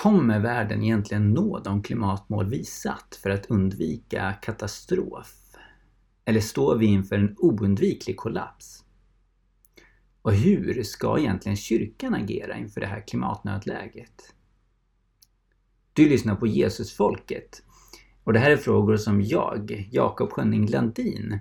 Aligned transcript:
Kommer 0.00 0.40
världen 0.40 0.82
egentligen 0.82 1.30
nå 1.30 1.58
de 1.58 1.82
klimatmål 1.82 2.46
vi 2.46 2.64
satt 2.64 3.18
för 3.22 3.30
att 3.30 3.46
undvika 3.46 4.32
katastrof? 4.32 5.34
Eller 6.24 6.40
står 6.40 6.76
vi 6.76 6.86
inför 6.86 7.16
en 7.16 7.34
oundviklig 7.38 8.16
kollaps? 8.16 8.84
Och 10.22 10.32
hur 10.32 10.82
ska 10.82 11.18
egentligen 11.18 11.56
kyrkan 11.56 12.14
agera 12.14 12.56
inför 12.56 12.80
det 12.80 12.86
här 12.86 13.00
klimatnödläget? 13.06 14.34
Du 15.92 16.08
lyssnar 16.08 16.36
på 16.36 16.46
Jesusfolket 16.46 17.62
och 18.24 18.32
det 18.32 18.38
här 18.38 18.50
är 18.50 18.56
frågor 18.56 18.96
som 18.96 19.22
jag, 19.22 19.88
Jakob 19.92 20.30
Schönning 20.30 20.66
Landin, 20.66 21.38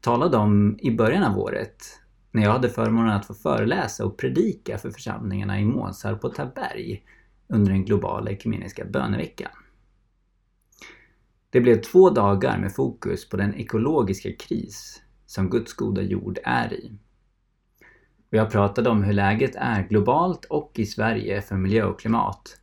talade 0.00 0.36
om 0.36 0.78
i 0.78 0.90
början 0.90 1.22
av 1.22 1.38
året 1.38 2.00
när 2.30 2.42
jag 2.42 2.52
hade 2.52 2.68
förmånen 2.68 3.12
att 3.12 3.26
få 3.26 3.34
föreläsa 3.34 4.04
och 4.04 4.18
predika 4.18 4.78
för 4.78 4.90
församlingarna 4.90 5.60
i 5.60 5.64
Månsarp 5.64 6.20
på 6.20 6.28
Taberg 6.28 7.02
under 7.48 7.72
den 7.72 7.84
globala 7.84 8.30
ekumeniska 8.30 8.84
böneveckan. 8.84 9.50
Det 11.50 11.60
blev 11.60 11.82
två 11.82 12.10
dagar 12.10 12.58
med 12.58 12.74
fokus 12.74 13.28
på 13.28 13.36
den 13.36 13.54
ekologiska 13.54 14.32
kris 14.32 15.02
som 15.26 15.50
Guds 15.50 15.72
goda 15.72 16.02
jord 16.02 16.38
är 16.44 16.72
i. 16.72 16.98
Och 18.30 18.34
jag 18.38 18.50
pratade 18.50 18.90
om 18.90 19.02
hur 19.02 19.12
läget 19.12 19.54
är 19.54 19.88
globalt 19.88 20.44
och 20.44 20.72
i 20.74 20.86
Sverige 20.86 21.42
för 21.42 21.56
miljö 21.56 21.84
och 21.84 22.00
klimat 22.00 22.60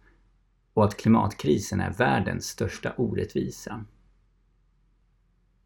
och 0.74 0.84
att 0.84 0.98
klimatkrisen 0.98 1.80
är 1.80 1.94
världens 1.94 2.46
största 2.46 2.94
orättvisa. 2.98 3.86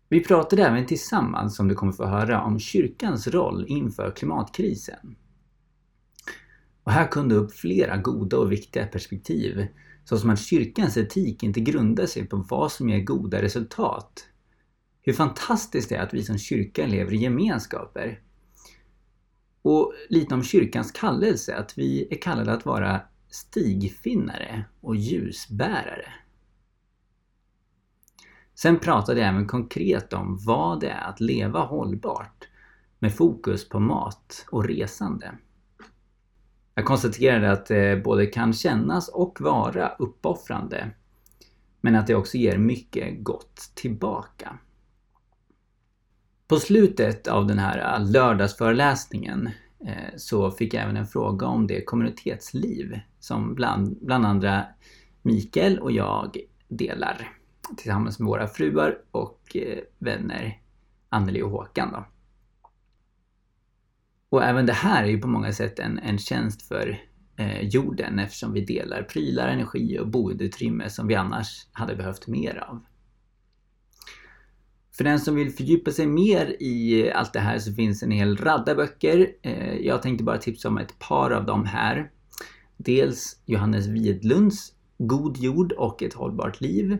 Vi 0.09 0.23
pratade 0.23 0.63
även 0.63 0.85
tillsammans, 0.85 1.55
som 1.55 1.67
du 1.67 1.75
kommer 1.75 1.93
få 1.93 2.05
höra, 2.05 2.43
om 2.43 2.59
kyrkans 2.59 3.27
roll 3.27 3.65
inför 3.67 4.11
klimatkrisen. 4.11 5.15
Och 6.85 6.91
här 6.91 7.07
kom 7.07 7.29
det 7.29 7.35
upp 7.35 7.53
flera 7.53 7.97
goda 7.97 8.37
och 8.37 8.51
viktiga 8.51 8.87
perspektiv, 8.87 9.67
såsom 10.03 10.29
att 10.29 10.39
kyrkans 10.39 10.97
etik 10.97 11.43
inte 11.43 11.59
grundar 11.59 12.05
sig 12.05 12.25
på 12.25 12.37
vad 12.37 12.71
som 12.71 12.89
ger 12.89 13.03
goda 13.03 13.41
resultat. 13.41 14.27
Hur 15.01 15.13
fantastiskt 15.13 15.89
det 15.89 15.95
är 15.95 16.03
att 16.03 16.13
vi 16.13 16.23
som 16.23 16.37
kyrka 16.37 16.87
lever 16.87 17.13
i 17.13 17.17
gemenskaper. 17.17 18.21
Och 19.61 19.93
lite 20.09 20.35
om 20.35 20.43
kyrkans 20.43 20.91
kallelse, 20.91 21.55
att 21.55 21.77
vi 21.77 22.07
är 22.11 22.21
kallade 22.21 22.53
att 22.53 22.65
vara 22.65 23.01
stigfinnare 23.29 24.65
och 24.81 24.95
ljusbärare. 24.95 26.13
Sen 28.55 28.79
pratade 28.79 29.19
jag 29.19 29.29
även 29.29 29.47
konkret 29.47 30.13
om 30.13 30.37
vad 30.45 30.79
det 30.79 30.89
är 30.89 31.09
att 31.09 31.19
leva 31.19 31.59
hållbart 31.59 32.47
med 32.99 33.15
fokus 33.15 33.69
på 33.69 33.79
mat 33.79 34.45
och 34.49 34.65
resande. 34.65 35.37
Jag 36.75 36.85
konstaterade 36.85 37.51
att 37.51 37.65
det 37.65 38.03
både 38.03 38.25
kan 38.25 38.53
kännas 38.53 39.09
och 39.09 39.41
vara 39.41 39.89
uppoffrande 39.89 40.91
men 41.81 41.95
att 41.95 42.07
det 42.07 42.15
också 42.15 42.37
ger 42.37 42.57
mycket 42.57 43.23
gott 43.23 43.71
tillbaka. 43.75 44.59
På 46.47 46.57
slutet 46.57 47.27
av 47.27 47.47
den 47.47 47.59
här 47.59 47.77
eh, 47.77 48.11
lördagsföreläsningen 48.11 49.49
eh, 49.85 50.15
så 50.17 50.51
fick 50.51 50.73
jag 50.73 50.83
även 50.83 50.97
en 50.97 51.07
fråga 51.07 51.47
om 51.47 51.67
det 51.67 51.85
kommunitetsliv 51.85 52.99
som 53.19 53.55
bland, 53.55 53.97
bland 54.01 54.25
andra 54.25 54.65
Mikael 55.21 55.79
och 55.79 55.91
jag 55.91 56.37
delar 56.67 57.29
tillsammans 57.77 58.19
med 58.19 58.27
våra 58.27 58.47
fruar 58.47 58.97
och 59.11 59.57
vänner 59.99 60.61
Anneli 61.09 61.41
och 61.41 61.51
Håkan. 61.51 61.91
Då. 61.91 62.05
Och 64.35 64.43
även 64.43 64.65
det 64.65 64.73
här 64.73 65.03
är 65.03 65.07
ju 65.07 65.19
på 65.19 65.27
många 65.27 65.53
sätt 65.53 65.79
en, 65.79 65.99
en 65.99 66.17
tjänst 66.17 66.61
för 66.61 67.01
eh, 67.37 67.61
jorden 67.61 68.19
eftersom 68.19 68.53
vi 68.53 68.61
delar 68.61 69.03
prylar, 69.03 69.47
energi 69.47 69.99
och 69.99 70.07
boendeutrymme 70.07 70.89
som 70.89 71.07
vi 71.07 71.15
annars 71.15 71.67
hade 71.71 71.95
behövt 71.95 72.27
mer 72.27 72.63
av. 72.69 72.85
För 74.97 75.03
den 75.03 75.19
som 75.19 75.35
vill 75.35 75.51
fördjupa 75.51 75.91
sig 75.91 76.07
mer 76.07 76.55
i 76.59 77.11
allt 77.11 77.33
det 77.33 77.39
här 77.39 77.59
så 77.59 77.73
finns 77.73 78.03
en 78.03 78.11
hel 78.11 78.37
radda 78.37 78.75
böcker. 78.75 79.27
Eh, 79.41 79.75
jag 79.75 80.01
tänkte 80.01 80.23
bara 80.23 80.37
tipsa 80.37 80.67
om 80.67 80.77
ett 80.77 80.99
par 80.99 81.31
av 81.31 81.45
dem 81.45 81.65
här. 81.65 82.11
Dels 82.77 83.41
Johannes 83.45 83.87
Widlunds 83.87 84.73
God 84.97 85.37
jord 85.37 85.71
och 85.71 86.03
ett 86.03 86.13
hållbart 86.13 86.61
liv 86.61 86.97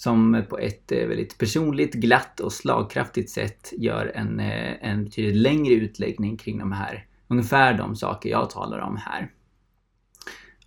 som 0.00 0.44
på 0.48 0.58
ett 0.58 0.92
eh, 0.92 1.06
väldigt 1.06 1.38
personligt, 1.38 1.94
glatt 1.94 2.40
och 2.40 2.52
slagkraftigt 2.52 3.30
sätt 3.30 3.72
gör 3.76 4.12
en, 4.14 4.40
eh, 4.40 4.90
en 4.90 5.04
betydligt 5.04 5.36
längre 5.36 5.74
utläggning 5.74 6.36
kring 6.36 6.58
de 6.58 6.72
här, 6.72 7.06
ungefär 7.28 7.78
de 7.78 7.96
saker 7.96 8.30
jag 8.30 8.50
talar 8.50 8.78
om 8.78 8.96
här. 8.96 9.32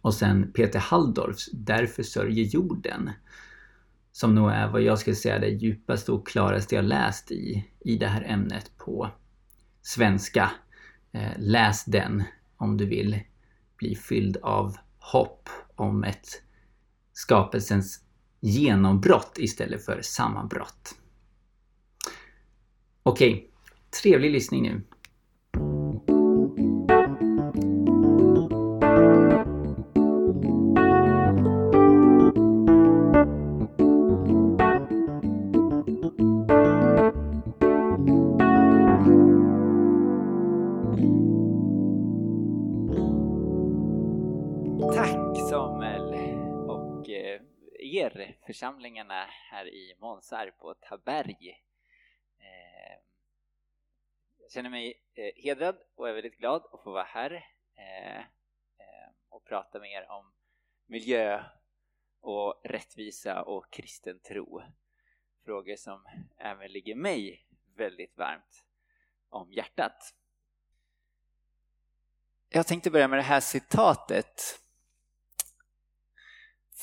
Och 0.02 0.14
sen 0.14 0.52
Peter 0.52 0.80
Halldorfs 0.80 1.50
Därför 1.52 2.04
sörjer 2.04 2.46
jorden. 2.46 3.10
Som 4.12 4.36
nog 4.36 4.52
är 4.52 4.68
vad 4.68 4.82
jag 4.82 5.00
skulle 5.00 5.16
säga 5.16 5.40
det 5.40 5.50
djupaste 5.50 6.12
och 6.12 6.28
klaraste 6.28 6.76
jag 6.76 6.86
läst 6.86 7.32
i, 7.32 7.66
i 7.80 7.98
det 7.98 8.08
här 8.08 8.24
ämnet 8.28 8.72
på 8.78 9.10
svenska. 9.82 10.52
Eh, 11.12 11.32
läs 11.38 11.86
den 11.86 12.24
om 12.58 12.78
du 12.78 12.86
vill 12.86 13.20
bli 13.78 13.96
fylld 13.96 14.38
av 14.38 14.78
hopp 15.00 15.50
om 15.76 16.04
ett 16.04 16.42
skapelsens 17.14 18.03
genombrott 18.44 19.38
istället 19.38 19.86
för 19.86 20.02
sammanbrott. 20.02 20.96
Okej, 23.04 23.50
trevlig 24.02 24.32
lyssning 24.32 24.64
nu. 24.64 24.82
Församlingarna 48.64 49.26
här 49.52 49.66
i 49.66 49.96
Månsarp 50.00 50.56
och 50.58 50.82
Taberg. 50.82 51.64
Eh, 52.40 53.00
jag 54.40 54.52
känner 54.52 54.70
mig 54.70 55.02
eh, 55.14 55.44
hedrad 55.44 55.78
och 55.96 56.10
är 56.10 56.14
väldigt 56.14 56.38
glad 56.38 56.62
att 56.72 56.84
få 56.84 56.92
vara 56.92 57.04
här 57.04 57.32
eh, 57.76 58.24
och 59.30 59.46
prata 59.46 59.80
med 59.80 59.92
er 59.92 60.12
om 60.12 60.34
miljö 60.86 61.44
och 62.22 62.62
rättvisa 62.64 63.44
och 63.44 63.72
kristen 63.72 64.20
tro. 64.20 64.62
Frågor 65.46 65.76
som 65.76 66.06
även 66.38 66.72
ligger 66.72 66.96
mig 66.96 67.46
väldigt 67.76 68.18
varmt 68.18 68.66
om 69.30 69.54
hjärtat. 69.54 70.16
Jag 72.50 72.68
tänkte 72.68 72.92
börja 72.92 73.08
med 73.08 73.20
det 73.20 73.24
här 73.24 73.40
citatet 73.40 74.60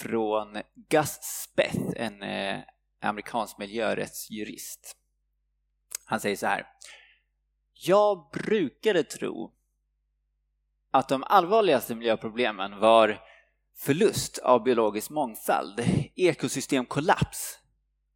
från 0.02 0.62
Gus 0.88 1.18
Speth, 1.22 1.92
en 1.96 2.22
eh, 2.22 2.60
amerikansk 3.00 3.58
miljörättsjurist. 3.58 4.96
Han 6.04 6.20
säger 6.20 6.36
så 6.36 6.46
här. 6.46 6.66
Jag 7.72 8.30
brukade 8.32 9.04
tro 9.04 9.54
att 10.90 11.08
de 11.08 11.24
allvarligaste 11.26 11.94
miljöproblemen 11.94 12.80
var 12.80 13.20
förlust 13.76 14.38
av 14.38 14.62
biologisk 14.62 15.10
mångfald, 15.10 15.80
ekosystemkollaps 16.16 17.58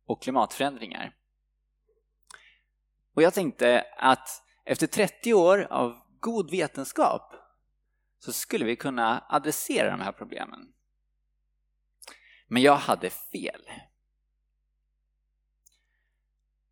och 0.06 0.22
klimatförändringar. 0.22 1.16
Och 3.14 3.22
jag 3.22 3.34
tänkte 3.34 3.86
att 3.96 4.28
efter 4.64 4.86
30 4.86 5.34
år 5.34 5.66
av 5.70 6.00
god 6.20 6.50
vetenskap 6.50 7.34
så 8.18 8.32
skulle 8.32 8.64
vi 8.64 8.76
kunna 8.76 9.24
adressera 9.28 9.90
de 9.90 10.00
här 10.00 10.12
problemen. 10.12 10.73
Men 12.46 12.62
jag 12.62 12.76
hade 12.76 13.10
fel. 13.10 13.62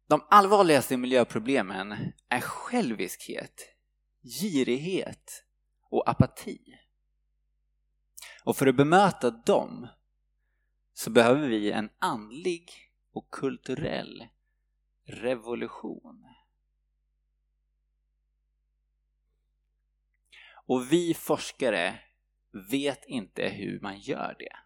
De 0.06 0.26
allvarligaste 0.30 0.96
miljöproblemen 0.96 2.12
är 2.28 2.40
själviskhet, 2.40 3.62
girighet 4.22 5.44
och 5.90 6.08
apati. 6.08 6.78
Och 8.44 8.56
för 8.56 8.66
att 8.66 8.76
bemöta 8.76 9.30
dem 9.30 9.88
så 10.94 11.10
behöver 11.10 11.48
vi 11.48 11.70
en 11.70 11.90
andlig 11.98 12.72
och 13.12 13.30
kulturell 13.30 14.28
revolution. 15.04 16.26
Och 20.66 20.92
vi 20.92 21.14
forskare 21.14 22.00
vet 22.70 23.04
inte 23.04 23.48
hur 23.48 23.80
man 23.80 23.98
gör 23.98 24.36
det. 24.38 24.56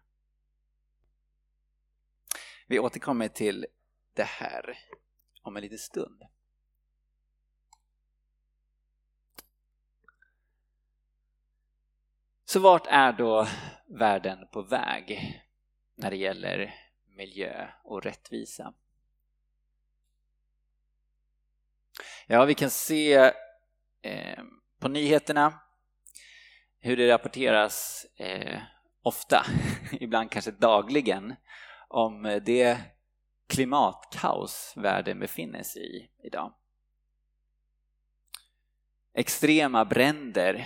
Vi 2.69 2.79
återkommer 2.79 3.27
till 3.27 3.65
det 4.13 4.23
här 4.23 4.77
om 5.41 5.55
en 5.55 5.61
liten 5.61 5.77
stund. 5.77 6.23
Så 12.45 12.59
vart 12.59 12.87
är 12.87 13.13
då 13.13 13.47
världen 13.87 14.47
på 14.51 14.61
väg 14.61 15.41
när 15.95 16.09
det 16.09 16.17
gäller 16.17 16.75
miljö 17.05 17.67
och 17.83 18.03
rättvisa? 18.03 18.73
Ja, 22.27 22.45
vi 22.45 22.53
kan 22.53 22.69
se 22.69 23.13
eh, 24.01 24.43
på 24.79 24.87
nyheterna 24.87 25.59
hur 26.79 26.97
det 26.97 27.13
rapporteras 27.13 28.05
eh, 28.15 28.61
ofta, 29.01 29.45
ibland 29.91 30.31
kanske 30.31 30.51
dagligen, 30.51 31.35
om 31.87 32.41
det 32.45 32.77
klimatkaos 33.49 34.73
världen 34.75 35.19
befinner 35.19 35.63
sig 35.63 35.97
i 35.97 36.09
idag. 36.27 36.53
Extrema 39.13 39.85
bränder 39.85 40.65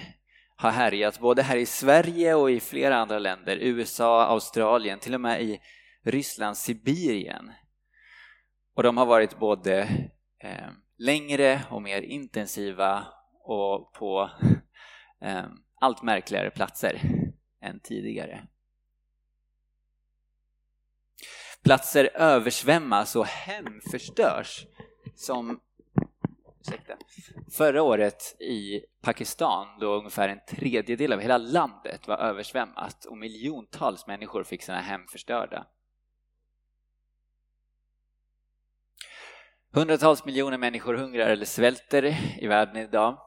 har 0.55 0.71
härjat 0.71 1.19
både 1.19 1.41
här 1.41 1.57
i 1.57 1.65
Sverige 1.65 2.35
och 2.35 2.51
i 2.51 2.59
flera 2.59 2.97
andra 2.97 3.19
länder, 3.19 3.57
USA, 3.57 4.25
Australien, 4.25 4.99
till 4.99 5.13
och 5.13 5.21
med 5.21 5.41
i 5.41 5.61
Ryssland, 6.03 6.57
Sibirien. 6.57 7.51
Och 8.75 8.83
de 8.83 8.97
har 8.97 9.05
varit 9.05 9.39
både 9.39 9.81
eh, 10.43 10.69
längre 10.97 11.61
och 11.69 11.81
mer 11.81 12.01
intensiva 12.01 13.07
och 13.43 13.93
på 13.93 14.29
eh, 15.21 15.45
allt 15.79 16.03
märkligare 16.03 16.51
platser 16.51 17.01
än 17.61 17.79
tidigare. 17.79 18.47
Platser 21.63 22.09
översvämmas 22.13 23.15
och 23.15 23.25
hem 23.25 23.81
förstörs 23.91 24.65
som 25.15 25.59
ursäkta, 26.61 26.97
förra 27.51 27.81
året 27.81 28.41
i 28.41 28.81
Pakistan 29.01 29.79
då 29.79 29.95
ungefär 29.95 30.29
en 30.29 30.39
tredjedel 30.49 31.13
av 31.13 31.19
hela 31.19 31.37
landet 31.37 32.07
var 32.07 32.17
översvämmat 32.17 33.05
och 33.05 33.17
miljontals 33.17 34.07
människor 34.07 34.43
fick 34.43 34.63
sina 34.63 34.81
hem 34.81 35.07
förstörda. 35.07 35.67
Hundratals 39.73 40.25
miljoner 40.25 40.57
människor 40.57 40.93
hungrar 40.93 41.29
eller 41.29 41.45
svälter 41.45 42.17
i 42.39 42.47
världen 42.47 42.77
idag. 42.77 43.17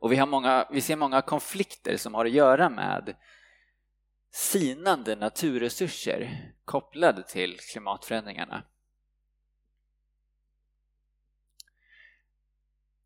Och 0.00 0.12
vi, 0.12 0.16
har 0.16 0.26
många, 0.26 0.68
vi 0.70 0.80
ser 0.80 0.96
många 0.96 1.22
konflikter 1.22 1.96
som 1.96 2.14
har 2.14 2.24
att 2.24 2.32
göra 2.32 2.70
med 2.70 3.16
sinande 4.36 5.16
naturresurser 5.16 6.52
kopplade 6.64 7.22
till 7.22 7.58
klimatförändringarna. 7.58 8.64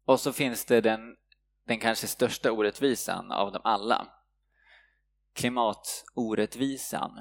Och 0.05 0.21
så 0.21 0.33
finns 0.33 0.65
det 0.65 0.81
den, 0.81 1.17
den 1.67 1.79
kanske 1.79 2.07
största 2.07 2.53
orättvisan 2.53 3.33
av 3.33 3.53
dem 3.53 3.63
alla. 3.65 4.09
Klimatorättvisan. 5.33 7.21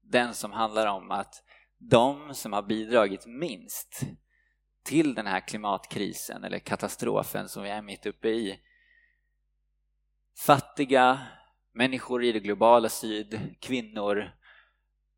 Den 0.00 0.34
som 0.34 0.52
handlar 0.52 0.86
om 0.86 1.10
att 1.10 1.44
de 1.78 2.34
som 2.34 2.52
har 2.52 2.62
bidragit 2.62 3.26
minst 3.26 4.00
till 4.84 5.14
den 5.14 5.26
här 5.26 5.40
klimatkrisen 5.40 6.44
eller 6.44 6.58
katastrofen 6.58 7.48
som 7.48 7.62
vi 7.62 7.70
är 7.70 7.82
mitt 7.82 8.06
uppe 8.06 8.28
i 8.28 8.60
fattiga, 10.46 11.26
människor 11.74 12.24
i 12.24 12.32
det 12.32 12.40
globala 12.40 12.88
syd, 12.88 13.56
kvinnor 13.60 14.30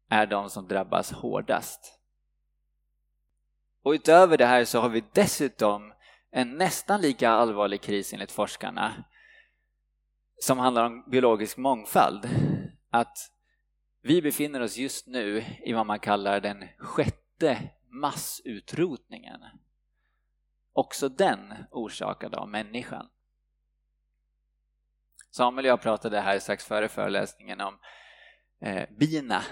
är 0.08 0.26
de 0.26 0.50
som 0.50 0.68
drabbas 0.68 1.12
hårdast. 1.12 2.00
Och 3.82 3.90
utöver 3.90 4.38
det 4.38 4.46
här 4.46 4.64
så 4.64 4.80
har 4.80 4.88
vi 4.88 5.04
dessutom 5.12 5.92
en 6.30 6.58
nästan 6.58 7.00
lika 7.00 7.30
allvarlig 7.30 7.80
kris 7.80 8.12
enligt 8.12 8.32
forskarna 8.32 9.04
som 10.42 10.58
handlar 10.58 10.84
om 10.84 11.10
biologisk 11.10 11.56
mångfald. 11.56 12.28
Att 12.90 13.18
vi 14.02 14.22
befinner 14.22 14.60
oss 14.60 14.76
just 14.76 15.06
nu 15.06 15.44
i 15.64 15.72
vad 15.72 15.86
man 15.86 16.00
kallar 16.00 16.40
den 16.40 16.64
sjätte 16.78 17.70
massutrotningen. 17.88 19.40
Också 20.72 21.08
den 21.08 21.54
orsakad 21.70 22.34
av 22.34 22.48
människan. 22.48 23.08
Samuel 25.36 25.64
och 25.64 25.70
jag 25.70 25.82
pratade 25.82 26.20
här 26.20 26.38
strax 26.38 26.64
före 26.64 26.88
föreläsningen 26.88 27.60
om 27.60 27.78
eh, 28.60 28.88
bina 28.98 29.42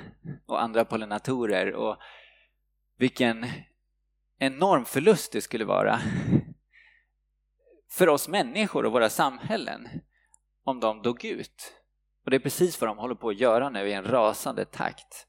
och 0.47 0.63
andra 0.63 0.85
pollinatorer 0.85 1.73
och 1.73 1.97
vilken 2.99 3.47
enorm 4.39 4.85
förlust 4.85 5.33
det 5.33 5.41
skulle 5.41 5.65
vara 5.65 6.01
för 7.91 8.09
oss 8.09 8.29
människor 8.29 8.87
och 8.87 8.93
våra 8.93 9.11
samhällen 9.11 9.89
om 10.65 10.81
de 10.81 11.03
dog 11.03 11.25
ut. 11.25 11.75
Och 12.25 12.31
det 12.31 12.37
är 12.37 12.41
precis 12.41 12.81
vad 12.81 12.91
de 12.91 12.99
håller 12.99 13.15
på 13.15 13.29
att 13.29 13.41
göra 13.41 13.71
nu 13.71 13.89
i 13.89 13.93
en 13.93 14.05
rasande 14.05 14.65
takt. 14.65 15.27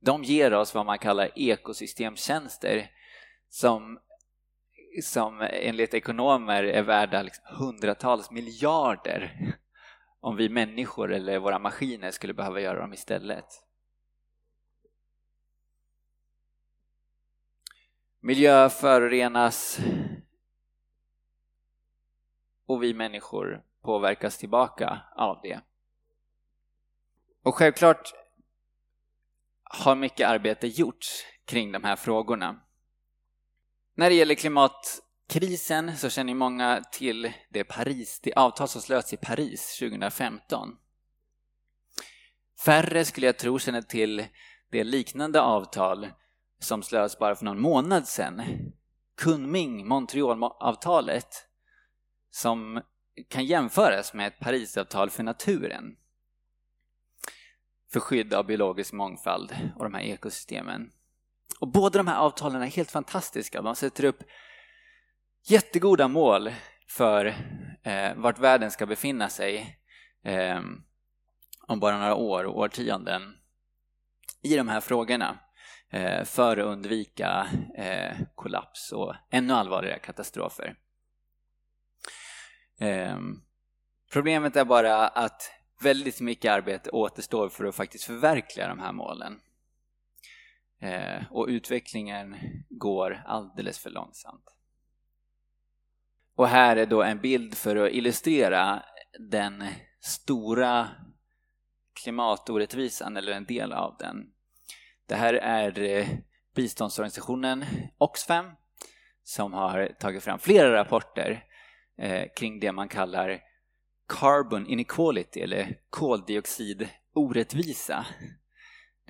De 0.00 0.24
ger 0.24 0.54
oss 0.54 0.74
vad 0.74 0.86
man 0.86 0.98
kallar 0.98 1.38
ekosystemtjänster 1.38 2.90
som, 3.48 3.98
som 5.02 5.40
enligt 5.40 5.94
ekonomer 5.94 6.64
är 6.64 6.82
värda 6.82 7.22
liksom 7.22 7.44
hundratals 7.56 8.30
miljarder 8.30 9.54
om 10.20 10.36
vi 10.36 10.48
människor 10.48 11.12
eller 11.12 11.38
våra 11.38 11.58
maskiner 11.58 12.10
skulle 12.10 12.34
behöva 12.34 12.60
göra 12.60 12.80
dem 12.80 12.92
istället. 12.92 13.46
Miljö 18.20 18.68
förorenas 18.68 19.78
och 22.66 22.82
vi 22.82 22.94
människor 22.94 23.64
påverkas 23.82 24.38
tillbaka 24.38 25.02
av 25.16 25.40
det. 25.42 25.60
Och 27.42 27.54
självklart 27.54 28.14
har 29.62 29.94
mycket 29.94 30.28
arbete 30.28 30.66
gjorts 30.66 31.24
kring 31.44 31.72
de 31.72 31.84
här 31.84 31.96
frågorna. 31.96 32.60
När 34.00 34.10
det 34.10 34.16
gäller 34.16 34.34
klimatkrisen 34.34 35.96
så 35.96 36.10
känner 36.10 36.34
många 36.34 36.82
till 36.92 37.32
det, 37.50 37.64
Paris, 37.64 38.20
det 38.22 38.34
avtal 38.34 38.68
som 38.68 38.80
slöts 38.80 39.12
i 39.12 39.16
Paris 39.16 39.78
2015. 39.78 40.76
Färre 42.64 43.04
skulle 43.04 43.26
jag 43.26 43.38
tro 43.38 43.58
känner 43.58 43.82
till 43.82 44.26
det 44.70 44.84
liknande 44.84 45.40
avtal 45.40 46.08
som 46.58 46.82
slöts 46.82 47.18
bara 47.18 47.34
för 47.34 47.44
någon 47.44 47.60
månad 47.60 48.08
sedan. 48.08 48.42
Kunming-Montreal-avtalet 49.22 51.46
som 52.30 52.82
kan 53.28 53.44
jämföras 53.44 54.14
med 54.14 54.26
ett 54.26 54.40
Parisavtal 54.40 55.10
för 55.10 55.22
naturen 55.22 55.96
för 57.92 58.00
skydd 58.00 58.34
av 58.34 58.46
biologisk 58.46 58.92
mångfald 58.92 59.56
och 59.76 59.84
de 59.84 59.94
här 59.94 60.02
ekosystemen. 60.02 60.92
Och 61.60 61.68
båda 61.68 61.98
de 61.98 62.06
här 62.06 62.18
avtalen 62.18 62.62
är 62.62 62.66
helt 62.66 62.90
fantastiska. 62.90 63.62
De 63.62 63.76
sätter 63.76 64.04
upp 64.04 64.22
jättegoda 65.48 66.08
mål 66.08 66.50
för 66.88 67.26
eh, 67.82 68.14
vart 68.16 68.38
världen 68.38 68.70
ska 68.70 68.86
befinna 68.86 69.28
sig 69.28 69.78
eh, 70.24 70.60
om 71.66 71.80
bara 71.80 71.98
några 71.98 72.14
år 72.14 72.44
och 72.44 72.58
årtionden 72.58 73.36
i 74.42 74.56
de 74.56 74.68
här 74.68 74.80
frågorna 74.80 75.38
eh, 75.90 76.24
för 76.24 76.56
att 76.56 76.66
undvika 76.66 77.48
eh, 77.76 78.16
kollaps 78.34 78.92
och 78.92 79.14
ännu 79.30 79.52
allvarligare 79.52 79.98
katastrofer. 79.98 80.74
Ehm, 82.78 83.42
problemet 84.12 84.56
är 84.56 84.64
bara 84.64 85.08
att 85.08 85.50
väldigt 85.80 86.20
mycket 86.20 86.52
arbete 86.52 86.90
återstår 86.90 87.48
för 87.48 87.64
att 87.64 87.74
faktiskt 87.74 88.04
förverkliga 88.04 88.68
de 88.68 88.78
här 88.78 88.92
målen. 88.92 89.40
Eh, 90.80 91.22
och 91.30 91.46
utvecklingen 91.48 92.36
går 92.68 93.22
alldeles 93.26 93.78
för 93.78 93.90
långsamt. 93.90 94.44
Och 96.36 96.48
här 96.48 96.76
är 96.76 96.86
då 96.86 97.02
en 97.02 97.20
bild 97.20 97.54
för 97.54 97.76
att 97.76 97.92
illustrera 97.92 98.82
den 99.18 99.64
stora 100.00 100.88
klimatorättvisan, 102.02 103.16
eller 103.16 103.32
en 103.32 103.44
del 103.44 103.72
av 103.72 103.96
den. 103.98 104.26
Det 105.06 105.14
här 105.14 105.34
är 105.34 105.80
eh, 105.80 106.06
biståndsorganisationen 106.54 107.64
Oxfam 107.98 108.50
som 109.22 109.52
har 109.52 109.92
tagit 110.00 110.22
fram 110.22 110.38
flera 110.38 110.74
rapporter 110.74 111.44
eh, 111.98 112.28
kring 112.36 112.60
det 112.60 112.72
man 112.72 112.88
kallar 112.88 113.40
carbon 114.08 114.66
inequality 114.66 115.40
eller 115.40 115.78
koldioxidorättvisa. 115.90 118.06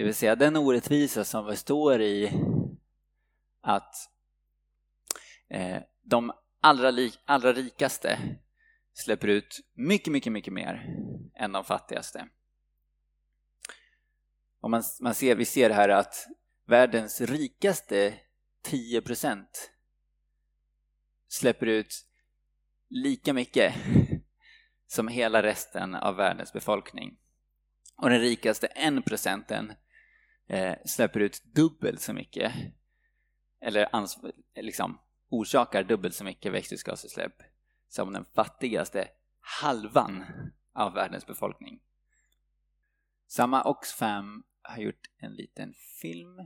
Det 0.00 0.04
vill 0.04 0.14
säga 0.14 0.36
den 0.36 0.56
orättvisa 0.56 1.24
som 1.24 1.46
består 1.46 2.00
i 2.00 2.32
att 3.60 3.94
eh, 5.48 5.82
de 6.02 6.32
allra, 6.60 7.10
allra 7.24 7.52
rikaste 7.52 8.18
släpper 8.92 9.28
ut 9.28 9.60
mycket, 9.74 10.12
mycket, 10.12 10.32
mycket 10.32 10.52
mer 10.52 10.96
än 11.34 11.52
de 11.52 11.64
fattigaste. 11.64 12.28
Och 14.60 14.70
man, 14.70 14.82
man 15.00 15.14
ser, 15.14 15.34
vi 15.34 15.44
ser 15.44 15.70
här 15.70 15.88
att 15.88 16.26
världens 16.66 17.20
rikaste 17.20 18.14
10% 18.66 19.44
släpper 21.28 21.66
ut 21.66 22.06
lika 22.88 23.32
mycket 23.32 23.74
som 24.86 25.08
hela 25.08 25.42
resten 25.42 25.94
av 25.94 26.16
världens 26.16 26.52
befolkning. 26.52 27.18
Och 27.96 28.10
den 28.10 28.20
rikaste 28.20 28.66
1 28.66 29.04
procenten 29.04 29.72
eh, 30.50 30.76
släpper 30.84 31.20
ut 31.20 31.42
dubbelt 31.44 32.00
så 32.00 32.12
mycket, 32.12 32.52
eller 33.60 33.88
liksom 34.62 34.98
orsakar 35.28 35.82
dubbelt 35.82 36.14
så 36.14 36.24
mycket 36.24 36.52
växthusgasutsläpp 36.52 37.42
som 37.88 38.12
den 38.12 38.24
fattigaste 38.34 39.08
halvan 39.40 40.24
av 40.74 40.92
världens 40.92 41.26
befolkning. 41.26 41.80
Samma 43.28 43.64
Oxfam 43.64 44.44
har 44.62 44.78
gjort 44.82 45.10
en 45.18 45.34
liten 45.34 45.74
film. 46.00 46.36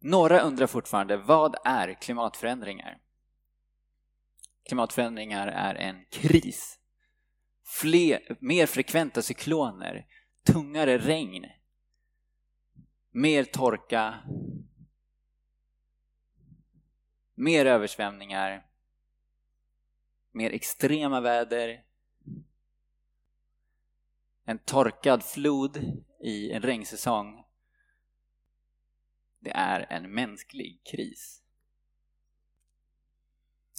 Några 0.00 0.40
undrar 0.40 0.66
fortfarande, 0.66 1.16
vad 1.16 1.56
är 1.64 1.94
klimatförändringar? 1.94 2.98
Klimatförändringar 4.68 5.48
är 5.48 5.74
en 5.74 6.04
kris. 6.10 6.78
Fler, 7.80 8.36
mer 8.40 8.66
frekventa 8.66 9.22
cykloner, 9.22 10.06
tungare 10.46 10.98
regn, 10.98 11.46
mer 13.12 13.44
torka, 13.44 14.22
mer 17.34 17.66
översvämningar, 17.66 18.66
mer 20.30 20.50
extrema 20.50 21.20
väder, 21.20 21.84
en 24.44 24.58
torkad 24.58 25.22
flod 25.22 25.76
i 26.20 26.52
en 26.52 26.62
regnsäsong. 26.62 27.44
Det 29.38 29.50
är 29.50 29.86
en 29.92 30.14
mänsklig 30.14 30.80
kris. 30.84 31.42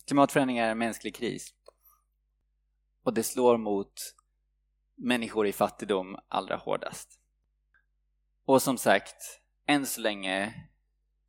Klimatförändringar 0.05 0.67
är 0.67 0.71
en 0.71 0.77
mänsklig 0.77 1.15
kris. 1.15 1.53
Och 3.03 3.13
det 3.13 3.23
slår 3.23 3.57
mot 3.57 3.93
människor 4.95 5.47
i 5.47 5.53
fattigdom 5.53 6.17
allra 6.27 6.55
hårdast. 6.55 7.22
Och 8.45 8.61
som 8.61 8.77
sagt, 8.77 9.41
än 9.67 9.85
så 9.85 10.01
länge 10.01 10.53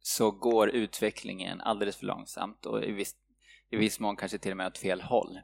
så 0.01 0.31
går 0.31 0.69
utvecklingen 0.69 1.61
alldeles 1.61 1.97
för 1.97 2.07
långsamt 2.07 2.67
och 2.67 2.85
i 2.85 2.93
viss, 2.93 3.15
i 3.71 3.77
viss 3.77 4.01
mån 4.01 4.17
kanske 4.17 4.39
till 4.39 4.51
och 4.51 4.57
med 4.57 4.67
åt 4.67 4.79
fel 4.79 5.01
håll. 5.01 5.41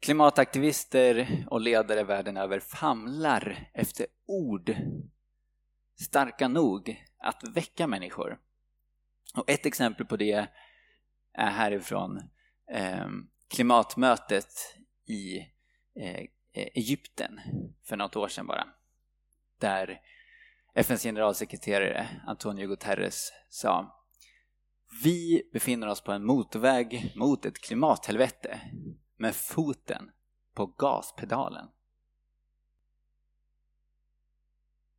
Klimataktivister 0.00 1.44
och 1.50 1.60
ledare 1.60 2.04
världen 2.04 2.36
över 2.36 2.60
famlar 2.60 3.70
efter 3.74 4.06
ord 4.26 4.76
starka 6.00 6.48
nog 6.48 7.04
att 7.18 7.42
väcka 7.54 7.86
människor. 7.86 8.38
Och 9.34 9.50
ett 9.50 9.66
exempel 9.66 10.06
på 10.06 10.16
det 10.16 10.48
är 11.32 11.50
härifrån 11.50 12.18
eh, 12.72 13.08
klimatmötet 13.48 14.76
i 15.06 15.38
eh, 16.00 16.26
Egypten 16.52 17.40
för 17.84 17.96
något 17.96 18.16
år 18.16 18.28
sedan 18.28 18.46
bara. 18.46 18.77
Där 19.58 20.00
FNs 20.74 21.02
generalsekreterare 21.02 22.08
Antonio 22.26 22.68
Guterres 22.68 23.32
sa 23.48 24.04
Vi 25.02 25.50
befinner 25.52 25.86
oss 25.86 26.00
på 26.00 26.12
en 26.12 26.24
motorväg 26.24 27.12
mot 27.16 27.46
ett 27.46 27.58
klimathelvete 27.58 28.60
med 29.16 29.34
foten 29.34 30.10
på 30.54 30.66
gaspedalen. 30.66 31.68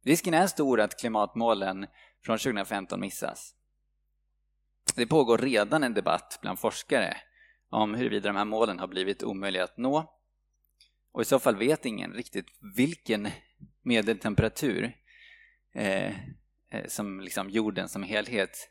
Risken 0.04 0.34
är 0.34 0.48
stor 0.48 0.80
att 0.80 1.00
klimatmålen 1.00 1.88
från 2.22 2.38
2015 2.38 3.00
missas. 3.00 3.56
Det 4.96 5.08
pågår 5.08 5.38
redan 5.38 5.84
en 5.84 5.94
debatt 5.94 6.40
bland 6.42 6.60
forskare 6.60 7.18
om 7.70 7.96
huruvida 7.96 8.30
de 8.30 8.36
här 8.36 8.46
målen 8.46 8.80
har 8.80 8.88
blivit 8.88 9.24
omöjliga 9.24 9.64
att 9.64 9.78
nå 9.78 10.20
och 11.12 11.22
i 11.22 11.26
så 11.26 11.40
fall 11.40 11.56
vet 11.56 11.86
ingen 11.86 12.14
riktigt 12.14 12.58
vilken 12.76 13.28
medeltemperatur 13.90 14.98
eh, 15.74 16.16
eh, 16.70 16.88
som 16.88 17.20
liksom 17.20 17.50
jorden 17.50 17.90
som 17.90 18.04
helhet 18.04 18.70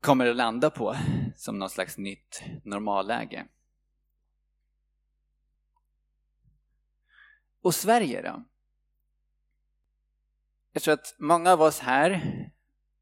kommer 0.00 0.26
att 0.26 0.36
landa 0.36 0.70
på 0.70 0.96
som 1.36 1.58
något 1.58 1.72
slags 1.72 1.98
nytt 1.98 2.42
normalläge. 2.64 3.46
Och 7.62 7.74
Sverige 7.74 8.22
då? 8.22 8.44
Jag 10.72 10.82
tror 10.82 10.94
att 10.94 11.14
många 11.18 11.52
av 11.52 11.60
oss 11.60 11.78
här 11.78 12.20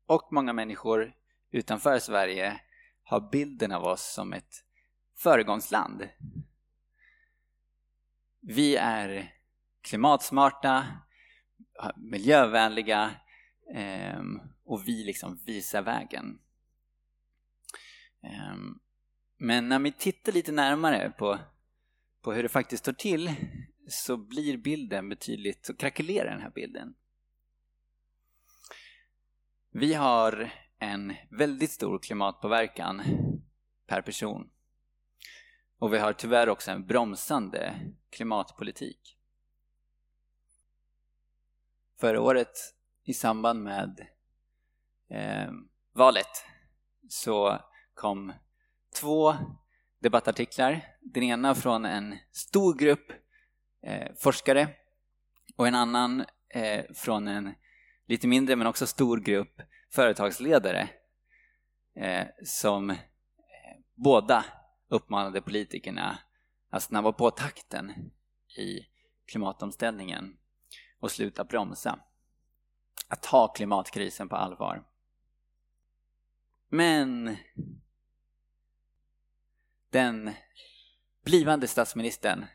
och 0.07 0.33
många 0.33 0.53
människor 0.53 1.13
utanför 1.51 1.99
Sverige 1.99 2.61
har 3.03 3.31
bilden 3.31 3.73
av 3.73 3.85
oss 3.85 4.15
som 4.15 4.33
ett 4.33 4.65
föregångsland. 5.17 6.09
Vi 8.41 8.77
är 8.77 9.35
klimatsmarta, 9.81 10.87
miljövänliga 11.97 13.11
ehm, 13.75 14.41
och 14.65 14.89
vi 14.89 15.05
liksom 15.05 15.41
visar 15.47 15.83
vägen. 15.83 16.39
Ehm, 18.23 18.79
men 19.39 19.69
när 19.69 19.79
vi 19.79 19.93
tittar 19.93 20.33
lite 20.33 20.53
närmare 20.53 21.11
på, 21.19 21.39
på 22.23 22.33
hur 22.33 22.43
det 22.43 22.49
faktiskt 22.49 22.85
står 22.85 22.93
till 22.93 23.35
så 23.89 24.17
blir 24.17 24.57
bilden 24.57 25.09
betydligt, 25.09 25.67
så 25.67 25.77
krackelerar 25.77 26.31
den 26.31 26.41
här 26.41 26.51
bilden. 26.51 26.95
Vi 29.71 29.95
har 29.95 30.53
en 30.79 31.15
väldigt 31.31 31.71
stor 31.71 31.99
klimatpåverkan 31.99 33.03
per 33.87 34.03
person. 34.03 34.51
Och 35.79 35.93
vi 35.93 35.99
har 35.99 36.13
tyvärr 36.13 36.49
också 36.49 36.71
en 36.71 36.87
bromsande 36.87 37.75
klimatpolitik. 38.11 39.18
Förra 42.01 42.21
året 42.21 42.59
i 43.05 43.15
samband 43.15 43.63
med 43.63 44.07
eh, 45.11 45.51
valet 45.95 46.45
så 47.09 47.59
kom 47.95 48.33
två 49.01 49.35
debattartiklar. 50.01 50.81
Den 51.01 51.23
ena 51.23 51.55
från 51.55 51.85
en 51.85 52.17
stor 52.33 52.75
grupp 52.75 53.13
eh, 53.83 54.13
forskare 54.17 54.69
och 55.57 55.69
en 55.69 55.75
annan 55.75 56.25
eh, 56.55 56.85
från 56.95 57.29
en 57.29 57.55
lite 58.07 58.27
mindre 58.27 58.57
men 58.57 58.67
också 58.67 58.87
stor 58.87 59.21
grupp 59.21 59.61
företagsledare 59.93 60.89
eh, 61.97 62.27
som 62.45 62.91
eh, 62.91 62.97
båda 63.95 64.45
uppmanade 64.89 65.41
politikerna 65.41 66.19
att 66.71 66.83
snabba 66.83 67.13
på 67.13 67.31
takten 67.31 67.93
i 68.59 68.81
klimatomställningen 69.27 70.38
och 71.01 71.11
sluta 71.11 71.45
bromsa. 71.45 72.01
Att 73.09 73.23
ta 73.23 73.49
klimatkrisen 73.49 74.29
på 74.29 74.37
allvar. 74.37 74.85
Men 76.69 77.37
den 79.91 80.35
blivande 81.25 81.69
statsministern 81.69 82.47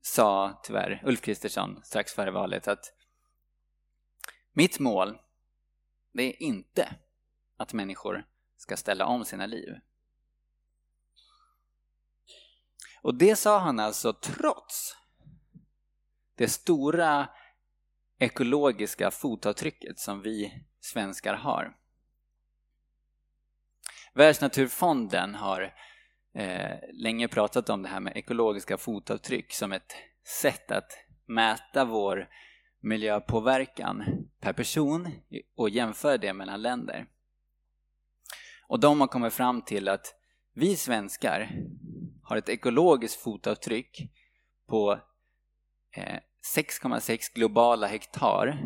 sa 0.00 0.60
tyvärr 0.62 1.02
Ulf 1.04 1.20
Kristersson 1.20 1.80
strax 1.84 2.12
före 2.12 2.30
valet 2.30 2.68
att 2.68 2.92
mitt 4.52 4.78
mål 4.78 5.18
det 6.12 6.22
är 6.22 6.42
inte 6.42 6.96
att 7.56 7.72
människor 7.72 8.26
ska 8.56 8.76
ställa 8.76 9.06
om 9.06 9.24
sina 9.24 9.46
liv. 9.46 9.74
Och 13.02 13.14
det 13.14 13.36
sa 13.36 13.58
han 13.58 13.80
alltså 13.80 14.12
trots 14.12 14.96
det 16.38 16.48
stora 16.48 17.28
ekologiska 18.18 19.10
fotavtrycket 19.10 19.98
som 19.98 20.22
vi 20.22 20.64
svenskar 20.80 21.34
har. 21.34 21.76
Världsnaturfonden 24.14 25.34
har 25.34 25.74
eh, 26.34 26.78
länge 26.92 27.28
pratat 27.28 27.70
om 27.70 27.82
det 27.82 27.88
här 27.88 28.00
med 28.00 28.16
ekologiska 28.16 28.78
fotavtryck 28.78 29.52
som 29.52 29.72
ett 29.72 29.92
sätt 30.42 30.70
att 30.70 30.92
mäta 31.26 31.84
vår 31.84 32.28
miljöpåverkan 32.80 34.04
per 34.40 34.52
person 34.52 35.10
och 35.56 35.70
jämföra 35.70 36.18
det 36.18 36.32
mellan 36.32 36.62
länder. 36.62 37.06
Och 38.66 38.80
de 38.80 39.00
har 39.00 39.08
kommit 39.08 39.32
fram 39.32 39.62
till 39.62 39.88
att 39.88 40.14
vi 40.54 40.76
svenskar 40.76 41.50
har 42.22 42.36
ett 42.36 42.48
ekologiskt 42.48 43.20
fotavtryck 43.20 44.10
på 44.68 45.00
eh, 45.96 46.18
6,6 46.56 47.34
globala 47.34 47.86
hektar, 47.86 48.58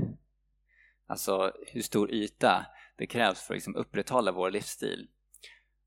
alltså 1.07 1.53
hur 1.67 1.83
stor 1.83 2.11
yta 2.11 2.67
det 2.99 3.07
krävs 3.07 3.43
för 3.43 3.55
att 3.55 3.57
liksom 3.57 3.77
upprätthålla 3.77 4.33
vår 4.33 4.51
livsstil. 4.51 5.09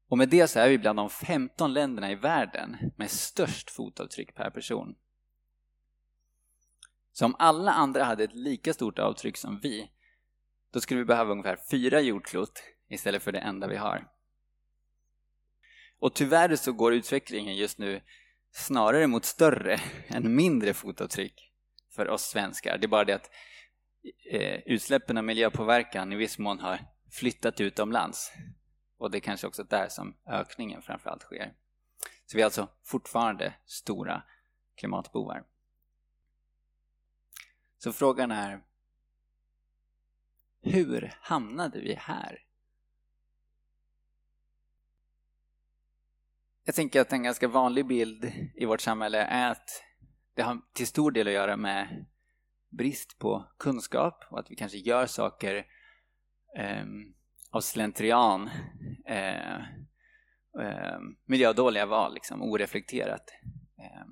Och 0.10 0.18
med 0.18 0.30
det 0.30 0.48
så 0.48 0.60
är 0.60 0.70
vi 0.70 0.78
bland 0.78 1.00
de 1.00 1.10
15 1.10 1.74
länderna 1.74 2.12
i 2.12 2.16
världen 2.16 2.78
med 2.98 3.12
störst 3.12 3.70
fotavtryck 3.70 4.36
per 4.36 4.50
person. 4.50 4.96
Så 7.12 7.26
om 7.26 7.36
alla 7.40 7.72
andra 7.72 8.04
hade 8.04 8.24
ett 8.24 8.36
lika 8.36 8.74
stort 8.74 9.00
avtryck 9.00 9.38
som 9.38 9.60
vi, 9.60 9.92
då 10.74 10.82
skulle 10.82 11.00
vi 11.00 11.06
behöva 11.06 11.32
ungefär 11.32 11.60
fyra 11.72 12.02
jordklot 12.02 12.64
istället 12.90 13.24
för 13.24 13.32
det 13.32 13.40
enda 13.40 13.68
vi 13.68 13.78
har. 13.78 14.12
Och 16.00 16.14
tyvärr 16.14 16.56
så 16.56 16.72
går 16.74 16.94
utvecklingen 16.94 17.56
just 17.56 17.78
nu 17.78 18.02
snarare 18.52 19.08
mot 19.08 19.26
större 19.26 19.80
än 20.08 20.36
mindre 20.36 20.74
fotavtryck 20.74 21.55
för 21.96 22.10
oss 22.10 22.24
svenskar. 22.24 22.78
Det 22.78 22.86
är 22.86 22.88
bara 22.88 23.06
det 23.06 23.14
att 23.14 23.32
eh, 24.32 24.60
utsläppen 24.66 25.18
och 25.18 25.24
miljöpåverkan 25.24 26.14
i 26.14 26.16
viss 26.16 26.38
mån 26.38 26.60
har 26.60 26.80
flyttat 27.12 27.62
utomlands. 27.62 28.34
Och 28.98 29.12
det 29.12 29.18
är 29.18 29.20
kanske 29.20 29.48
också 29.48 29.64
där 29.64 29.88
som 29.90 30.16
ökningen 30.28 30.82
framförallt 30.82 31.22
sker. 31.22 31.54
Så 32.26 32.38
vi 32.38 32.42
är 32.42 32.46
alltså 32.46 32.68
fortfarande 32.84 33.54
stora 33.66 34.24
klimatbovar. 34.76 35.44
Så 37.78 37.94
frågan 37.94 38.32
är 38.32 38.62
hur 40.62 41.14
hamnade 41.22 41.80
vi 41.80 41.94
här? 41.94 42.42
Jag 46.64 46.76
tänker 46.76 47.02
att 47.02 47.14
en 47.14 47.24
ganska 47.24 47.48
vanlig 47.48 47.88
bild 47.88 48.32
i 48.56 48.66
vårt 48.66 48.82
samhälle 48.82 49.22
är 49.22 49.52
att 49.52 49.84
det 50.36 50.42
har 50.42 50.62
till 50.74 50.88
stor 50.88 51.12
del 51.12 51.28
att 51.28 51.34
göra 51.34 51.58
med 51.58 52.06
brist 52.70 53.20
på 53.20 53.46
kunskap 53.58 54.24
och 54.30 54.40
att 54.40 54.52
vi 54.52 54.56
kanske 54.56 54.78
gör 54.78 55.06
saker 55.06 55.66
eh, 56.58 56.86
av 57.52 57.62
slentrian, 57.62 58.50
eh, 59.06 59.56
eh, 60.62 61.00
miljödåliga 61.26 61.86
val, 61.86 62.14
liksom, 62.14 62.42
oreflekterat. 62.42 63.30
Eh. 63.80 64.06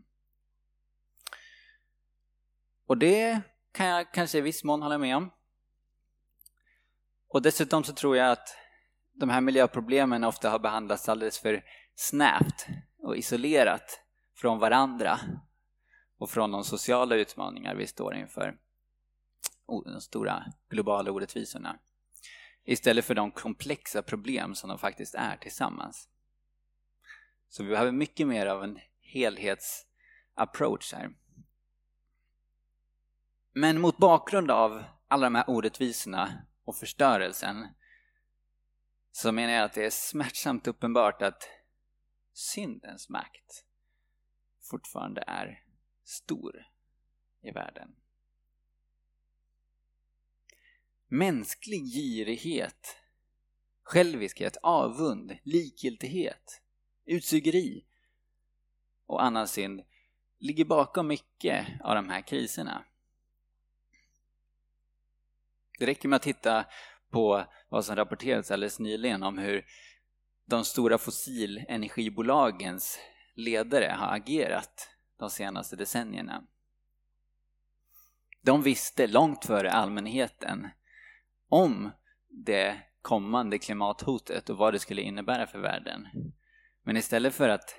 Och 2.88 2.98
det 2.98 3.42
kan 3.72 3.86
jag 3.86 4.13
kanske 4.13 4.38
i 4.38 4.42
viss 4.42 4.63
mån 4.63 4.82
hålla 4.82 4.98
med 4.98 5.18
om. 5.18 5.32
Och 7.27 7.42
dessutom 7.42 7.84
så 7.84 7.94
tror 7.94 8.18
jag 8.18 8.32
att 8.32 8.58
de 9.13 9.30
här 9.30 9.42
miljöproblemen 9.42 10.24
ofta 10.24 10.50
har 10.50 10.60
behandlats 10.60 11.10
alldeles 11.10 11.39
för 11.39 11.63
snävt 11.96 12.68
och 12.98 13.18
isolerat 13.18 14.01
från 14.36 14.60
varandra 14.60 15.20
och 16.24 16.30
från 16.30 16.51
de 16.51 16.63
sociala 16.63 17.15
utmaningar 17.15 17.75
vi 17.75 17.88
står 17.88 18.15
inför. 18.15 18.58
Oh, 19.65 19.84
de 19.84 20.01
stora 20.01 20.46
globala 20.70 21.12
orättvisorna. 21.12 21.80
Istället 22.63 23.06
för 23.06 23.15
de 23.15 23.32
komplexa 23.32 24.01
problem 24.01 24.56
som 24.56 24.70
de 24.70 24.80
faktiskt 24.80 25.15
är 25.15 25.38
tillsammans. 25.38 26.10
Så 27.50 27.63
vi 27.63 27.70
behöver 27.70 27.92
mycket 27.92 28.27
mer 28.27 28.46
av 28.46 28.63
en 28.63 28.80
helhetsapproach 29.01 30.94
här. 30.94 31.15
Men 33.53 33.82
mot 33.82 33.98
bakgrund 33.98 34.51
av 34.51 34.84
alla 35.08 35.25
de 35.25 35.36
här 35.36 35.50
orättvisorna 35.50 36.46
och 36.65 36.75
förstörelsen 36.75 37.68
så 39.12 39.32
menar 39.32 39.53
jag 39.53 39.63
att 39.63 39.74
det 39.74 39.86
är 39.86 39.89
smärtsamt 39.89 40.68
uppenbart 40.68 41.22
att 41.22 41.50
syndens 42.34 43.10
makt 43.10 43.65
fortfarande 44.62 45.24
är 45.27 45.63
stor 46.03 46.65
i 47.41 47.51
världen. 47.51 47.95
Mänsklig 51.07 51.86
girighet, 51.86 52.98
själviskhet, 53.83 54.57
avund, 54.63 55.38
likgiltighet, 55.43 56.62
utsugeri 57.05 57.86
och 59.05 59.24
annan 59.24 59.48
synd 59.48 59.81
ligger 60.39 60.65
bakom 60.65 61.07
mycket 61.07 61.67
av 61.81 61.95
de 61.95 62.10
här 62.10 62.22
kriserna. 62.22 62.86
Det 65.79 65.86
räcker 65.86 66.10
med 66.10 66.17
att 66.17 66.24
titta 66.24 66.65
på 67.10 67.45
vad 67.69 67.86
som 67.86 67.95
rapporterats 67.95 68.51
alldeles 68.51 68.79
nyligen 68.79 69.24
om 69.24 69.38
hur 69.38 69.65
de 70.45 70.65
stora 70.65 70.98
fossilenergibolagens 70.98 73.00
ledare 73.36 73.95
har 73.98 74.15
agerat 74.15 74.92
de 75.24 75.30
senaste 75.30 75.75
decennierna. 75.75 76.44
De 78.42 78.63
visste 78.63 79.07
långt 79.07 79.46
före 79.46 79.72
allmänheten 79.72 80.70
om 81.50 81.92
det 82.27 82.81
kommande 83.01 83.59
klimathotet 83.59 84.50
och 84.50 84.57
vad 84.57 84.74
det 84.74 84.79
skulle 84.79 85.01
innebära 85.01 85.48
för 85.48 85.59
världen. 85.59 86.07
Men 86.83 86.98
istället 86.98 87.33
för 87.36 87.50
att 87.50 87.75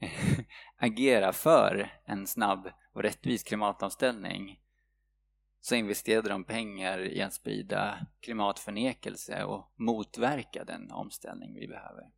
agera 0.76 1.32
för 1.32 1.92
en 2.04 2.26
snabb 2.26 2.68
och 2.92 3.02
rättvis 3.02 3.42
klimatomställning 3.42 4.60
så 5.60 5.74
investerade 5.74 6.28
de 6.28 6.44
pengar 6.44 6.98
i 6.98 7.22
att 7.22 7.34
sprida 7.34 8.06
klimatförnekelse 8.20 9.44
och 9.44 9.72
motverka 9.76 10.64
den 10.64 10.90
omställning 10.90 11.54
vi 11.54 11.68
behöver. 11.68 12.10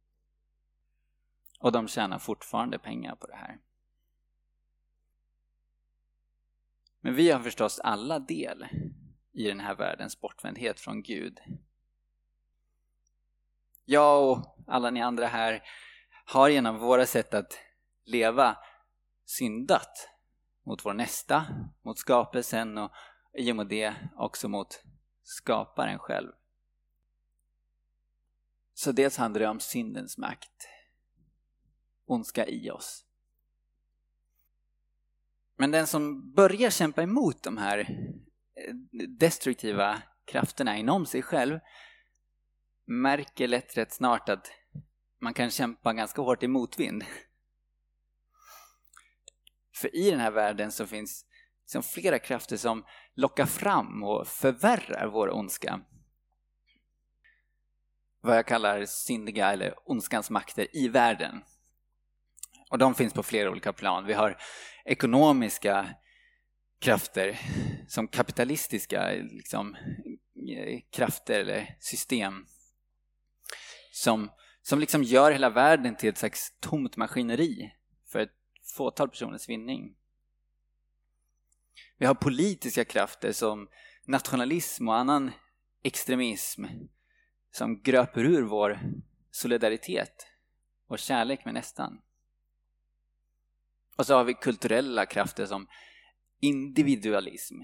Och 1.60 1.72
de 1.72 1.88
tjänar 1.88 2.18
fortfarande 2.18 2.78
pengar 2.78 3.16
på 3.16 3.26
det 3.26 3.36
här. 3.36 3.58
Men 7.04 7.14
vi 7.14 7.30
har 7.30 7.40
förstås 7.40 7.78
alla 7.78 8.18
del 8.18 8.66
i 9.32 9.48
den 9.48 9.60
här 9.60 9.74
världens 9.74 10.20
bortvändhet 10.20 10.80
från 10.80 11.02
Gud. 11.02 11.40
Jag 13.84 14.30
och 14.30 14.64
alla 14.66 14.90
ni 14.90 15.02
andra 15.02 15.26
här 15.26 15.62
har 16.24 16.48
genom 16.48 16.78
våra 16.78 17.06
sätt 17.06 17.34
att 17.34 17.58
leva 18.04 18.56
syndat 19.24 20.08
mot 20.62 20.84
vår 20.84 20.94
nästa, 20.94 21.46
mot 21.82 21.98
skapelsen 21.98 22.78
och 22.78 22.90
i 23.38 23.52
och 23.52 23.56
med 23.56 23.66
det 23.66 23.94
också 24.16 24.48
mot 24.48 24.84
skaparen 25.22 25.98
själv. 25.98 26.32
Så 28.74 28.92
dels 28.92 29.16
handlar 29.16 29.40
det 29.40 29.48
om 29.48 29.60
syndens 29.60 30.18
makt, 30.18 30.68
ondska 32.06 32.46
i 32.46 32.70
oss. 32.70 33.03
Men 35.56 35.70
den 35.70 35.86
som 35.86 36.32
börjar 36.34 36.70
kämpa 36.70 37.02
emot 37.02 37.42
de 37.42 37.58
här 37.58 37.78
eh, 37.78 38.74
destruktiva 39.18 40.02
krafterna 40.26 40.76
inom 40.76 41.06
sig 41.06 41.22
själv 41.22 41.60
märker 42.86 43.48
lätt 43.48 43.76
rätt 43.76 43.92
snart 43.92 44.28
att 44.28 44.50
man 45.20 45.34
kan 45.34 45.50
kämpa 45.50 45.92
ganska 45.92 46.22
hårt 46.22 46.42
i 46.42 46.48
motvind. 46.48 47.04
För 49.74 49.96
i 49.96 50.10
den 50.10 50.20
här 50.20 50.30
världen 50.30 50.72
så 50.72 50.86
finns 50.86 51.26
liksom 51.62 51.82
flera 51.82 52.18
krafter 52.18 52.56
som 52.56 52.84
lockar 53.14 53.46
fram 53.46 54.02
och 54.02 54.28
förvärrar 54.28 55.06
vår 55.06 55.34
ondska. 55.34 55.80
Vad 58.20 58.36
jag 58.36 58.46
kallar 58.46 58.84
syndiga 58.84 59.52
eller 59.52 59.74
ondskans 59.90 60.30
makter 60.30 60.76
i 60.76 60.88
världen. 60.88 61.42
Och 62.74 62.78
de 62.78 62.94
finns 62.94 63.12
på 63.12 63.22
flera 63.22 63.50
olika 63.50 63.72
plan. 63.72 64.06
Vi 64.06 64.12
har 64.12 64.42
ekonomiska 64.84 65.94
krafter 66.80 67.40
som 67.88 68.08
kapitalistiska 68.08 69.10
liksom, 69.10 69.74
eh, 70.56 70.80
krafter 70.90 71.40
eller 71.40 71.76
system 71.80 72.46
som, 73.92 74.30
som 74.62 74.78
liksom 74.78 75.02
gör 75.02 75.32
hela 75.32 75.50
världen 75.50 75.96
till 75.96 76.08
ett 76.08 76.18
slags 76.18 76.52
tomt 76.60 76.96
maskineri 76.96 77.72
för 78.08 78.18
ett 78.18 78.34
fåtal 78.76 79.08
personers 79.08 79.48
vinning. 79.48 79.96
Vi 81.98 82.06
har 82.06 82.14
politiska 82.14 82.84
krafter 82.84 83.32
som 83.32 83.68
nationalism 84.06 84.88
och 84.88 84.96
annan 84.96 85.32
extremism 85.82 86.64
som 87.50 87.82
gröper 87.82 88.24
ur 88.24 88.42
vår 88.42 88.80
solidaritet 89.30 90.26
och 90.88 90.98
kärlek 90.98 91.44
med 91.44 91.54
nästan. 91.54 92.00
Och 93.96 94.06
så 94.06 94.14
har 94.14 94.24
vi 94.24 94.34
kulturella 94.34 95.06
krafter 95.06 95.46
som 95.46 95.68
individualism 96.40 97.60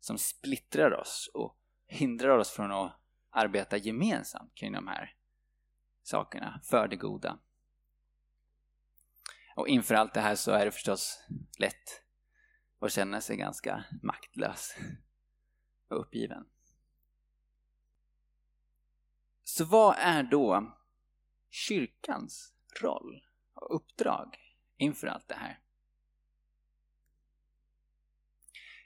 som 0.00 0.18
splittrar 0.18 1.00
oss 1.00 1.30
och 1.34 1.58
hindrar 1.86 2.38
oss 2.38 2.50
från 2.50 2.72
att 2.72 3.00
arbeta 3.30 3.76
gemensamt 3.76 4.54
kring 4.54 4.72
de 4.72 4.86
här 4.86 5.14
sakerna 6.02 6.60
för 6.64 6.88
det 6.88 6.96
goda. 6.96 7.38
Och 9.56 9.68
inför 9.68 9.94
allt 9.94 10.14
det 10.14 10.20
här 10.20 10.34
så 10.34 10.50
är 10.50 10.64
det 10.64 10.70
förstås 10.70 11.24
lätt 11.58 12.02
att 12.80 12.92
känna 12.92 13.20
sig 13.20 13.36
ganska 13.36 13.84
maktlös 14.02 14.76
och 15.88 16.00
uppgiven. 16.00 16.46
Så 19.44 19.64
vad 19.64 19.96
är 19.98 20.22
då 20.22 20.76
kyrkans 21.50 22.54
roll 22.80 23.22
och 23.54 23.76
uppdrag 23.76 24.45
inför 24.76 25.06
allt 25.06 25.28
det 25.28 25.34
här? 25.34 25.58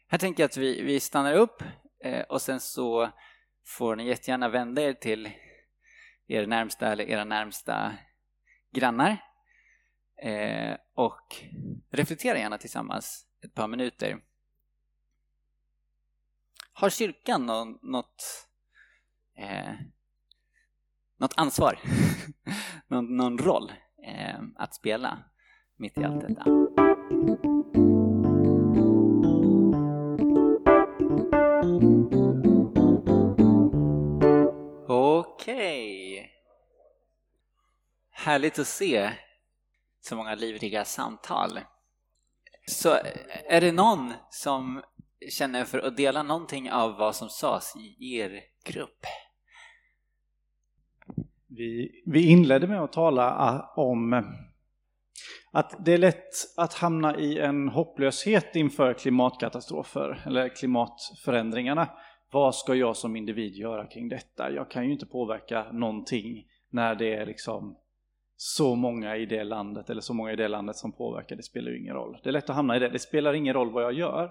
Här 0.07 0.18
tänker 0.18 0.42
jag 0.42 0.48
att 0.48 0.57
vi, 0.57 0.83
vi 0.83 1.00
stannar 1.00 1.35
upp 1.35 1.62
eh, 2.05 2.22
och 2.22 2.42
sen 2.42 2.61
så 2.61 3.11
får 3.64 3.96
ni 3.96 4.07
jättegärna 4.07 4.48
vända 4.48 4.83
er 4.83 4.92
till 4.92 5.31
er 6.26 6.46
närmsta 6.46 6.92
eller 6.92 7.05
era 7.05 7.24
närmsta 7.24 7.96
grannar 8.70 9.24
eh, 10.22 10.76
och 10.94 11.37
reflektera 11.90 12.38
gärna 12.38 12.59
tillsammans 12.59 13.26
ett 13.44 13.55
par 13.55 13.68
minuter. 13.68 14.22
Har 16.72 16.90
kyrkan 16.90 17.46
något, 17.83 18.48
eh, 19.37 19.72
något 21.16 21.35
ansvar, 21.37 21.81
någon, 22.87 23.16
någon 23.16 23.38
roll 23.38 23.72
eh, 24.07 24.40
att 24.57 24.74
spela 24.74 25.29
mitt 25.80 25.98
i 25.98 26.04
allt 26.04 26.20
detta. 26.20 26.44
Okej. 34.88 36.30
Härligt 38.10 38.58
att 38.58 38.66
se 38.66 39.10
så 40.00 40.16
många 40.16 40.34
livliga 40.34 40.84
samtal. 40.84 41.60
Så 42.66 42.96
är 43.48 43.60
det 43.60 43.72
någon 43.72 44.12
som 44.30 44.82
känner 45.30 45.64
för 45.64 45.78
att 45.78 45.96
dela 45.96 46.22
någonting 46.22 46.70
av 46.70 46.96
vad 46.96 47.16
som 47.16 47.28
sades 47.28 47.76
i 47.76 48.16
er 48.18 48.40
grupp? 48.64 49.06
Vi, 51.46 52.02
vi 52.06 52.30
inledde 52.30 52.66
med 52.66 52.82
att 52.82 52.92
tala 52.92 53.30
ah, 53.30 53.72
om 53.76 54.24
att 55.50 55.84
det 55.84 55.92
är 55.92 55.98
lätt 55.98 56.34
att 56.56 56.74
hamna 56.74 57.18
i 57.18 57.38
en 57.38 57.68
hopplöshet 57.68 58.56
inför 58.56 58.94
klimatkatastrofer 58.94 60.22
eller 60.26 60.48
klimatförändringarna. 60.48 61.88
Vad 62.32 62.54
ska 62.54 62.74
jag 62.74 62.96
som 62.96 63.16
individ 63.16 63.54
göra 63.54 63.86
kring 63.86 64.08
detta? 64.08 64.50
Jag 64.50 64.70
kan 64.70 64.86
ju 64.86 64.92
inte 64.92 65.06
påverka 65.06 65.72
någonting 65.72 66.46
när 66.70 66.94
det 66.94 67.14
är 67.14 67.26
liksom 67.26 67.76
så 68.36 68.74
många 68.74 69.16
i 69.16 69.26
det 69.26 69.44
landet 69.44 69.90
eller 69.90 70.00
så 70.00 70.14
många 70.14 70.32
i 70.32 70.36
det 70.36 70.48
landet 70.48 70.76
som 70.76 70.92
påverkar, 70.92 71.36
det 71.36 71.42
spelar 71.42 71.70
ju 71.70 71.78
ingen 71.78 71.94
roll. 71.94 72.18
Det 72.22 72.30
är 72.30 72.32
lätt 72.32 72.50
att 72.50 72.56
hamna 72.56 72.76
i 72.76 72.78
det, 72.78 72.88
det 72.88 72.98
spelar 72.98 73.34
ingen 73.34 73.54
roll 73.54 73.70
vad 73.70 73.82
jag 73.82 73.92
gör. 73.92 74.30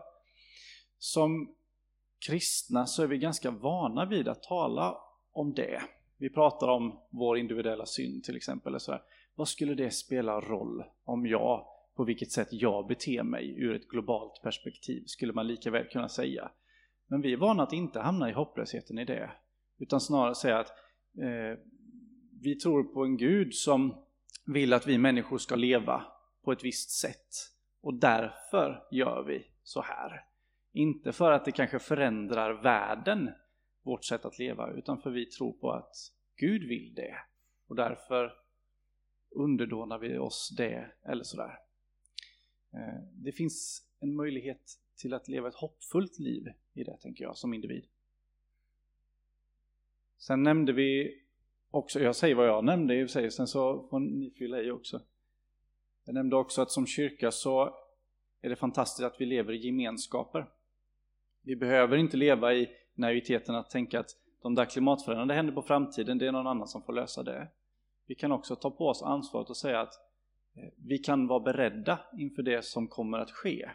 Som 0.97 1.55
kristna 2.27 2.85
så 2.85 3.03
är 3.03 3.07
vi 3.07 3.17
ganska 3.17 3.51
vana 3.51 4.05
vid 4.05 4.27
att 4.27 4.43
tala 4.43 4.97
om 5.31 5.53
det. 5.53 5.81
Vi 6.17 6.29
pratar 6.29 6.67
om 6.67 6.99
vår 7.09 7.37
individuella 7.37 7.85
synd 7.85 8.23
till 8.23 8.35
exempel. 8.35 8.79
Så 8.79 8.91
här. 8.91 9.01
Vad 9.39 9.47
skulle 9.47 9.73
det 9.73 9.91
spela 9.91 10.41
roll 10.41 10.83
om 11.03 11.27
jag, 11.27 11.65
på 11.95 12.03
vilket 12.03 12.31
sätt 12.31 12.47
jag 12.51 12.87
beter 12.87 13.23
mig 13.23 13.59
ur 13.59 13.75
ett 13.75 13.87
globalt 13.87 14.41
perspektiv, 14.43 15.03
skulle 15.05 15.33
man 15.33 15.47
lika 15.47 15.71
väl 15.71 15.87
kunna 15.87 16.09
säga. 16.09 16.51
Men 17.07 17.21
vi 17.21 17.33
är 17.33 17.37
vana 17.37 17.63
att 17.63 17.73
inte 17.73 17.99
hamna 17.99 18.29
i 18.29 18.33
hopplösheten 18.33 18.99
i 18.99 19.05
det, 19.05 19.31
utan 19.77 20.01
snarare 20.01 20.35
säga 20.35 20.59
att 20.59 20.69
eh, 21.17 21.59
vi 22.41 22.55
tror 22.55 22.83
på 22.83 23.03
en 23.03 23.17
Gud 23.17 23.53
som 23.53 24.05
vill 24.45 24.73
att 24.73 24.87
vi 24.87 24.97
människor 24.97 25.37
ska 25.37 25.55
leva 25.55 26.05
på 26.43 26.51
ett 26.51 26.63
visst 26.63 26.91
sätt 26.91 27.29
och 27.81 27.93
därför 27.93 28.83
gör 28.91 29.23
vi 29.23 29.47
så 29.63 29.81
här. 29.81 30.25
Inte 30.73 31.11
för 31.11 31.31
att 31.31 31.45
det 31.45 31.51
kanske 31.51 31.79
förändrar 31.79 32.53
världen, 32.53 33.29
vårt 33.83 34.05
sätt 34.05 34.25
att 34.25 34.39
leva, 34.39 34.71
utan 34.71 35.01
för 35.01 35.09
vi 35.09 35.25
tror 35.25 35.53
på 35.53 35.71
att 35.71 35.95
Gud 36.35 36.63
vill 36.67 36.93
det 36.95 37.15
och 37.67 37.75
därför 37.75 38.48
underdånar 39.29 39.97
vi 39.97 40.17
oss 40.17 40.53
det 40.57 40.91
eller 41.03 41.23
sådär. 41.23 41.59
Eh, 42.73 43.03
det 43.11 43.31
finns 43.31 43.85
en 43.99 44.15
möjlighet 44.15 44.79
till 44.95 45.13
att 45.13 45.27
leva 45.27 45.47
ett 45.47 45.55
hoppfullt 45.55 46.19
liv 46.19 46.47
i 46.73 46.83
det, 46.83 46.97
tänker 46.97 47.23
jag, 47.23 47.37
som 47.37 47.53
individ. 47.53 47.85
Sen 50.17 50.43
nämnde 50.43 50.73
vi 50.73 51.21
också, 51.71 51.99
jag 51.99 52.15
säger 52.15 52.35
vad 52.35 52.47
jag 52.47 52.65
nämnde 52.65 52.95
i 52.95 53.03
och 53.03 53.09
för 53.09 53.11
sig, 53.11 53.31
sen 53.31 53.47
så 53.47 53.87
får 53.89 53.99
ni 53.99 54.31
fylla 54.31 54.61
i 54.61 54.71
också. 54.71 55.01
Jag 56.05 56.13
nämnde 56.13 56.35
också 56.35 56.61
att 56.61 56.71
som 56.71 56.87
kyrka 56.87 57.31
så 57.31 57.75
är 58.41 58.49
det 58.49 58.55
fantastiskt 58.55 59.05
att 59.05 59.21
vi 59.21 59.25
lever 59.25 59.53
i 59.53 59.57
gemenskaper. 59.57 60.49
Vi 61.41 61.55
behöver 61.55 61.97
inte 61.97 62.17
leva 62.17 62.53
i 62.53 62.69
naiviteten 62.93 63.55
att 63.55 63.69
tänka 63.69 63.99
att 63.99 64.09
de 64.41 64.55
där 64.55 64.65
klimatförändringarna 64.65 65.33
händer 65.33 65.53
på 65.53 65.61
framtiden, 65.61 66.17
det 66.17 66.27
är 66.27 66.31
någon 66.31 66.47
annan 66.47 66.67
som 66.67 66.81
får 66.81 66.93
lösa 66.93 67.23
det. 67.23 67.47
Vi 68.09 68.15
kan 68.15 68.31
också 68.31 68.55
ta 68.55 68.71
på 68.71 68.87
oss 68.87 69.03
ansvaret 69.03 69.49
och 69.49 69.57
säga 69.57 69.81
att 69.81 69.93
eh, 70.55 70.69
vi 70.75 70.97
kan 70.97 71.27
vara 71.27 71.39
beredda 71.39 71.99
inför 72.17 72.43
det 72.43 72.65
som 72.65 72.87
kommer 72.87 73.19
att 73.19 73.31
ske. 73.31 73.69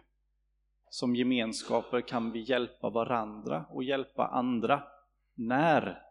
Som 0.91 1.17
gemenskaper 1.17 2.01
kan 2.01 2.33
vi 2.33 2.41
hjälpa 2.41 2.91
varandra 2.91 3.65
och 3.71 3.85
hjälpa 3.85 4.27
andra 4.27 4.83
när 5.35 6.03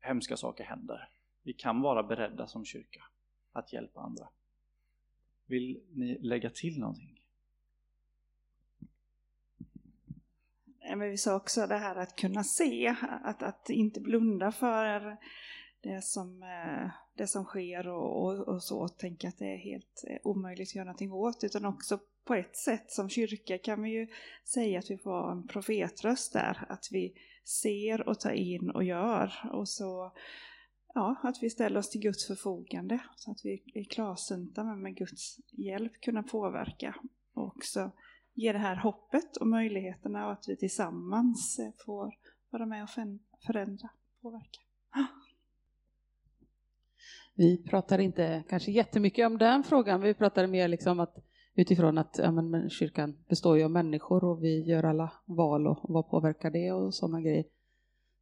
hemska 0.00 0.36
saker 0.36 0.64
händer. 0.64 1.08
Vi 1.42 1.52
kan 1.52 1.80
vara 1.80 2.02
beredda 2.02 2.46
som 2.46 2.64
kyrka 2.64 3.04
att 3.52 3.72
hjälpa 3.72 4.00
andra. 4.00 4.28
Vill 5.46 5.82
ni 5.92 6.18
lägga 6.18 6.50
till 6.50 6.80
någonting? 6.80 7.20
Men 10.80 11.10
vi 11.10 11.18
sa 11.18 11.36
också 11.36 11.66
det 11.66 11.78
här 11.78 11.96
att 11.96 12.16
kunna 12.16 12.44
se, 12.44 12.96
att, 13.24 13.42
att 13.42 13.70
inte 13.70 14.00
blunda 14.00 14.52
för 14.52 15.16
det 15.88 16.02
som, 16.02 16.42
eh, 16.42 16.90
det 17.16 17.26
som 17.26 17.44
sker 17.44 17.88
och, 17.88 18.24
och, 18.24 18.48
och 18.48 18.62
så, 18.62 18.88
tänka 18.88 19.28
att 19.28 19.38
det 19.38 19.52
är 19.52 19.56
helt 19.56 20.04
eh, 20.08 20.18
omöjligt 20.24 20.70
att 20.70 20.74
göra 20.74 20.84
någonting 20.84 21.12
åt, 21.12 21.44
utan 21.44 21.64
också 21.64 21.98
på 22.24 22.34
ett 22.34 22.56
sätt 22.56 22.90
som 22.90 23.08
kyrka 23.08 23.58
kan 23.58 23.82
vi 23.82 23.90
ju 23.90 24.06
säga 24.44 24.78
att 24.78 24.90
vi 24.90 24.98
får 24.98 25.32
en 25.32 25.46
profetröst 25.46 26.32
där, 26.32 26.66
att 26.68 26.88
vi 26.90 27.14
ser 27.44 28.08
och 28.08 28.20
tar 28.20 28.32
in 28.32 28.70
och 28.70 28.84
gör. 28.84 29.32
Och 29.52 29.68
så 29.68 30.12
ja, 30.94 31.16
att 31.22 31.42
vi 31.42 31.50
ställer 31.50 31.78
oss 31.78 31.90
till 31.90 32.00
Guds 32.00 32.26
förfogande 32.26 32.98
så 33.16 33.30
att 33.30 33.44
vi 33.44 33.62
är 33.74 33.84
klarsynta 33.84 34.64
men 34.64 34.82
med 34.82 34.96
Guds 34.96 35.36
hjälp 35.52 36.00
kunna 36.00 36.22
påverka 36.22 36.94
och 37.34 37.46
också 37.46 37.90
ge 38.34 38.52
det 38.52 38.58
här 38.58 38.76
hoppet 38.76 39.36
och 39.36 39.46
möjligheterna 39.46 40.26
och 40.26 40.32
att 40.32 40.48
vi 40.48 40.56
tillsammans 40.56 41.60
får 41.84 42.14
vara 42.50 42.66
med 42.66 42.82
och 42.82 42.90
förändra, 43.46 43.88
påverka. 44.22 44.60
Vi 47.38 47.56
pratar 47.56 47.98
inte 47.98 48.42
kanske 48.48 48.70
jättemycket 48.70 49.26
om 49.26 49.38
den 49.38 49.62
frågan, 49.62 50.00
vi 50.00 50.14
pratar 50.14 50.46
mer 50.46 50.68
liksom 50.68 51.00
att 51.00 51.16
utifrån 51.54 51.98
att 51.98 52.18
ja, 52.22 52.30
men, 52.30 52.70
kyrkan 52.70 53.16
består 53.28 53.58
ju 53.58 53.64
av 53.64 53.70
människor 53.70 54.24
och 54.24 54.44
vi 54.44 54.62
gör 54.62 54.84
alla 54.84 55.12
val 55.24 55.66
och 55.66 55.78
vad 55.82 56.10
påverkar 56.10 56.50
det 56.50 56.72
och 56.72 56.94
sådana 56.94 57.20
grejer. 57.20 57.44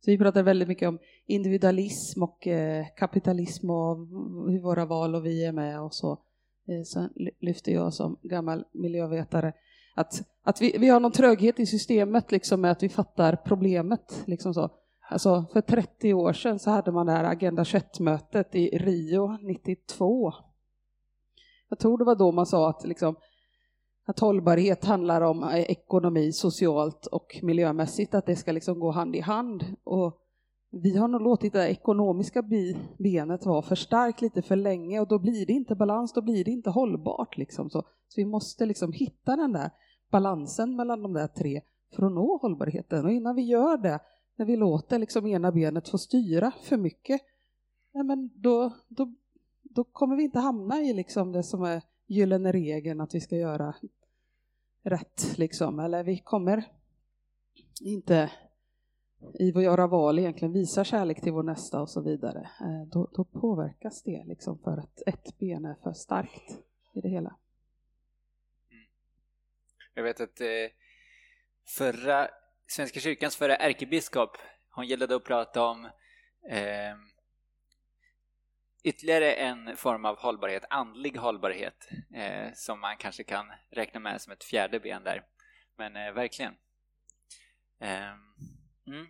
Så 0.01 0.11
vi 0.11 0.19
pratar 0.19 0.43
väldigt 0.43 0.69
mycket 0.69 0.89
om 0.89 0.99
individualism 1.27 2.23
och 2.23 2.47
eh, 2.47 2.87
kapitalism 2.97 3.71
och 3.71 3.97
hur 4.51 4.63
våra 4.63 4.87
val 4.87 5.15
och 5.15 5.27
vi 5.27 5.45
är 5.45 5.53
med 5.53 5.81
och 5.81 5.95
så. 5.95 6.13
Eh, 6.69 6.83
sen 6.83 7.11
lyfter 7.41 7.73
jag 7.73 7.95
som 7.95 8.17
gammal 8.23 8.65
miljövetare 8.73 9.53
att, 9.95 10.13
att 10.43 10.63
vi, 10.63 10.77
vi 10.79 10.89
har 10.89 11.01
någon 11.01 11.13
tröghet 11.13 11.61
i 11.61 11.67
systemet 11.67 12.33
liksom 12.33 12.61
med 12.61 12.71
att 12.71 12.83
vi 12.83 12.89
fattar 12.89 13.37
problemet. 13.37 14.23
Liksom 14.27 14.55
så. 14.55 14.71
Alltså 15.09 15.45
för 15.53 15.61
30 15.61 16.15
år 16.15 16.33
sedan 16.33 16.59
så 16.59 16.71
hade 16.71 16.93
man 16.93 17.07
det 17.07 17.13
här 17.13 17.25
Agenda 17.25 17.63
21-mötet 17.63 18.55
i 18.55 18.79
Rio 18.79 19.39
92 19.43 20.33
jag 21.69 21.79
tror 21.79 21.99
det 21.99 22.05
var 22.05 22.15
då 22.15 22.33
man 22.33 22.47
sa 22.47 22.71
att, 22.71 22.85
liksom, 22.87 23.17
att 24.07 24.19
hållbarhet 24.19 24.85
handlar 24.85 25.21
om 25.21 25.43
eh, 25.43 25.61
ekonomi, 25.61 26.33
socialt 26.33 27.07
och 27.07 27.39
miljömässigt, 27.43 28.15
att 28.15 28.27
det 28.27 28.37
ska 28.37 28.53
liksom 28.53 28.81
gå 28.81 28.91
hand 28.91 29.17
i 29.17 29.21
hand. 29.21 29.65
Och 29.85 30.19
vi 30.71 30.97
har 30.97 31.09
nog 31.09 31.23
låtit 31.23 31.53
det 31.53 31.69
ekonomiska 31.69 32.43
benet 32.99 33.47
vara 33.47 33.63
för 33.63 33.75
starkt 33.75 34.21
lite 34.21 34.43
för 34.43 34.57
länge 34.57 35.01
och 35.01 35.09
då 35.09 35.19
blir 35.19 35.47
det 35.47 35.53
inte 35.53 35.75
balans, 35.75 36.13
då 36.13 36.23
blir 36.23 36.45
det 36.45 36.51
inte 36.51 36.71
hållbart. 36.71 37.37
Liksom. 37.37 37.71
Så, 37.71 37.83
så 37.83 38.21
vi 38.21 38.25
måste 38.25 38.67
liksom 38.67 38.93
hitta 38.93 39.37
den 39.37 39.53
där 39.53 39.71
balansen 40.11 40.77
mellan 40.77 41.03
de 41.03 41.13
där 41.13 41.27
tre 41.29 41.61
för 41.97 42.07
att 42.07 42.13
nå 42.13 42.39
hållbarheten. 42.43 43.05
Och 43.05 43.13
innan 43.13 43.37
vi 43.37 43.43
gör 43.43 43.77
det, 43.77 44.01
när 44.37 44.47
vi 44.47 44.57
låter 44.57 44.99
liksom 44.99 45.27
ena 45.27 45.53
benet 45.53 45.89
få 45.89 45.99
styra 45.99 46.53
för 46.63 46.77
mycket, 46.77 47.21
ja, 47.93 48.03
men 48.03 48.31
då, 48.35 48.73
då 48.89 49.15
då 49.77 49.85
kommer 49.85 50.17
vi 50.17 50.23
inte 50.23 50.39
hamna 50.39 50.81
i 50.81 50.93
liksom 50.93 51.33
det 51.33 51.43
som 51.43 51.63
är 51.63 51.83
gyllene 52.07 52.53
regeln 52.53 53.01
att 53.01 53.15
vi 53.15 53.21
ska 53.21 53.37
göra 53.37 53.75
rätt. 54.83 55.39
Liksom. 55.39 55.81
Eller 55.81 56.05
vi 56.05 56.19
kommer 56.19 56.65
inte 57.81 58.31
i 59.35 59.53
våra 59.53 59.63
göra 59.63 59.87
val 59.87 60.19
egentligen 60.19 60.53
visa 60.53 60.85
kärlek 60.85 61.21
till 61.21 61.33
vår 61.33 61.43
nästa 61.43 61.81
och 61.81 61.91
så 61.91 62.01
vidare. 62.01 62.51
Eh, 62.61 62.89
då, 62.89 63.11
då 63.15 63.25
påverkas 63.25 64.03
det 64.03 64.25
liksom 64.25 64.59
för 64.59 64.77
att 64.77 65.03
ett 65.07 65.39
ben 65.39 65.65
är 65.65 65.75
för 65.83 65.93
starkt 65.93 66.59
i 66.95 67.01
det 67.01 67.09
hela. 67.09 67.37
Mm. 68.71 68.85
Jag 69.95 70.03
vet 70.03 70.21
att 70.21 70.41
eh, 70.41 70.47
förra 71.65 72.29
Svenska 72.69 73.01
kyrkans 73.01 73.37
förra 73.37 73.57
ärkebiskop, 73.57 74.39
hon 74.71 74.87
gillade 74.87 75.17
att 75.17 75.25
prata 75.25 75.65
om 75.65 75.85
eh, 76.51 76.97
ytterligare 78.85 79.33
en 79.33 79.77
form 79.77 80.05
av 80.05 80.19
hållbarhet, 80.19 80.65
andlig 80.71 81.17
hållbarhet, 81.17 81.89
eh, 82.15 82.53
som 82.55 82.81
man 82.81 82.97
kanske 82.97 83.25
kan 83.25 83.53
räkna 83.71 84.01
med 84.01 84.21
som 84.21 84.33
ett 84.33 84.45
fjärde 84.45 84.81
ben 84.81 85.05
där. 85.05 85.25
Men 85.77 85.97
eh, 85.97 86.13
verkligen. 86.13 86.55
Eh, 87.81 88.13
mm. 88.87 89.07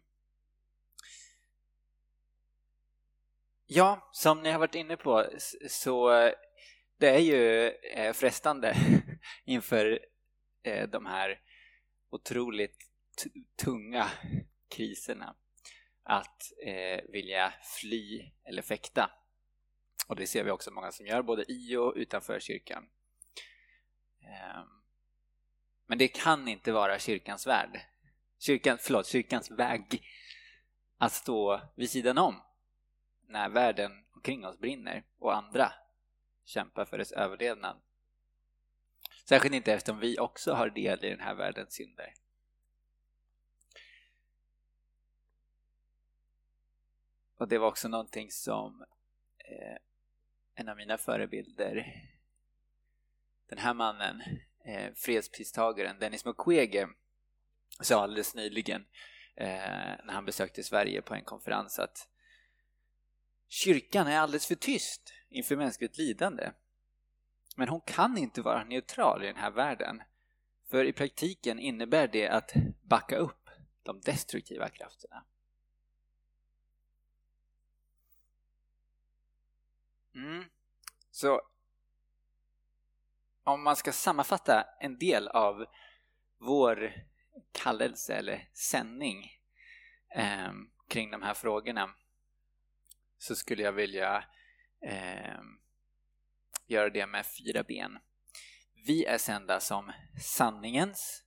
Ja, 3.67 4.11
som 4.13 4.43
ni 4.43 4.51
har 4.51 4.59
varit 4.59 4.75
inne 4.75 4.97
på 4.97 5.27
så 5.69 6.11
det 6.99 7.09
är 7.09 7.19
ju 7.19 7.69
eh, 7.71 8.13
frestande 8.13 8.77
inför 9.45 10.01
eh, 10.63 10.89
de 10.89 11.07
här 11.07 11.41
otroligt 12.11 12.86
tunga 13.57 14.11
kriserna 14.69 15.37
att 16.03 16.53
eh, 16.67 17.01
vilja 17.09 17.55
fly 17.81 18.31
eller 18.45 18.63
fäkta. 18.63 19.11
Och 20.09 20.17
det 20.17 20.27
ser 20.27 20.45
vi 20.45 20.51
också 20.51 20.71
många 20.71 20.93
som 20.93 21.07
gör, 21.07 21.23
både 21.23 21.53
i 21.53 21.77
och 21.77 21.93
utanför 21.97 22.41
kyrkan. 22.41 22.89
Eh, 24.23 24.65
men 25.87 25.99
det 25.99 26.09
kan 26.09 26.49
inte 26.49 26.73
vara 26.73 26.99
kyrkans 26.99 27.47
värld. 27.47 27.81
Kyrkan, 28.39 28.79
förlåt, 28.81 29.07
kyrkans 29.07 29.51
väg 29.51 30.03
att 30.99 31.13
stå 31.13 31.61
vid 31.77 31.91
sidan 31.91 32.19
om 32.19 32.43
när 33.29 33.49
världen 33.49 33.93
omkring 34.15 34.47
oss 34.47 34.59
brinner 34.59 35.05
och 35.19 35.37
andra 35.37 35.73
kämpar 36.45 36.85
för 36.85 36.99
dess 36.99 37.13
överlevnad. 37.13 37.83
Särskilt 39.29 39.55
inte 39.55 39.73
eftersom 39.73 40.01
vi 40.01 40.19
också 40.19 40.53
har 40.53 40.71
del 40.71 41.05
i 41.05 41.11
den 41.11 41.21
här 41.21 41.35
världens 41.35 41.73
synder. 41.73 42.15
Och 47.37 47.49
det 47.49 47.59
var 47.59 47.69
också 47.69 47.89
någonting 47.89 48.31
som 48.31 48.85
eh, 49.39 49.77
en 50.55 50.69
av 50.69 50.77
mina 50.77 50.99
förebilder, 50.99 52.03
den 53.49 53.59
här 53.59 53.75
mannen, 53.75 54.23
eh, 54.65 54.93
fredspristagaren 54.95 55.99
Dennis 55.99 56.25
Mukwege, 56.25 56.89
sa 57.81 58.03
alldeles 58.03 58.35
nyligen 58.35 58.87
eh, 59.35 59.47
när 60.05 60.13
han 60.13 60.25
besökte 60.25 60.63
Sverige 60.63 61.03
på 61.03 61.15
en 61.15 61.25
konferens 61.25 61.79
att 61.79 62.09
kyrkan 63.49 64.07
är 64.07 64.19
alldeles 64.19 64.47
för 64.47 64.55
tyst 64.55 65.13
inför 65.29 65.57
mänskligt 65.57 65.99
lidande. 65.99 66.51
Men 67.57 67.69
hon 67.69 67.81
kan 67.81 68.19
inte 68.19 68.43
vara 68.43 68.65
neutral 68.65 69.25
i 69.25 69.27
den 69.27 69.37
här 69.37 69.51
världen. 69.51 70.03
För 70.71 70.85
i 70.85 70.93
praktiken 70.93 71.59
innebär 71.59 72.09
det 72.09 72.29
att 72.29 72.53
backa 72.83 73.17
upp 73.17 73.49
de 73.83 74.01
destruktiva 74.01 74.69
krafterna. 74.69 75.25
Mm. 80.17 80.45
Så 81.11 81.41
om 83.45 83.63
man 83.63 83.77
ska 83.77 83.93
sammanfatta 83.93 84.67
en 84.81 84.99
del 84.99 85.29
av 85.29 85.67
vår 86.39 86.93
kallelse 87.53 88.15
eller 88.15 88.49
sändning 88.53 89.33
eh, 90.15 90.53
kring 90.89 91.11
de 91.11 91.23
här 91.23 91.35
frågorna 91.35 91.95
så 93.19 93.37
skulle 93.37 93.63
jag 93.63 93.73
vilja 93.73 94.25
eh, 94.83 95.41
göra 96.67 96.91
det 96.91 97.07
med 97.07 97.27
fyra 97.27 97.63
ben. 97.63 97.99
Vi 98.87 99.05
är 99.05 99.19
sända 99.19 99.61
som 99.61 99.93
sanningens 100.23 101.25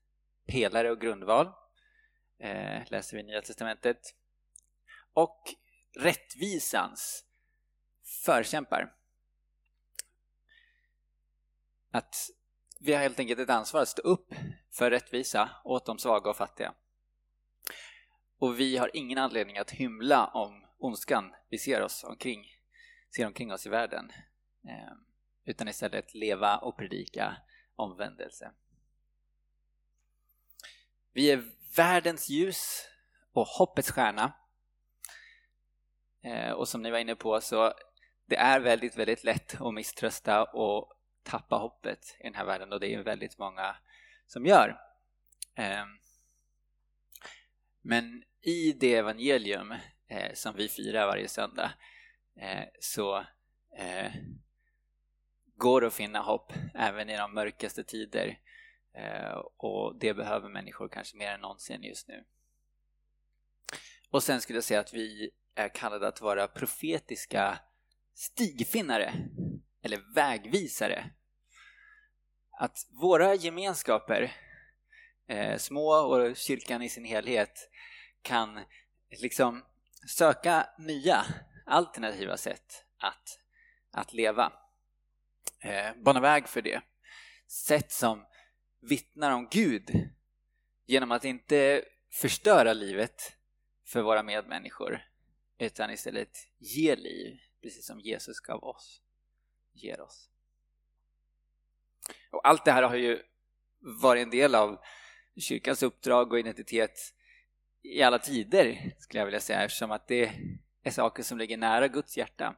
pelare 0.48 0.92
och 0.92 1.02
grundval, 1.02 1.48
eh, 2.40 2.92
läser 2.92 3.18
vi 3.18 3.24
i 3.24 3.26
Nya 3.26 3.42
Testamentet, 3.42 4.16
och 5.14 5.44
rättvisans 6.00 7.29
förkämpar. 8.10 8.96
Att 11.92 12.16
vi 12.80 12.94
har 12.94 13.02
helt 13.02 13.20
enkelt 13.20 13.40
ett 13.40 13.50
ansvar 13.50 13.82
att 13.82 13.90
stå 13.90 14.02
upp 14.02 14.34
för 14.72 14.92
rättvisa 14.92 15.50
åt 15.64 15.86
de 15.86 16.00
svaga 16.00 16.30
och 16.30 16.38
fattiga. 16.38 16.74
Och 18.38 18.60
vi 18.60 18.78
har 18.78 18.92
ingen 18.94 19.18
anledning 19.18 19.58
att 19.58 19.72
hymla 19.72 20.28
om 20.28 20.66
ondskan 20.78 21.34
vi 21.50 21.58
ser 21.58 21.82
oss 21.82 22.04
omkring, 22.04 22.46
ser 23.16 23.26
omkring 23.26 23.54
oss 23.54 23.66
i 23.66 23.70
världen. 23.70 24.12
Eh, 24.68 24.94
utan 25.46 25.68
istället 25.68 26.14
leva 26.14 26.58
och 26.58 26.78
predika 26.78 27.38
omvändelse. 27.76 28.52
Vi 31.14 31.32
är 31.32 31.52
världens 31.76 32.30
ljus 32.30 32.88
och 33.34 33.48
hoppets 33.48 33.92
stjärna. 33.92 34.34
Eh, 36.22 36.52
och 36.52 36.68
som 36.68 36.82
ni 36.82 36.92
var 36.92 37.00
inne 37.00 37.16
på 37.16 37.42
så 37.42 37.74
det 38.30 38.36
är 38.36 38.60
väldigt, 38.60 38.98
väldigt 38.98 39.24
lätt 39.24 39.62
att 39.62 39.74
misströsta 39.74 40.44
och 40.44 40.94
tappa 41.24 41.56
hoppet 41.56 42.16
i 42.20 42.24
den 42.24 42.36
här 42.36 42.46
världen 42.46 42.74
och 42.74 42.80
det 42.80 42.94
är 42.94 43.04
väldigt 43.04 43.38
många 43.38 43.76
som 44.28 44.46
gör. 44.46 44.80
Ehm, 45.56 46.00
men 47.82 48.24
i 48.42 48.72
det 48.72 48.96
evangelium 48.96 49.72
eh, 50.08 50.34
som 50.34 50.56
vi 50.56 50.70
firar 50.70 51.08
varje 51.08 51.28
söndag 51.28 51.72
eh, 52.40 52.66
så 52.80 53.18
eh, 53.78 54.12
går 55.56 55.82
det 55.82 55.88
att 55.88 55.94
finna 55.94 56.20
hopp 56.20 56.54
även 56.74 57.10
i 57.10 57.18
de 57.18 57.34
mörkaste 57.34 57.84
tider 57.84 58.40
och 59.58 60.00
det 60.00 60.14
behöver 60.14 60.50
människor 60.50 60.90
kanske 60.90 61.18
mer 61.18 61.32
än 61.32 61.42
någonsin 61.42 61.84
just 61.84 62.08
nu. 62.08 62.26
Och 64.10 64.24
sen 64.24 64.42
skulle 64.42 64.58
jag 64.58 64.64
säga 64.64 64.80
att 64.80 64.94
vi 64.94 65.32
är 65.56 65.70
kallade 65.70 66.08
att 66.08 66.22
vara 66.22 66.48
profetiska 66.48 67.60
stigfinnare 68.20 69.14
eller 69.84 70.14
vägvisare. 70.16 71.10
Att 72.60 72.78
våra 73.02 73.36
gemenskaper, 73.36 74.32
eh, 75.28 75.58
små 75.58 75.92
och 75.92 76.36
kyrkan 76.36 76.82
i 76.82 76.90
sin 76.90 77.06
helhet, 77.06 77.70
kan 78.22 78.60
liksom 79.22 79.66
söka 80.08 80.70
nya 80.80 81.26
alternativa 81.66 82.38
sätt 82.38 82.86
att, 82.98 83.40
att 83.92 84.14
leva 84.14 84.54
eh, 85.64 85.96
bana 85.96 86.20
väg 86.20 86.48
för 86.48 86.62
det. 86.62 86.82
Sätt 87.48 87.92
som 87.92 88.26
vittnar 88.82 89.32
om 89.32 89.48
Gud 89.52 89.90
genom 90.86 91.12
att 91.12 91.26
inte 91.26 91.86
förstöra 92.12 92.74
livet 92.74 93.36
för 93.88 94.02
våra 94.02 94.24
medmänniskor 94.24 95.02
utan 95.58 95.92
istället 95.92 96.38
ge 96.58 96.96
liv, 96.96 97.40
precis 97.62 97.88
som 97.88 98.00
Jesus 98.00 98.40
gav 98.40 98.64
oss, 98.64 99.02
ger 99.74 100.02
oss. 100.02 100.30
Och 102.32 102.48
allt 102.48 102.66
det 102.66 102.72
här 102.72 102.84
har 102.84 102.96
ju 102.96 103.24
varit 104.02 104.24
en 104.24 104.30
del 104.30 104.56
av 104.56 104.80
kyrkans 105.38 105.84
uppdrag 105.84 106.32
och 106.32 106.40
identitet 106.40 107.00
i 107.82 108.04
alla 108.04 108.20
tider, 108.20 108.96
skulle 109.00 109.20
jag 109.20 109.26
vilja 109.26 109.40
säga, 109.40 109.64
eftersom 109.64 109.92
att 109.92 110.08
det 110.08 110.32
är 110.84 110.92
saker 110.92 111.24
som 111.24 111.38
ligger 111.38 111.58
nära 111.58 111.88
Guds 111.88 112.18
hjärta 112.18 112.56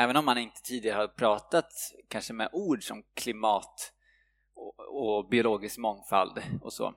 även 0.00 0.16
om 0.16 0.24
man 0.24 0.38
inte 0.38 0.62
tidigare 0.62 0.96
har 0.96 1.08
pratat 1.08 1.72
kanske 2.08 2.32
med 2.32 2.48
ord 2.52 2.84
som 2.84 3.02
klimat 3.14 3.92
och, 4.54 4.78
och 4.78 5.28
biologisk 5.28 5.78
mångfald 5.78 6.42
och 6.62 6.72
så, 6.72 6.94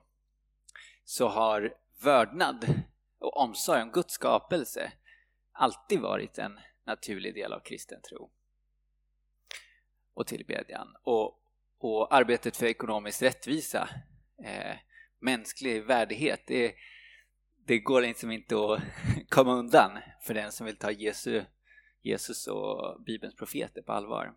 så 1.04 1.28
har 1.28 1.74
vördnad 2.02 2.82
och 3.18 3.36
omsorg 3.36 3.82
om 3.82 3.90
Guds 3.90 4.14
skapelse 4.14 4.92
alltid 5.54 6.00
varit 6.00 6.38
en 6.38 6.60
naturlig 6.86 7.34
del 7.34 7.52
av 7.52 7.60
kristen 7.60 8.00
tro 8.02 8.30
och 10.14 10.26
tillbedjan. 10.26 10.96
Och, 11.02 11.40
och 11.78 12.14
arbetet 12.14 12.56
för 12.56 12.66
ekonomisk 12.66 13.22
rättvisa, 13.22 13.88
eh, 14.44 14.76
mänsklig 15.18 15.84
värdighet, 15.84 16.40
det, 16.46 16.74
det 17.66 17.78
går 17.78 18.00
liksom 18.00 18.30
inte 18.30 18.56
att 18.56 18.80
komma 19.28 19.52
undan 19.52 19.98
för 20.20 20.34
den 20.34 20.52
som 20.52 20.66
vill 20.66 20.76
ta 20.76 20.90
Jesu 20.90 21.44
Jesus 22.04 22.46
och 22.46 23.02
Bibelns 23.02 23.34
profeter 23.34 23.82
på 23.82 23.92
allvar. 23.92 24.34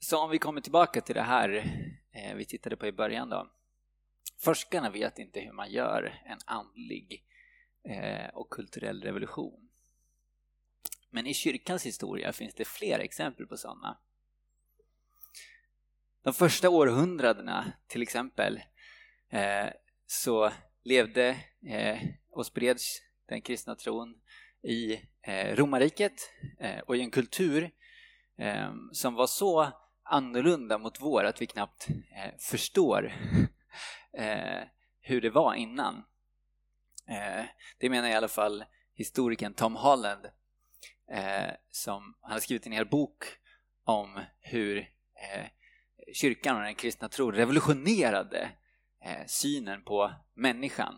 Så 0.00 0.18
om 0.24 0.30
vi 0.30 0.38
kommer 0.38 0.60
tillbaka 0.60 1.00
till 1.00 1.14
det 1.14 1.22
här 1.22 1.50
eh, 2.12 2.34
vi 2.34 2.44
tittade 2.44 2.76
på 2.76 2.86
i 2.86 2.92
början 2.92 3.28
då. 3.28 3.50
Forskarna 4.44 4.90
vet 4.90 5.18
inte 5.18 5.40
hur 5.40 5.52
man 5.52 5.70
gör 5.70 6.22
en 6.26 6.38
andlig 6.44 7.24
eh, 7.88 8.28
och 8.34 8.50
kulturell 8.50 9.02
revolution. 9.02 9.68
Men 11.10 11.26
i 11.26 11.34
kyrkans 11.34 11.86
historia 11.86 12.32
finns 12.32 12.54
det 12.54 12.64
flera 12.64 13.02
exempel 13.02 13.46
på 13.46 13.56
sådana. 13.56 13.98
De 16.22 16.34
första 16.34 16.70
århundradena 16.70 17.72
till 17.86 18.02
exempel 18.02 18.60
eh, 19.30 19.66
så 20.06 20.52
levde 20.82 21.28
eh, 21.66 21.98
och 22.30 22.46
spreds 22.46 23.02
den 23.28 23.42
kristna 23.42 23.74
tron 23.74 24.20
i 24.62 25.00
romarriket 25.54 26.30
och 26.86 26.96
i 26.96 27.00
en 27.00 27.10
kultur 27.10 27.70
som 28.92 29.14
var 29.14 29.26
så 29.26 29.72
annorlunda 30.02 30.78
mot 30.78 31.00
vår 31.00 31.24
att 31.24 31.42
vi 31.42 31.46
knappt 31.46 31.88
förstår 32.38 33.12
eh, 34.16 34.62
hur 35.00 35.20
det 35.20 35.30
var 35.30 35.54
innan. 35.54 36.04
Eh, 37.08 37.44
det 37.78 37.90
menar 37.90 38.08
i 38.08 38.14
alla 38.14 38.28
fall 38.28 38.64
historikern 38.94 39.54
Tom 39.54 39.76
Holland 39.76 40.26
eh, 41.10 41.50
som 41.70 42.14
han 42.20 42.32
har 42.32 42.40
skrivit 42.40 42.66
en 42.66 42.72
hel 42.72 42.86
bok 42.86 43.24
om 43.84 44.20
hur 44.40 44.78
eh, 44.78 45.46
kyrkan 46.12 46.56
och 46.56 46.62
den 46.62 46.74
kristna 46.74 47.08
tron 47.08 47.34
revolutionerade 47.34 48.50
eh, 49.04 49.26
synen 49.26 49.82
på 49.82 50.12
människan 50.34 50.94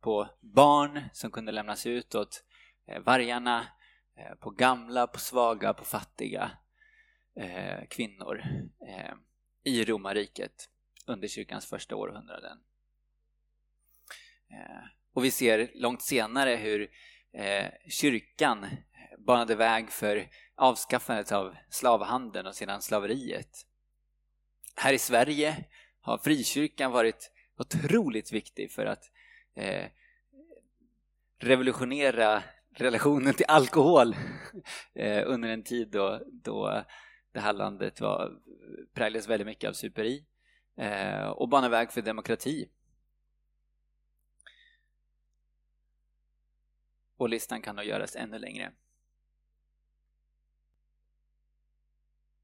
på 0.00 0.28
barn 0.40 1.00
som 1.12 1.30
kunde 1.30 1.52
lämnas 1.52 1.86
ut 1.86 2.14
åt 2.14 2.44
eh, 2.86 3.02
vargarna, 3.02 3.66
eh, 4.16 4.34
på 4.34 4.50
gamla, 4.50 5.06
på 5.06 5.18
svaga, 5.18 5.74
på 5.74 5.84
fattiga 5.84 6.50
eh, 7.36 7.86
kvinnor 7.88 8.42
i 9.64 9.84
romarriket 9.84 10.68
under 11.08 11.28
kyrkans 11.28 11.66
första 11.66 11.96
århundraden. 11.96 12.58
Eh, 14.50 14.84
och 15.14 15.24
vi 15.24 15.30
ser 15.30 15.70
långt 15.74 16.02
senare 16.02 16.56
hur 16.56 16.90
eh, 17.32 17.66
kyrkan 17.88 18.64
eh, 18.64 18.70
banade 19.18 19.54
väg 19.54 19.90
för 19.90 20.28
avskaffandet 20.54 21.32
av 21.32 21.56
slavhandeln 21.70 22.46
och 22.46 22.54
sedan 22.54 22.82
slaveriet. 22.82 23.66
Här 24.76 24.92
i 24.92 24.98
Sverige 24.98 25.64
har 26.00 26.18
frikyrkan 26.18 26.92
varit 26.92 27.32
otroligt 27.58 28.32
viktig 28.32 28.72
för 28.72 28.86
att 28.86 29.04
revolutionera 31.38 32.42
relationen 32.74 33.34
till 33.34 33.46
alkohol 33.48 34.16
under 35.26 35.48
en 35.48 35.62
tid 35.62 35.88
då, 35.90 36.22
då 36.26 36.84
det 37.32 37.40
här 37.40 37.52
landet 37.52 38.00
var, 38.00 38.32
präglades 38.94 39.28
väldigt 39.28 39.46
mycket 39.46 39.68
av 39.68 39.72
superi 39.72 40.18
eh, 40.18 40.24
Eh, 40.78 41.28
och 41.28 41.48
bana 41.48 41.68
väg 41.68 41.92
för 41.92 42.02
demokrati. 42.02 42.70
Och 47.16 47.28
listan 47.28 47.62
kan 47.62 47.76
nog 47.76 47.84
göras 47.84 48.16
ännu 48.16 48.38
längre. 48.38 48.72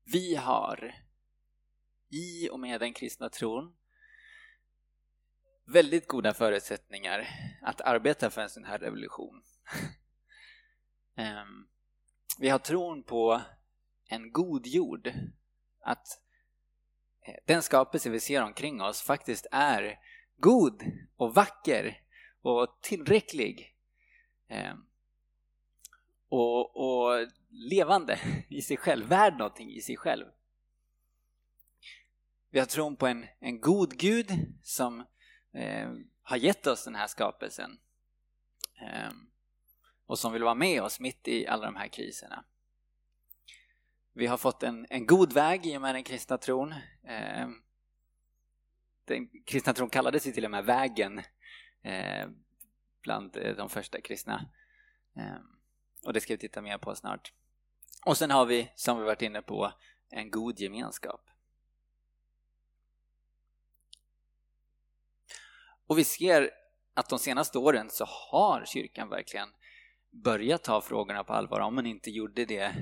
Vi 0.05 0.35
har 0.35 0.95
i 2.09 2.49
och 2.51 2.61
med 2.61 2.81
den 2.81 2.93
kristna 2.93 3.29
tron 3.29 3.77
väldigt 5.65 6.09
goda 6.09 6.35
förutsättningar 6.35 7.29
att 7.63 7.81
arbeta 7.81 8.31
för 8.31 8.41
en 8.43 8.51
sån 8.51 8.65
här 8.65 8.79
revolution. 8.79 9.43
Ehm, 11.17 11.69
vi 12.39 12.49
har 12.49 12.59
tron 12.59 13.03
på 13.03 13.43
en 14.09 14.33
god 14.33 14.67
jord, 14.67 15.13
att 15.81 16.24
den 17.45 17.63
skapelse 17.63 18.11
vi 18.11 18.21
ser 18.21 18.43
omkring 18.43 18.83
oss 18.83 19.03
faktiskt 19.03 19.47
är 19.51 19.99
god 20.37 20.83
och 21.17 21.35
vacker 21.35 22.01
och 22.43 22.79
tillräcklig 22.81 23.75
ehm, 24.49 24.85
och, 26.29 26.77
och 26.77 27.29
levande 27.51 28.19
i 28.49 28.63
sig 28.63 28.77
själv, 28.77 29.07
värd 29.07 29.39
någonting 29.39 29.71
i 29.71 29.81
sig 29.81 29.97
själv. 29.97 30.27
Vi 32.51 32.59
har 32.59 32.67
tron 32.67 32.97
på 32.97 33.07
en, 33.07 33.27
en 33.41 33.61
god 33.61 33.99
Gud 33.99 34.31
som 34.63 35.01
eh, 35.53 35.93
har 36.23 36.37
gett 36.37 36.67
oss 36.67 36.85
den 36.85 36.95
här 36.95 37.07
skapelsen 37.07 37.79
eh, 38.81 39.13
och 40.07 40.19
som 40.19 40.33
vill 40.33 40.43
vara 40.43 40.55
med 40.55 40.83
oss 40.83 41.01
mitt 41.01 41.29
i 41.29 41.47
alla 41.47 41.67
de 41.67 41.77
här 41.77 41.89
kriserna. 41.89 42.45
Vi 44.17 44.27
har 44.27 44.37
fått 44.37 44.63
en, 44.63 44.87
en 44.91 45.07
god 45.07 45.33
väg 45.33 45.67
i 45.67 45.77
och 45.77 45.81
med 45.81 45.95
den 45.95 46.05
kristna 46.05 46.39
tron. 46.39 46.73
Eh, 47.05 47.49
den 49.05 49.29
kristna 49.47 49.73
tron 49.73 49.91
kallades 49.91 50.27
ju 50.27 50.33
till 50.33 50.45
och 50.45 50.51
med 50.51 50.65
vägen 50.65 51.19
eh, 51.83 52.29
bland 53.03 53.37
eh, 53.37 53.57
de 53.57 53.69
första 53.69 54.01
kristna. 54.01 54.51
Eh, 55.17 55.37
och 56.07 56.13
det 56.13 56.21
ska 56.21 56.35
vi 56.35 56.39
titta 56.39 56.63
mer 56.63 56.79
på 56.79 56.95
snart. 56.95 57.33
Och 58.07 58.17
sen 58.17 58.31
har 58.31 58.47
vi, 58.47 58.71
som 58.75 58.99
vi 58.99 59.05
varit 59.05 59.23
inne 59.23 59.43
på, 59.43 59.73
en 60.11 60.31
god 60.31 60.61
gemenskap. 60.61 61.31
Och 65.87 65.99
vi 65.99 66.05
ser 66.05 66.51
att 66.95 67.09
de 67.09 67.19
senaste 67.19 67.59
åren 67.59 67.91
så 67.91 68.05
har 68.05 68.65
kyrkan 68.67 69.09
verkligen 69.09 69.49
börjat 70.11 70.65
ta 70.65 70.81
frågorna 70.81 71.25
på 71.25 71.33
allvar 71.33 71.61
om 71.61 71.75
man 71.75 71.87
inte 71.87 72.11
gjorde 72.11 72.45
det 72.45 72.75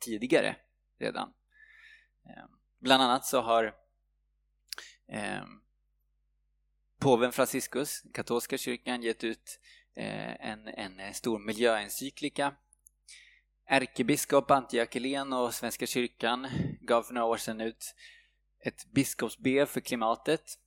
tidigare 0.00 0.56
redan. 0.98 1.32
Ehm, 2.24 2.50
bland 2.78 3.02
annat 3.02 3.26
så 3.26 3.40
har 3.40 3.74
eh, 5.08 5.44
påven 6.98 7.32
Franciscus, 7.32 8.02
katolska 8.14 8.58
kyrkan, 8.58 9.02
gett 9.02 9.24
ut 9.24 9.60
eh, 9.96 10.48
en, 10.48 10.68
en 10.68 11.14
stor 11.14 11.38
miljöencyklika. 11.38 12.54
Ärkebiskop 13.68 14.50
Antioch 14.50 14.96
och 15.32 15.54
Svenska 15.54 15.86
kyrkan 15.86 16.48
gav 16.80 17.02
för 17.02 17.14
några 17.14 17.26
år 17.26 17.36
sedan 17.36 17.60
ut 17.60 17.94
ett 18.60 18.92
biskopsbrev 18.92 19.66
för 19.66 19.80
klimatet. 19.80 20.58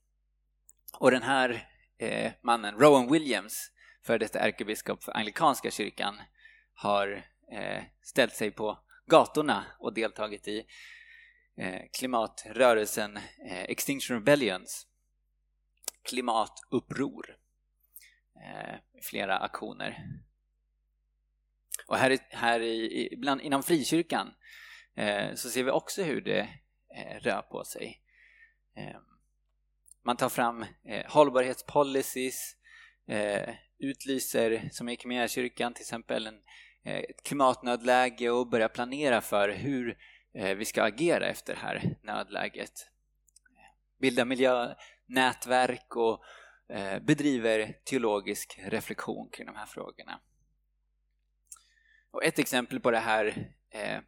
Och 1.00 1.12
den 1.12 1.24
här 1.24 1.70
eh, 1.98 2.32
mannen, 2.42 2.76
Rowan 2.76 3.12
Williams, 3.12 3.72
för 4.06 4.20
detta 4.20 4.40
ärkebiskop 4.40 5.04
för 5.04 5.18
anglikanska 5.18 5.72
kyrkan, 5.72 6.22
har 6.74 7.26
eh, 7.52 7.84
ställt 8.02 8.34
sig 8.34 8.52
på 8.52 8.80
gatorna 9.10 9.66
och 9.80 9.94
deltagit 9.94 10.48
i 10.48 10.66
eh, 11.58 11.82
klimatrörelsen 11.94 13.18
eh, 13.18 13.64
Extinction 13.64 14.18
Rebellions 14.18 14.88
klimatuppror. 16.02 17.38
Eh, 18.36 18.76
flera 19.04 19.38
aktioner. 19.38 19.98
Och 21.88 21.98
här, 21.98 22.18
här 22.30 22.62
i, 22.62 23.16
bland, 23.18 23.42
inom 23.42 23.64
frikyrkan 23.64 24.34
så 25.36 25.50
ser 25.50 25.64
vi 25.64 25.72
också 25.72 26.04
hur 26.04 26.22
det 26.22 26.50
rör 27.20 27.42
på 27.42 27.64
sig. 27.64 28.02
Man 30.04 30.18
tar 30.18 30.30
fram 30.30 30.66
hållbarhetspolicies, 31.08 32.56
utlyser, 33.78 34.70
som 34.72 34.90
i 34.90 34.98
kyrkan 35.28 35.74
till 35.74 35.82
exempel, 35.82 36.28
en, 36.28 36.42
Eh, 36.84 36.98
ett 36.98 37.24
klimatnödläge 37.24 38.30
och 38.30 38.48
börja 38.48 38.70
planera 38.70 39.22
för 39.22 39.50
hur 39.50 39.98
eh, 40.34 40.58
vi 40.58 40.66
ska 40.66 40.84
agera 40.84 41.26
efter 41.28 41.54
det 41.54 41.60
här 41.60 41.96
nödläget. 42.04 42.90
Bilda 44.00 44.26
miljönätverk 44.26 45.96
och 45.96 46.24
eh, 46.70 47.00
bedriver 47.00 47.74
teologisk 47.86 48.60
reflektion 48.64 49.30
kring 49.30 49.46
de 49.46 49.56
här 49.56 49.66
frågorna. 49.66 50.20
Och 52.12 52.24
ett 52.24 52.40
exempel 52.40 52.80
på 52.80 52.92
det 52.92 53.00
här 53.00 53.54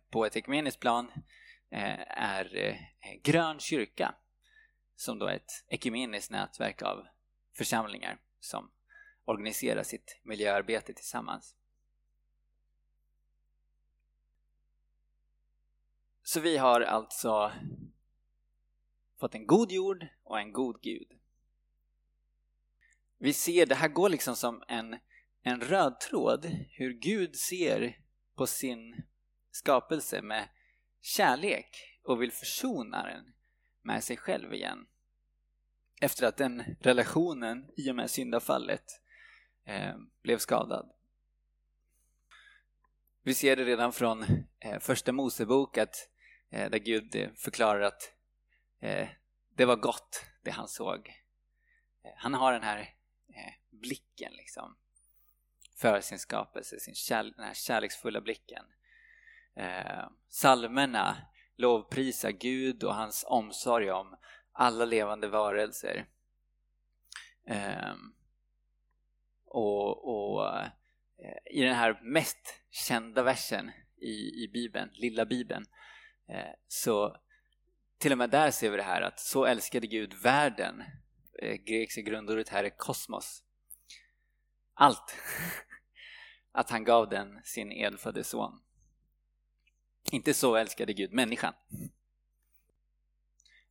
på 0.09 0.25
ett 0.25 0.35
ekumeniskt 0.35 0.79
plan 0.79 1.11
är 2.07 2.77
Grön 3.23 3.59
kyrka 3.59 4.15
som 4.95 5.19
då 5.19 5.25
är 5.25 5.35
ett 5.35 5.51
ekumeniskt 5.67 6.31
nätverk 6.31 6.81
av 6.81 7.07
församlingar 7.57 8.17
som 8.39 8.71
organiserar 9.25 9.83
sitt 9.83 10.19
miljöarbete 10.23 10.93
tillsammans. 10.93 11.55
Så 16.23 16.39
vi 16.39 16.57
har 16.57 16.81
alltså 16.81 17.51
fått 19.19 19.35
en 19.35 19.47
god 19.47 19.71
jord 19.71 20.07
och 20.23 20.39
en 20.39 20.53
god 20.53 20.81
Gud. 20.81 21.07
Vi 23.17 23.33
ser, 23.33 23.65
det 23.65 23.75
här 23.75 23.87
går 23.87 24.09
liksom 24.09 24.35
som 24.35 24.63
en, 24.67 24.99
en 25.41 25.61
röd 25.61 25.99
tråd 25.99 26.45
hur 26.69 26.93
Gud 26.93 27.35
ser 27.35 27.97
på 28.35 28.47
sin 28.47 29.03
skapelse 29.51 30.21
med 30.21 30.49
kärlek 31.01 31.99
och 32.03 32.21
vill 32.21 32.31
försona 32.31 33.05
den 33.05 33.33
med 33.81 34.03
sig 34.03 34.17
själv 34.17 34.53
igen. 34.53 34.87
Efter 36.01 36.27
att 36.27 36.37
den 36.37 36.63
relationen 36.79 37.71
i 37.77 37.91
och 37.91 37.95
med 37.95 38.11
syndafallet 38.11 38.85
eh, 39.65 39.95
blev 40.23 40.37
skadad. 40.37 40.91
Vi 43.23 43.33
ser 43.33 43.55
det 43.55 43.65
redan 43.65 43.93
från 43.93 44.23
eh, 44.59 44.79
första 44.79 45.11
Mosebok 45.11 45.77
att, 45.77 46.09
Eh, 46.51 46.69
där 46.69 46.79
Gud 46.79 47.15
eh, 47.15 47.29
förklarar 47.35 47.81
att 47.81 48.13
eh, 48.79 49.07
det 49.55 49.65
var 49.65 49.75
gott 49.75 50.25
det 50.43 50.51
han 50.51 50.67
såg. 50.67 51.07
Eh, 52.03 52.11
han 52.15 52.33
har 52.33 52.53
den 52.53 52.63
här 52.63 52.79
eh, 53.33 53.53
blicken 53.69 54.33
liksom 54.33 54.77
för 55.81 56.01
sin 56.01 56.19
skapelse, 56.19 56.79
sin 56.79 56.95
kär, 56.95 57.23
den 57.23 57.45
här 57.45 57.53
kärleksfulla 57.53 58.21
blicken. 58.21 58.65
Eh, 59.55 60.09
salmerna 60.29 61.17
lovprisar 61.55 62.31
Gud 62.31 62.83
och 62.83 62.95
hans 62.95 63.25
omsorg 63.27 63.91
om 63.91 64.17
alla 64.51 64.85
levande 64.85 65.27
varelser. 65.27 66.05
Eh, 67.47 67.93
och, 69.45 70.07
och 70.07 70.57
eh, 70.57 70.69
i 71.51 71.61
den 71.61 71.75
här 71.75 71.99
mest 72.03 72.61
kända 72.69 73.23
versen 73.23 73.71
i, 73.97 74.43
i 74.43 74.49
Bibeln, 74.53 74.89
lilla 74.93 75.25
Bibeln, 75.25 75.65
eh, 75.65 75.71
Eh, 76.29 76.53
så 76.67 77.17
till 77.97 78.11
och 78.11 78.17
med 78.17 78.29
där 78.29 78.51
ser 78.51 78.69
vi 78.69 78.77
det 78.77 78.83
här 78.83 79.01
att 79.01 79.19
så 79.19 79.45
älskade 79.45 79.87
Gud 79.87 80.13
världen. 80.13 80.83
Eh, 81.41 81.53
Grekiska 81.53 82.01
grundordet 82.01 82.49
här 82.49 82.63
är 82.63 82.69
kosmos. 82.69 83.43
Allt. 84.73 85.15
Att 86.51 86.69
han 86.69 86.83
gav 86.83 87.09
den 87.09 87.41
sin 87.43 87.71
enfödde 87.71 88.23
son. 88.23 88.61
Inte 90.11 90.33
så 90.33 90.55
älskade 90.55 90.93
Gud 90.93 91.13
människan. 91.13 91.53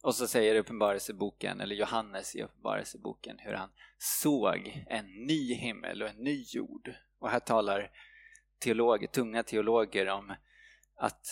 Och 0.03 0.15
så 0.15 0.27
säger 0.27 0.55
Uppenbarelseboken, 0.55 1.61
eller 1.61 1.77
Johannes 1.77 2.37
i 2.37 2.43
Uppenbarelseboken, 2.43 3.39
hur 3.39 3.53
han 3.53 3.71
såg 3.99 4.85
en 4.87 5.07
ny 5.07 5.55
himmel 5.55 6.03
och 6.03 6.09
en 6.09 6.17
ny 6.17 6.45
jord. 6.49 6.95
Och 7.19 7.31
här 7.31 7.41
talar 7.41 7.91
teologer, 8.59 9.07
tunga 9.07 9.43
teologer 9.43 10.09
om 10.09 10.35
att 10.97 11.27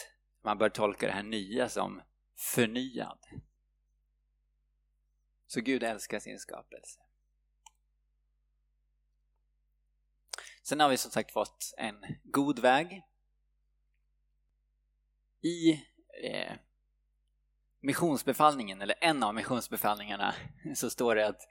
man 0.49 0.59
bör 0.59 0.69
tolka 0.69 1.07
det 1.07 1.13
här 1.13 1.23
nya 1.23 1.69
som 1.69 2.03
förnyad. 2.37 3.19
Så 5.47 5.61
Gud 5.61 5.83
älskar 5.83 6.19
sin 6.19 6.39
skapelse. 6.39 7.01
Sen 10.63 10.81
har 10.81 10.89
vi 10.89 10.97
som 10.97 11.11
sagt 11.11 11.33
fått 11.33 11.75
en 11.79 12.05
god 12.25 12.59
väg. 12.59 13.03
I 15.41 15.73
eh, 16.23 16.53
missionsbefallningen, 17.81 18.83
eller 18.83 18.97
en 19.01 19.23
av 19.23 19.35
missionsbefallningarna, 19.35 20.35
så 20.75 20.91
står 20.91 21.15
det 21.15 21.27
att 21.27 21.49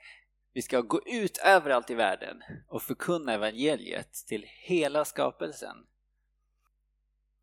vi 0.52 0.62
ska 0.62 0.80
gå 0.80 1.02
ut 1.06 1.38
överallt 1.38 1.90
i 1.90 1.94
världen 1.94 2.42
och 2.68 2.82
förkunna 2.82 3.32
evangeliet 3.34 4.12
till 4.12 4.44
hela 4.48 5.04
skapelsen. 5.04 5.86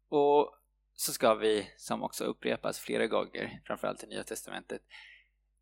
Och 0.10 0.62
så 0.96 1.14
ska 1.14 1.36
vi, 1.36 1.74
som 1.78 2.04
också 2.04 2.24
upprepas 2.24 2.80
flera 2.80 3.08
gånger, 3.08 3.62
framförallt 3.66 4.04
i 4.04 4.08
Nya 4.08 4.24
Testamentet, 4.24 4.82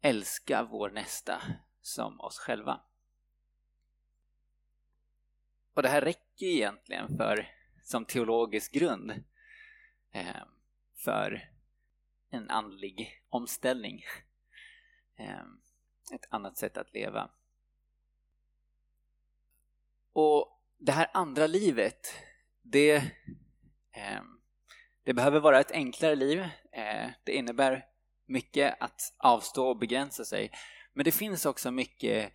älska 0.02 0.64
vår 0.64 0.90
nästa 0.90 1.42
som 1.82 2.22
oss 2.22 2.38
själva. 2.38 2.82
Och 5.74 5.82
det 5.82 5.90
här 5.90 6.02
räcker 6.02 6.46
egentligen 6.46 7.18
för, 7.18 7.50
som 7.84 8.06
teologisk 8.06 8.72
grund 8.72 9.12
eh, 10.12 10.44
för 10.96 11.50
en 12.30 12.50
andlig 12.50 13.24
omställning. 13.30 14.04
Eh, 15.16 15.44
ett 16.14 16.28
annat 16.30 16.58
sätt 16.58 16.78
att 16.78 16.94
leva. 16.94 17.30
Och 20.14 20.62
det 20.78 20.92
här 20.92 21.10
andra 21.14 21.48
livet, 21.48 22.08
det, 22.62 22.96
eh, 23.92 24.22
det 25.04 25.14
behöver 25.14 25.40
vara 25.40 25.60
ett 25.60 25.72
enklare 25.72 26.16
liv. 26.16 26.40
Eh, 26.72 27.10
det 27.24 27.32
innebär 27.32 27.86
mycket 28.26 28.76
att 28.80 29.02
avstå 29.18 29.70
och 29.70 29.78
begränsa 29.78 30.26
sig. 30.26 30.52
Men 30.94 31.06
det 31.06 31.12
finns 31.12 31.46
också 31.46 31.72
mycket 31.72 32.34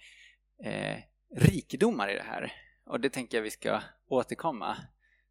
eh, 0.64 0.98
rikedomar 1.36 2.08
i 2.08 2.14
det 2.14 2.22
här. 2.22 2.52
Och 2.84 3.00
det 3.00 3.10
tänker 3.10 3.36
jag 3.36 3.42
vi 3.42 3.50
ska 3.50 3.82
återkomma 4.08 4.76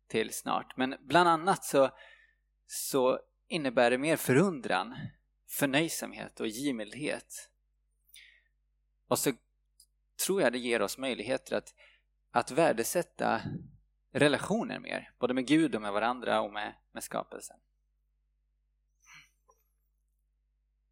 till 0.08 0.34
snart. 0.34 0.78
Men 0.78 0.96
bland 1.02 1.30
annat 1.30 1.66
så, 1.66 1.90
så 2.68 3.20
innebär 3.48 3.92
det 3.92 3.98
mer 3.98 4.18
förundran, 4.18 4.96
förnöjsamhet 5.50 6.40
och 6.40 6.48
givmildhet. 6.48 7.50
Och 9.08 9.20
så 9.20 9.32
tror 10.26 10.42
jag 10.42 10.52
det 10.52 10.60
ger 10.60 10.82
oss 10.82 10.98
möjligheter 10.98 11.56
att, 11.56 11.74
att 12.32 12.52
värdesätta 12.52 13.42
relationer 14.12 14.80
mer, 14.80 15.12
både 15.20 15.34
med 15.34 15.48
Gud 15.48 15.76
och 15.76 15.82
med 15.82 15.94
varandra 15.94 16.42
och 16.42 16.54
med, 16.54 16.76
med 16.98 17.04
skapelsen. 17.04 17.58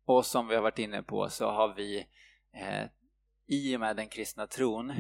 Och 0.06 0.26
som 0.26 0.48
vi 0.48 0.56
har 0.56 0.62
varit 0.62 0.80
inne 0.80 1.04
på 1.04 1.30
så 1.30 1.52
har 1.52 1.74
vi 1.74 2.08
eh, 2.54 2.86
i 3.46 3.76
och 3.76 3.80
med 3.80 3.96
den 3.96 4.08
kristna 4.08 4.48
tron 4.48 4.94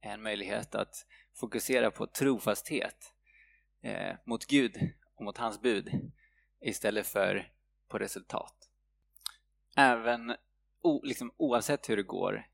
en 0.00 0.22
möjlighet 0.22 0.74
att 0.74 1.06
fokusera 1.34 1.90
på 1.90 2.06
trofasthet 2.06 3.14
eh, 3.82 4.16
mot 4.26 4.46
Gud 4.46 4.76
och 5.14 5.24
mot 5.24 5.38
hans 5.38 5.60
bud 5.60 5.90
istället 6.60 7.06
för 7.06 7.52
på 7.88 7.98
resultat. 7.98 8.70
Även 9.76 10.36
o, 10.82 11.00
liksom, 11.04 11.34
oavsett 11.36 11.88
hur 11.88 11.96
det 11.96 12.02
går 12.02 12.46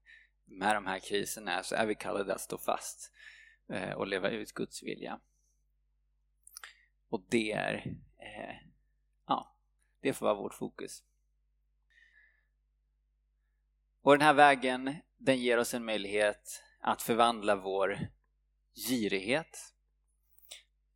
med 0.44 0.76
de 0.76 0.86
här 0.86 0.98
kriserna 0.98 1.62
så 1.62 1.74
är 1.74 1.86
vi 1.86 1.94
kallade 1.94 2.34
att 2.34 2.40
stå 2.40 2.58
fast 2.58 3.12
eh, 3.72 3.92
och 3.92 4.06
leva 4.06 4.30
ut 4.30 4.52
Guds 4.52 4.82
vilja. 4.82 5.20
Och 7.10 7.26
det 7.28 7.52
är, 7.52 7.74
eh, 8.18 8.56
ja, 9.26 9.56
det 10.00 10.12
får 10.12 10.26
vara 10.26 10.34
vårt 10.34 10.54
fokus. 10.54 11.02
Och 14.02 14.12
den 14.12 14.20
här 14.20 14.34
vägen, 14.34 14.96
den 15.16 15.38
ger 15.38 15.58
oss 15.58 15.74
en 15.74 15.84
möjlighet 15.84 16.62
att 16.80 17.02
förvandla 17.02 17.56
vår 17.56 17.98
girighet. 18.88 19.74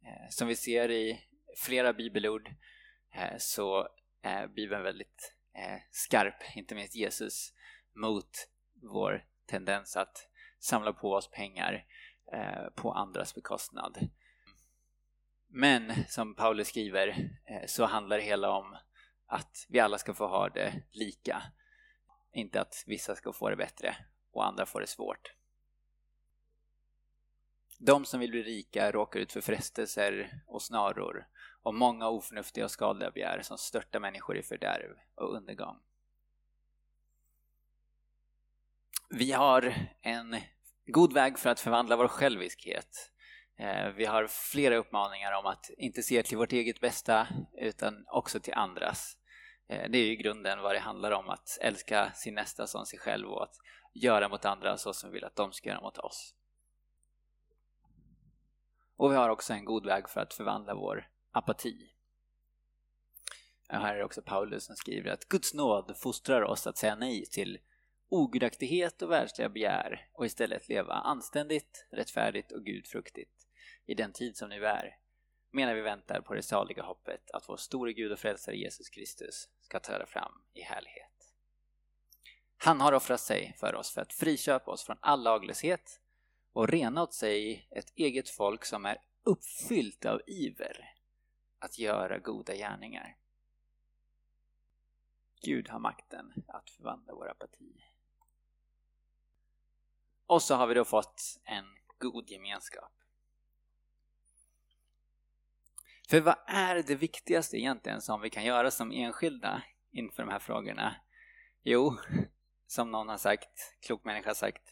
Eh, 0.02 0.28
som 0.30 0.48
vi 0.48 0.56
ser 0.56 0.90
i 0.90 1.20
flera 1.56 1.92
bibelord 1.92 2.48
eh, 3.14 3.36
så 3.38 3.88
är 4.22 4.46
Bibeln 4.46 4.82
väldigt 4.82 5.34
eh, 5.54 5.78
skarp, 5.90 6.56
inte 6.56 6.74
minst 6.74 6.94
Jesus, 6.94 7.52
mot 7.92 8.48
vår 8.82 9.24
tendens 9.46 9.96
att 9.96 10.28
samla 10.58 10.92
på 10.92 11.12
oss 11.12 11.30
pengar 11.30 11.86
eh, 12.32 12.70
på 12.74 12.92
andras 12.92 13.34
bekostnad. 13.34 14.08
Men 15.56 15.92
som 16.08 16.34
Paulus 16.34 16.68
skriver 16.68 17.08
eh, 17.44 17.66
så 17.66 17.84
handlar 17.84 18.16
det 18.16 18.22
hela 18.22 18.50
om 18.50 18.76
att 19.26 19.66
vi 19.68 19.80
alla 19.80 19.98
ska 19.98 20.14
få 20.14 20.26
ha 20.26 20.48
det 20.48 20.82
lika. 20.92 21.42
Inte 22.32 22.60
att 22.60 22.84
vissa 22.86 23.14
ska 23.14 23.32
få 23.32 23.50
det 23.50 23.56
bättre 23.56 23.96
och 24.32 24.46
andra 24.46 24.66
får 24.66 24.80
det 24.80 24.86
svårt. 24.86 25.32
De 27.78 28.04
som 28.04 28.20
vill 28.20 28.30
bli 28.30 28.42
rika 28.42 28.90
råkar 28.92 29.20
ut 29.20 29.32
för 29.32 29.40
frestelser 29.40 30.40
och 30.46 30.62
snaror 30.62 31.26
och 31.62 31.74
många 31.74 32.08
oförnuftiga 32.08 32.64
och 32.64 32.70
skadliga 32.70 33.10
begär 33.10 33.42
som 33.42 33.58
störtar 33.58 34.00
människor 34.00 34.36
i 34.36 34.42
fördärv 34.42 34.90
och 35.14 35.36
undergång. 35.36 35.76
Vi 39.10 39.32
har 39.32 39.74
en 40.00 40.36
god 40.86 41.12
väg 41.12 41.38
för 41.38 41.50
att 41.50 41.60
förvandla 41.60 41.96
vår 41.96 42.08
själviskhet. 42.08 43.13
Eh, 43.56 43.88
vi 43.88 44.04
har 44.04 44.26
flera 44.26 44.76
uppmaningar 44.76 45.32
om 45.32 45.46
att 45.46 45.70
inte 45.78 46.02
se 46.02 46.22
till 46.22 46.38
vårt 46.38 46.52
eget 46.52 46.80
bästa 46.80 47.28
utan 47.58 48.04
också 48.08 48.40
till 48.40 48.54
andras. 48.54 49.16
Eh, 49.68 49.90
det 49.90 49.98
är 49.98 50.06
ju 50.06 50.16
grunden 50.16 50.60
vad 50.60 50.74
det 50.74 50.78
handlar 50.78 51.10
om, 51.10 51.28
att 51.28 51.58
älska 51.60 52.12
sin 52.12 52.34
nästa 52.34 52.66
som 52.66 52.86
sig 52.86 52.98
själv 52.98 53.28
och 53.28 53.42
att 53.42 53.56
göra 53.92 54.28
mot 54.28 54.44
andra 54.44 54.76
så 54.76 54.92
som 54.92 55.10
vi 55.10 55.14
vill 55.14 55.24
att 55.24 55.36
de 55.36 55.52
ska 55.52 55.68
göra 55.68 55.80
mot 55.80 55.98
oss. 55.98 56.34
Och 58.96 59.12
vi 59.12 59.16
har 59.16 59.28
också 59.28 59.52
en 59.52 59.64
god 59.64 59.86
väg 59.86 60.08
för 60.08 60.20
att 60.20 60.34
förvandla 60.34 60.74
vår 60.74 61.08
apati. 61.30 61.90
Här 63.68 63.94
är 63.94 63.98
det 63.98 64.04
också 64.04 64.22
Paulus 64.22 64.64
som 64.64 64.76
skriver 64.76 65.10
att 65.10 65.28
Guds 65.28 65.54
nåd 65.54 65.96
fostrar 65.98 66.42
oss 66.42 66.66
att 66.66 66.78
säga 66.78 66.94
nej 66.94 67.26
till 67.26 67.58
ogudaktighet 68.08 69.02
och 69.02 69.10
världsliga 69.10 69.48
begär 69.48 70.08
och 70.12 70.26
istället 70.26 70.68
leva 70.68 70.94
anständigt, 70.94 71.86
rättfärdigt 71.90 72.52
och 72.52 72.64
gudfruktigt 72.64 73.33
i 73.86 73.94
den 73.94 74.12
tid 74.12 74.36
som 74.36 74.48
nu 74.48 74.66
är, 74.66 74.98
medan 75.50 75.74
vi 75.74 75.80
väntar 75.80 76.20
på 76.20 76.34
det 76.34 76.42
saliga 76.42 76.82
hoppet 76.82 77.30
att 77.30 77.48
vår 77.48 77.56
store 77.56 77.92
Gud 77.92 78.12
och 78.12 78.18
frälsare 78.18 78.56
Jesus 78.56 78.88
Kristus 78.88 79.48
ska 79.60 79.80
träda 79.80 80.06
fram 80.06 80.32
i 80.54 80.62
härlighet. 80.62 81.34
Han 82.56 82.80
har 82.80 82.92
offrat 82.92 83.20
sig 83.20 83.56
för 83.58 83.74
oss 83.74 83.90
för 83.94 84.00
att 84.00 84.12
friköpa 84.12 84.70
oss 84.70 84.84
från 84.84 84.96
all 85.00 85.22
laglöshet 85.22 86.00
och 86.52 86.68
rena 86.68 87.02
åt 87.02 87.14
sig 87.14 87.68
ett 87.70 87.92
eget 87.94 88.28
folk 88.28 88.64
som 88.64 88.86
är 88.86 88.98
uppfyllt 89.22 90.04
av 90.04 90.20
iver 90.26 90.94
att 91.58 91.78
göra 91.78 92.18
goda 92.18 92.54
gärningar. 92.54 93.16
Gud 95.42 95.68
har 95.68 95.78
makten 95.78 96.32
att 96.48 96.70
förvandla 96.70 97.14
vår 97.14 97.30
apati. 97.30 97.84
Och 100.26 100.42
så 100.42 100.54
har 100.54 100.66
vi 100.66 100.74
då 100.74 100.84
fått 100.84 101.40
en 101.44 101.64
god 101.98 102.30
gemenskap. 102.30 103.03
För 106.08 106.20
vad 106.20 106.36
är 106.46 106.82
det 106.82 106.94
viktigaste 106.94 107.56
egentligen 107.56 108.00
som 108.00 108.20
vi 108.20 108.30
kan 108.30 108.44
göra 108.44 108.70
som 108.70 108.92
enskilda 108.92 109.62
inför 109.92 110.22
de 110.22 110.32
här 110.32 110.38
frågorna? 110.38 110.96
Jo, 111.62 111.96
som 112.66 112.90
någon 112.90 113.08
har 113.08 113.18
sagt, 113.18 113.76
klok 113.80 114.04
människa 114.04 114.30
har 114.30 114.34
sagt, 114.34 114.62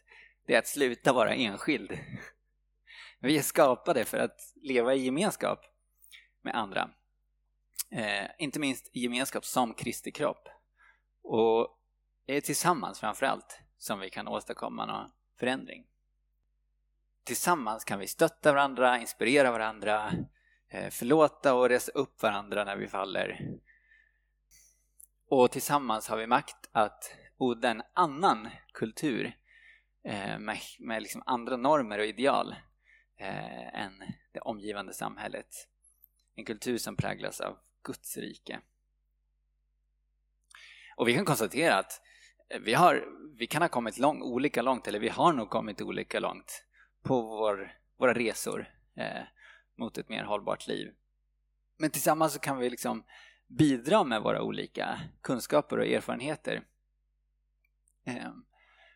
det 0.46 0.54
är 0.54 0.58
att 0.58 0.66
sluta 0.66 1.12
vara 1.12 1.34
enskild. 1.34 1.98
Vi 3.18 3.38
är 3.38 3.42
skapade 3.42 4.04
för 4.04 4.18
att 4.18 4.40
leva 4.62 4.94
i 4.94 5.04
gemenskap 5.04 5.60
med 6.42 6.54
andra. 6.54 6.90
Eh, 7.90 8.26
inte 8.38 8.60
minst 8.60 8.90
i 8.92 9.00
gemenskap 9.00 9.44
som 9.44 9.74
Kristi 9.74 10.10
kropp. 10.10 10.48
Och 11.22 11.78
det 12.26 12.36
är 12.36 12.40
tillsammans 12.40 13.00
framförallt 13.00 13.60
som 13.78 14.00
vi 14.00 14.10
kan 14.10 14.28
åstadkomma 14.28 14.86
någon 14.86 15.10
förändring. 15.38 15.86
Tillsammans 17.24 17.84
kan 17.84 17.98
vi 17.98 18.06
stötta 18.06 18.52
varandra, 18.52 18.98
inspirera 18.98 19.52
varandra, 19.52 20.12
Eh, 20.74 20.90
förlåta 20.90 21.54
och 21.54 21.68
resa 21.68 21.92
upp 21.92 22.22
varandra 22.22 22.64
när 22.64 22.76
vi 22.76 22.88
faller. 22.88 23.58
Och 25.28 25.50
tillsammans 25.50 26.08
har 26.08 26.16
vi 26.16 26.26
makt 26.26 26.68
att 26.72 27.16
odla 27.36 27.70
en 27.70 27.82
annan 27.92 28.48
kultur 28.72 29.36
eh, 30.04 30.38
med, 30.38 30.58
med 30.78 31.02
liksom 31.02 31.22
andra 31.26 31.56
normer 31.56 31.98
och 31.98 32.04
ideal 32.04 32.54
eh, 33.16 33.80
än 33.82 33.92
det 34.32 34.40
omgivande 34.40 34.92
samhället. 34.92 35.46
En 36.34 36.44
kultur 36.44 36.78
som 36.78 36.96
präglas 36.96 37.40
av 37.40 37.58
Guds 37.84 38.16
rike. 38.16 38.60
Och 40.96 41.08
vi 41.08 41.14
kan 41.14 41.24
konstatera 41.24 41.78
att 41.78 42.00
eh, 42.48 42.60
vi, 42.60 42.74
har, 42.74 43.04
vi 43.38 43.46
kan 43.46 43.62
ha 43.62 43.68
kommit 43.68 43.98
lång, 43.98 44.22
olika 44.22 44.62
långt, 44.62 44.88
eller 44.88 44.98
vi 44.98 45.08
har 45.08 45.32
nog 45.32 45.50
kommit 45.50 45.80
olika 45.80 46.20
långt 46.20 46.64
på 47.02 47.22
vår, 47.22 47.72
våra 47.96 48.14
resor 48.14 48.68
eh, 48.96 49.22
mot 49.82 49.98
ett 49.98 50.08
mer 50.08 50.24
hållbart 50.24 50.66
liv. 50.66 50.92
Men 51.78 51.90
tillsammans 51.90 52.32
så 52.32 52.38
kan 52.38 52.58
vi 52.58 52.70
liksom 52.70 53.04
bidra 53.46 54.04
med 54.04 54.22
våra 54.22 54.42
olika 54.42 55.00
kunskaper 55.22 55.78
och 55.78 55.86
erfarenheter. 55.86 56.62
Ehm, 58.04 58.44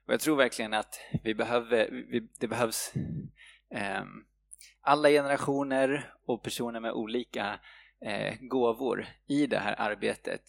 och 0.06 0.12
jag 0.12 0.20
tror 0.20 0.36
verkligen 0.36 0.74
att 0.74 1.00
vi 1.24 1.34
behöver, 1.34 1.90
vi, 1.90 2.28
det 2.38 2.48
behövs 2.48 2.92
ehm, 3.70 4.24
alla 4.80 5.08
generationer 5.08 6.14
och 6.26 6.42
personer 6.42 6.80
med 6.80 6.92
olika 6.92 7.60
eh, 8.00 8.34
gåvor 8.40 9.06
i 9.26 9.46
det 9.46 9.58
här 9.58 9.74
arbetet. 9.78 10.42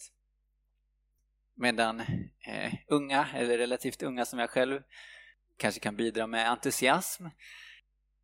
Medan 1.54 2.00
eh, 2.46 2.74
unga, 2.88 3.28
eller 3.34 3.58
relativt 3.58 4.02
unga 4.02 4.24
som 4.24 4.38
jag 4.38 4.50
själv, 4.50 4.82
kanske 5.56 5.80
kan 5.80 5.96
bidra 5.96 6.26
med 6.26 6.50
entusiasm 6.50 7.26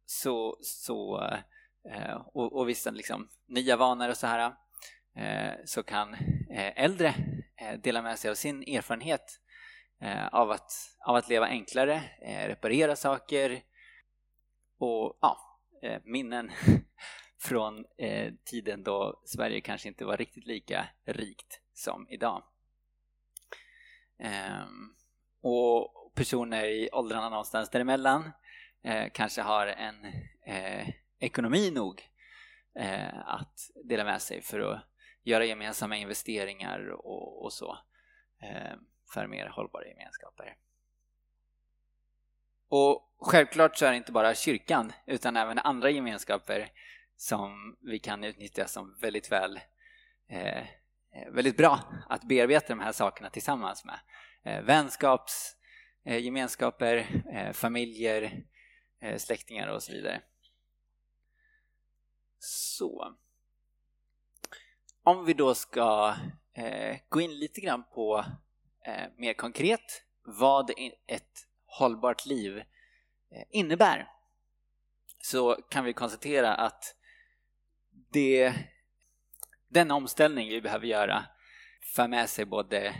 så, 0.07 0.59
så, 0.61 1.29
Eh, 1.91 2.15
och, 2.15 2.53
och 2.53 2.69
vissa 2.69 2.91
liksom, 2.91 3.29
nya 3.47 3.77
vanor 3.77 4.09
och 4.09 4.17
så 4.17 4.27
här 4.27 4.55
eh, 5.17 5.53
så 5.65 5.83
kan 5.83 6.15
eh, 6.51 6.85
äldre 6.85 7.15
eh, 7.61 7.79
dela 7.81 8.03
med 8.03 8.19
sig 8.19 8.31
av 8.31 8.35
sin 8.35 8.63
erfarenhet 8.63 9.41
eh, 10.01 10.27
av, 10.27 10.51
att, 10.51 10.73
av 11.07 11.17
att 11.17 11.29
leva 11.29 11.47
enklare, 11.47 12.03
eh, 12.23 12.49
reparera 12.49 12.97
saker 12.97 13.63
och 14.79 15.19
ja, 15.21 15.39
minnen 16.05 16.51
från 17.43 17.85
tiden 18.45 18.83
då 18.83 19.23
Sverige 19.25 19.61
kanske 19.61 19.89
inte 19.89 20.05
var 20.05 20.17
riktigt 20.17 20.47
lika 20.47 20.89
rikt 21.05 21.61
som 21.75 22.07
idag. 22.11 22.43
Ehm, 24.19 24.95
och 25.43 26.13
personer 26.15 26.65
i 26.65 26.89
åldrarna 26.93 27.29
någonstans 27.29 27.71
däremellan 27.71 28.31
eh, 28.83 29.11
kanske 29.13 29.43
har 29.43 29.67
en 29.67 30.05
eh, 30.47 30.89
ekonomi 31.25 31.71
nog 31.71 32.11
eh, 32.79 33.19
att 33.29 33.71
dela 33.85 34.05
med 34.05 34.23
sig 34.23 34.43
för 34.43 34.61
att 34.61 34.81
göra 35.23 35.45
gemensamma 35.45 35.97
investeringar 35.97 36.89
och, 36.91 37.45
och 37.45 37.53
så 37.53 37.79
eh, 38.43 38.77
för 39.15 39.27
mer 39.27 39.47
hållbara 39.47 39.89
gemenskaper. 39.89 40.57
Och 42.69 43.15
självklart 43.19 43.77
så 43.77 43.87
är 43.87 43.91
det 43.91 43.97
inte 43.97 44.13
bara 44.13 44.35
kyrkan 44.35 44.93
utan 45.07 45.37
även 45.37 45.59
andra 45.59 45.91
gemenskaper 45.91 46.71
som 47.17 47.77
vi 47.81 47.99
kan 47.99 48.25
utnyttja 48.25 48.67
som 48.67 48.99
väldigt 49.01 49.33
väl 49.33 49.61
eh, 50.29 50.65
väldigt 51.31 51.57
bra 51.57 51.81
att 52.09 52.25
bearbeta 52.25 52.67
de 52.69 52.81
här 52.81 52.93
sakerna 52.93 53.31
tillsammans 53.31 53.85
med. 53.85 53.99
Eh, 54.45 54.63
vänskaps, 54.63 55.57
eh, 56.05 56.19
gemenskaper, 56.19 57.23
eh, 57.33 57.53
familjer, 57.53 58.45
eh, 59.03 59.17
släktingar 59.17 59.69
och 59.69 59.83
så 59.83 59.93
vidare. 59.93 60.21
Så. 62.45 63.15
Om 65.03 65.25
vi 65.25 65.35
då 65.35 65.55
ska 65.55 66.15
eh, 66.53 66.97
gå 67.09 67.21
in 67.21 67.39
lite 67.39 67.61
grann 67.61 67.85
på 67.95 68.25
eh, 68.87 69.11
mer 69.17 69.35
konkret 69.35 70.03
vad 70.23 70.71
ett 71.07 71.47
hållbart 71.67 72.27
liv 72.27 72.59
eh, 72.59 73.45
innebär 73.51 74.09
så 75.23 75.55
kan 75.55 75.85
vi 75.85 75.93
konstatera 75.93 76.55
att 76.55 76.97
det, 77.91 78.55
den 79.69 79.91
omställning 79.91 80.49
vi 80.49 80.61
behöver 80.61 80.87
göra 80.87 81.25
för 81.95 82.09
med 82.09 82.31
sig 82.31 82.45
både 82.45 82.87
eh, 82.87 82.95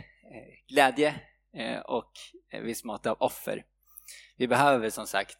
glädje 0.67 1.21
eh, 1.53 1.79
och 1.79 2.11
viss 2.51 2.83
mått 2.83 3.05
av 3.05 3.17
offer. 3.19 3.65
Vi 4.35 4.47
behöver 4.47 4.89
som 4.89 5.07
sagt 5.07 5.37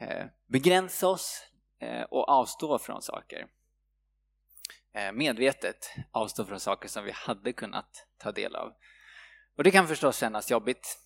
eh, 0.00 0.26
begränsa 0.46 1.08
oss 1.08 1.47
Eh, 1.80 2.02
och 2.02 2.28
avstå 2.28 2.78
från 2.78 3.02
saker. 3.02 3.46
Eh, 4.94 5.12
medvetet 5.12 5.90
avstå 6.12 6.44
från 6.44 6.60
saker 6.60 6.88
som 6.88 7.04
vi 7.04 7.12
hade 7.14 7.52
kunnat 7.52 8.06
ta 8.18 8.32
del 8.32 8.56
av. 8.56 8.72
Och 9.56 9.64
det 9.64 9.70
kan 9.70 9.88
förstås 9.88 10.18
kännas 10.18 10.50
jobbigt. 10.50 10.98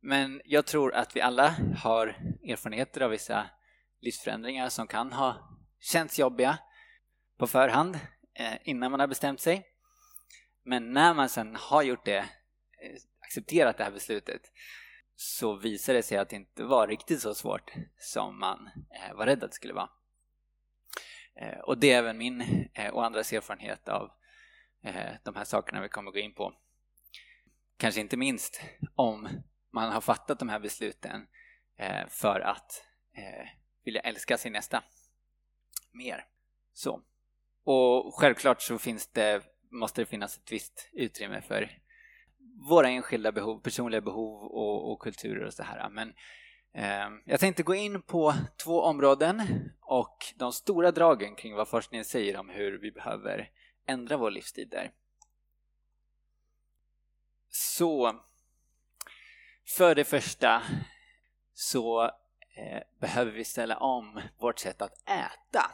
Men 0.00 0.40
jag 0.44 0.66
tror 0.66 0.94
att 0.94 1.16
vi 1.16 1.20
alla 1.20 1.54
har 1.82 2.06
erfarenheter 2.48 3.00
av 3.00 3.10
vissa 3.10 3.50
livsförändringar 4.00 4.68
som 4.68 4.86
kan 4.86 5.12
ha 5.12 5.58
känts 5.80 6.18
jobbiga 6.18 6.58
på 7.38 7.46
förhand 7.46 7.98
eh, 8.34 8.54
innan 8.64 8.90
man 8.90 9.00
har 9.00 9.06
bestämt 9.06 9.40
sig. 9.40 9.66
Men 10.64 10.92
när 10.92 11.14
man 11.14 11.28
sen 11.28 11.56
har 11.56 11.82
gjort 11.82 12.04
det, 12.04 12.18
eh, 12.18 12.96
accepterat 13.20 13.78
det 13.78 13.84
här 13.84 13.90
beslutet, 13.90 14.42
så 15.16 15.54
visade 15.54 15.98
det 15.98 16.02
sig 16.02 16.18
att 16.18 16.28
det 16.28 16.36
inte 16.36 16.64
var 16.64 16.88
riktigt 16.88 17.20
så 17.20 17.34
svårt 17.34 17.72
som 17.98 18.38
man 18.38 18.70
eh, 18.90 19.14
var 19.14 19.26
rädd 19.26 19.44
att 19.44 19.50
det 19.50 19.54
skulle 19.54 19.74
vara. 19.74 19.90
Eh, 21.34 21.58
och 21.58 21.78
det 21.78 21.92
är 21.92 21.98
även 21.98 22.18
min 22.18 22.68
eh, 22.74 22.94
och 22.94 23.04
andras 23.04 23.32
erfarenhet 23.32 23.88
av 23.88 24.10
de 25.22 25.34
här 25.34 25.44
sakerna 25.44 25.80
vi 25.80 25.88
kommer 25.88 26.10
gå 26.10 26.18
in 26.18 26.34
på. 26.34 26.52
Kanske 27.76 28.00
inte 28.00 28.16
minst 28.16 28.60
om 28.94 29.28
man 29.72 29.92
har 29.92 30.00
fattat 30.00 30.38
de 30.38 30.48
här 30.48 30.58
besluten 30.58 31.26
för 32.08 32.40
att 32.40 32.84
vilja 33.84 34.00
älska 34.00 34.38
sin 34.38 34.52
nästa 34.52 34.82
mer. 35.92 36.26
Så. 36.72 37.02
Och 37.64 38.14
självklart 38.14 38.62
så 38.62 38.78
finns 38.78 39.06
det, 39.06 39.42
måste 39.70 40.02
det 40.02 40.06
finnas 40.06 40.36
ett 40.36 40.52
visst 40.52 40.90
utrymme 40.92 41.40
för 41.40 41.78
våra 42.68 42.88
enskilda 42.88 43.32
behov, 43.32 43.60
personliga 43.60 44.00
behov 44.00 44.42
och, 44.42 44.92
och 44.92 45.00
kulturer 45.00 45.44
och 45.44 45.54
så 45.54 45.62
här. 45.62 45.88
Men 45.88 46.14
eh, 46.72 47.08
jag 47.24 47.40
tänkte 47.40 47.62
gå 47.62 47.74
in 47.74 48.02
på 48.02 48.34
två 48.56 48.82
områden 48.82 49.42
och 49.80 50.34
de 50.36 50.52
stora 50.52 50.90
dragen 50.90 51.34
kring 51.34 51.54
vad 51.54 51.68
forskningen 51.68 52.04
säger 52.04 52.36
om 52.36 52.48
hur 52.48 52.78
vi 52.78 52.90
behöver 52.90 53.50
ändra 53.86 54.16
vår 54.16 54.30
livsstil 54.30 54.68
där. 54.68 54.90
Så 57.48 58.20
för 59.66 59.94
det 59.94 60.04
första 60.04 60.62
så 61.54 62.04
eh, 62.56 62.82
behöver 63.00 63.32
vi 63.32 63.44
ställa 63.44 63.76
om 63.76 64.20
vårt 64.38 64.58
sätt 64.58 64.82
att 64.82 65.08
äta 65.08 65.70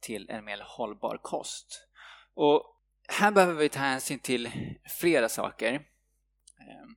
till 0.00 0.30
en 0.30 0.44
mer 0.44 0.62
hållbar 0.66 1.18
kost. 1.22 1.88
Och 2.34 2.79
här 3.10 3.30
behöver 3.30 3.54
vi 3.54 3.68
ta 3.68 3.78
hänsyn 3.78 4.18
till 4.18 4.50
flera 5.00 5.28
saker. 5.28 5.72
Ehm, 6.60 6.96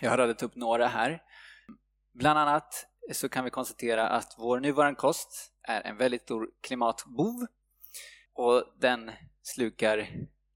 jag 0.00 0.10
har 0.10 0.18
radat 0.18 0.42
upp 0.42 0.56
några 0.56 0.86
här. 0.86 1.22
Bland 2.14 2.38
annat 2.38 2.86
så 3.12 3.28
kan 3.28 3.44
vi 3.44 3.50
konstatera 3.50 4.08
att 4.08 4.34
vår 4.38 4.60
nuvarande 4.60 4.96
kost 4.96 5.52
är 5.62 5.80
en 5.80 5.96
väldigt 5.96 6.22
stor 6.22 6.50
klimatbov 6.60 7.46
och 8.34 8.64
den 8.80 9.10
slukar 9.42 10.08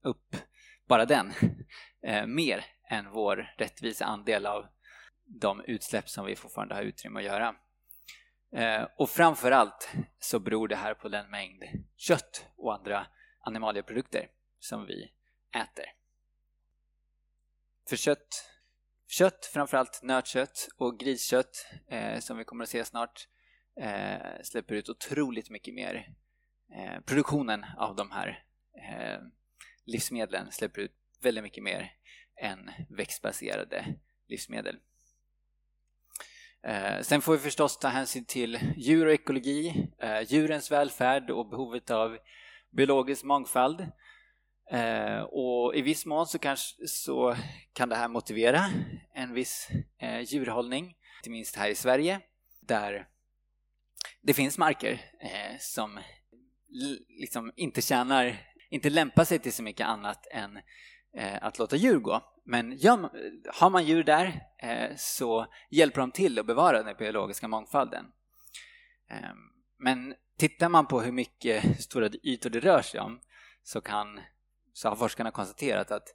upp, 0.03 0.35
bara 0.87 1.05
den, 1.05 1.33
eh, 2.07 2.25
mer 2.25 2.65
än 2.89 3.11
vår 3.11 3.53
rättvisa 3.57 4.05
andel 4.05 4.45
av 4.45 4.65
de 5.25 5.61
utsläpp 5.61 6.09
som 6.09 6.25
vi 6.25 6.35
fortfarande 6.35 6.75
har 6.75 6.81
utrymme 6.81 7.19
att 7.19 7.25
göra. 7.25 7.55
Ehm, 8.55 8.87
och 8.97 9.09
framförallt 9.09 9.89
så 10.19 10.39
beror 10.39 10.67
det 10.67 10.75
här 10.75 10.93
på 10.93 11.09
den 11.09 11.29
mängd 11.29 11.63
kött 11.97 12.45
och 12.57 12.73
andra 12.73 13.07
animalieprodukter 13.45 14.27
som 14.61 14.85
vi 14.85 15.11
äter. 15.55 15.85
För 17.89 17.95
kött, 17.95 18.49
kött 19.07 19.45
framförallt 19.45 19.99
nötkött 20.03 20.69
och 20.77 20.99
griskött 20.99 21.67
eh, 21.87 22.19
som 22.19 22.37
vi 22.37 22.43
kommer 22.43 22.63
att 22.63 22.69
se 22.69 22.85
snart 22.85 23.27
eh, 23.81 24.41
släpper 24.43 24.75
ut 24.75 24.89
otroligt 24.89 25.49
mycket 25.49 25.73
mer. 25.73 26.13
Eh, 26.75 27.01
produktionen 27.01 27.65
av 27.77 27.95
de 27.95 28.11
här 28.11 28.45
eh, 28.77 29.19
livsmedlen 29.85 30.51
släpper 30.51 30.81
ut 30.81 30.95
väldigt 31.21 31.43
mycket 31.43 31.63
mer 31.63 31.93
än 32.41 32.71
växtbaserade 32.89 33.95
livsmedel. 34.27 34.79
Eh, 36.63 37.01
sen 37.01 37.21
får 37.21 37.33
vi 37.33 37.39
förstås 37.39 37.79
ta 37.79 37.87
hänsyn 37.87 38.25
till 38.25 38.59
djur 38.77 39.05
och 39.05 39.13
ekologi, 39.13 39.87
eh, 39.99 40.21
djurens 40.21 40.71
välfärd 40.71 41.29
och 41.29 41.49
behovet 41.49 41.91
av 41.91 42.17
biologisk 42.69 43.23
mångfald. 43.23 43.87
Eh, 44.71 45.21
och 45.21 45.75
i 45.75 45.81
viss 45.81 46.05
mån 46.05 46.27
så, 46.27 46.39
kanske, 46.39 46.87
så 46.87 47.35
kan 47.73 47.89
det 47.89 47.95
här 47.95 48.07
motivera 48.07 48.65
en 49.13 49.33
viss 49.33 49.69
eh, 49.99 50.19
djurhållning, 50.19 50.95
inte 51.19 51.29
minst 51.29 51.55
här 51.55 51.69
i 51.69 51.75
Sverige, 51.75 52.19
där 52.61 53.07
det 54.21 54.33
finns 54.33 54.57
marker 54.57 55.01
eh, 55.19 55.57
som 55.59 55.99
liksom 57.19 57.51
inte 57.55 57.81
tjänar, 57.81 58.37
inte 58.69 58.89
lämpar 58.89 59.23
sig 59.23 59.39
till 59.39 59.53
så 59.53 59.63
mycket 59.63 59.87
annat 59.87 60.27
än 60.31 60.57
eh, 61.17 61.43
att 61.43 61.59
låta 61.59 61.75
djur 61.75 61.99
gå. 61.99 62.21
Men 62.45 62.77
ja, 62.79 63.11
har 63.53 63.69
man 63.69 63.85
djur 63.85 64.03
där 64.03 64.41
eh, 64.57 64.95
så 64.97 65.47
hjälper 65.69 66.01
de 66.01 66.11
till 66.11 66.39
att 66.39 66.45
bevara 66.45 66.83
den 66.83 66.95
biologiska 66.97 67.47
mångfalden. 67.47 68.05
Eh, 69.09 69.33
men 69.79 70.15
tittar 70.37 70.69
man 70.69 70.87
på 70.87 71.01
hur 71.01 71.11
mycket 71.11 71.63
hur 71.63 71.73
stora 71.73 72.09
ytor 72.23 72.49
det 72.49 72.59
rör 72.59 72.81
sig 72.81 72.99
om 72.99 73.19
så, 73.63 73.81
kan, 73.81 74.19
så 74.73 74.89
har 74.89 74.95
forskarna 74.95 75.31
konstaterat 75.31 75.91
att 75.91 76.07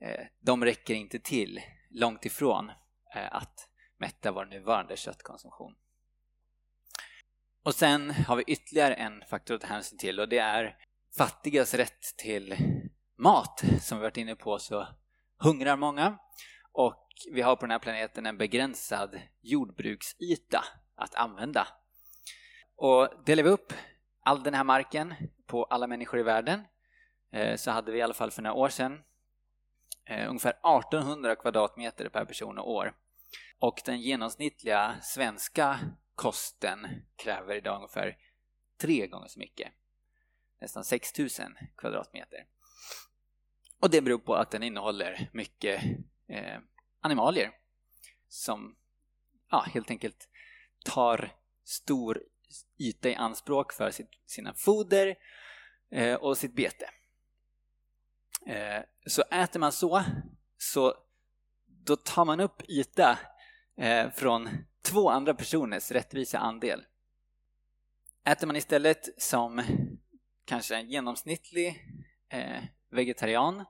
eh, 0.00 0.26
de 0.40 0.64
räcker 0.64 0.94
inte 0.94 1.18
till 1.18 1.60
långt 1.90 2.26
ifrån 2.26 2.70
eh, 3.14 3.34
att 3.36 3.68
mätta 3.98 4.32
vår 4.32 4.44
nuvarande 4.44 4.96
köttkonsumtion. 4.96 5.74
Och 7.62 7.74
sen 7.74 8.10
har 8.10 8.36
vi 8.36 8.44
ytterligare 8.46 8.94
en 8.94 9.24
faktor 9.30 9.54
att 9.54 9.60
ta 9.60 9.66
hänsyn 9.66 9.98
till 9.98 10.20
och 10.20 10.28
det 10.28 10.38
är 10.38 10.76
fattigas 11.16 11.74
rätt 11.74 12.16
till 12.16 12.56
mat 13.18 13.64
som 13.80 13.98
vi 13.98 14.02
varit 14.02 14.16
inne 14.16 14.36
på 14.36 14.58
så 14.58 14.88
hungrar 15.38 15.76
många 15.76 16.18
och 16.72 17.06
vi 17.32 17.42
har 17.42 17.56
på 17.56 17.60
den 17.60 17.70
här 17.70 17.78
planeten 17.78 18.26
en 18.26 18.38
begränsad 18.38 19.20
jordbruksyta 19.40 20.64
att 20.96 21.14
använda. 21.14 21.68
Och 22.76 23.08
delar 23.24 23.42
vi 23.42 23.48
upp 23.48 23.72
all 24.24 24.42
den 24.42 24.54
här 24.54 24.64
marken 24.64 25.14
på 25.46 25.64
alla 25.64 25.86
människor 25.86 26.20
i 26.20 26.22
världen 26.22 26.64
Eh, 27.32 27.56
så 27.56 27.70
hade 27.70 27.92
vi 27.92 27.98
i 27.98 28.02
alla 28.02 28.14
fall 28.14 28.30
för 28.30 28.42
några 28.42 28.54
år 28.54 28.68
sedan 28.68 29.02
eh, 30.04 30.28
ungefär 30.28 30.50
1800 30.50 31.36
kvadratmeter 31.36 32.08
per 32.08 32.24
person 32.24 32.58
och 32.58 32.70
år. 32.70 32.94
Och 33.58 33.82
den 33.84 34.00
genomsnittliga 34.00 34.96
svenska 35.02 35.78
kosten 36.14 36.86
kräver 37.16 37.54
idag 37.54 37.76
ungefär 37.76 38.16
tre 38.80 39.06
gånger 39.06 39.28
så 39.28 39.38
mycket. 39.38 39.72
Nästan 40.60 40.84
6000 40.84 41.56
kvadratmeter. 41.76 42.46
Och 43.80 43.90
det 43.90 44.00
beror 44.00 44.18
på 44.18 44.34
att 44.34 44.50
den 44.50 44.62
innehåller 44.62 45.30
mycket 45.32 45.82
eh, 46.28 46.58
animalier 47.00 47.50
som 48.28 48.76
ja, 49.50 49.60
helt 49.60 49.90
enkelt 49.90 50.28
tar 50.84 51.34
stor 51.64 52.22
yta 52.78 53.08
i 53.08 53.14
anspråk 53.14 53.72
för 53.72 53.90
sitt, 53.90 54.10
sina 54.26 54.54
foder 54.54 55.16
eh, 55.90 56.14
och 56.14 56.38
sitt 56.38 56.54
bete. 56.54 56.90
Eh, 58.46 58.82
så 59.06 59.22
äter 59.22 59.60
man 59.60 59.72
så, 59.72 60.02
så 60.58 60.94
då 61.66 61.96
tar 61.96 62.24
man 62.24 62.40
upp 62.40 62.62
yta 62.68 63.18
eh, 63.80 64.10
från 64.10 64.48
två 64.82 65.10
andra 65.10 65.34
personers 65.34 65.90
rättvisa 65.90 66.38
andel. 66.38 66.84
Äter 68.24 68.46
man 68.46 68.56
istället 68.56 69.22
som 69.22 69.62
kanske 70.44 70.76
en 70.76 70.90
genomsnittlig 70.90 71.84
eh, 72.32 72.62
vegetarian, 72.90 73.64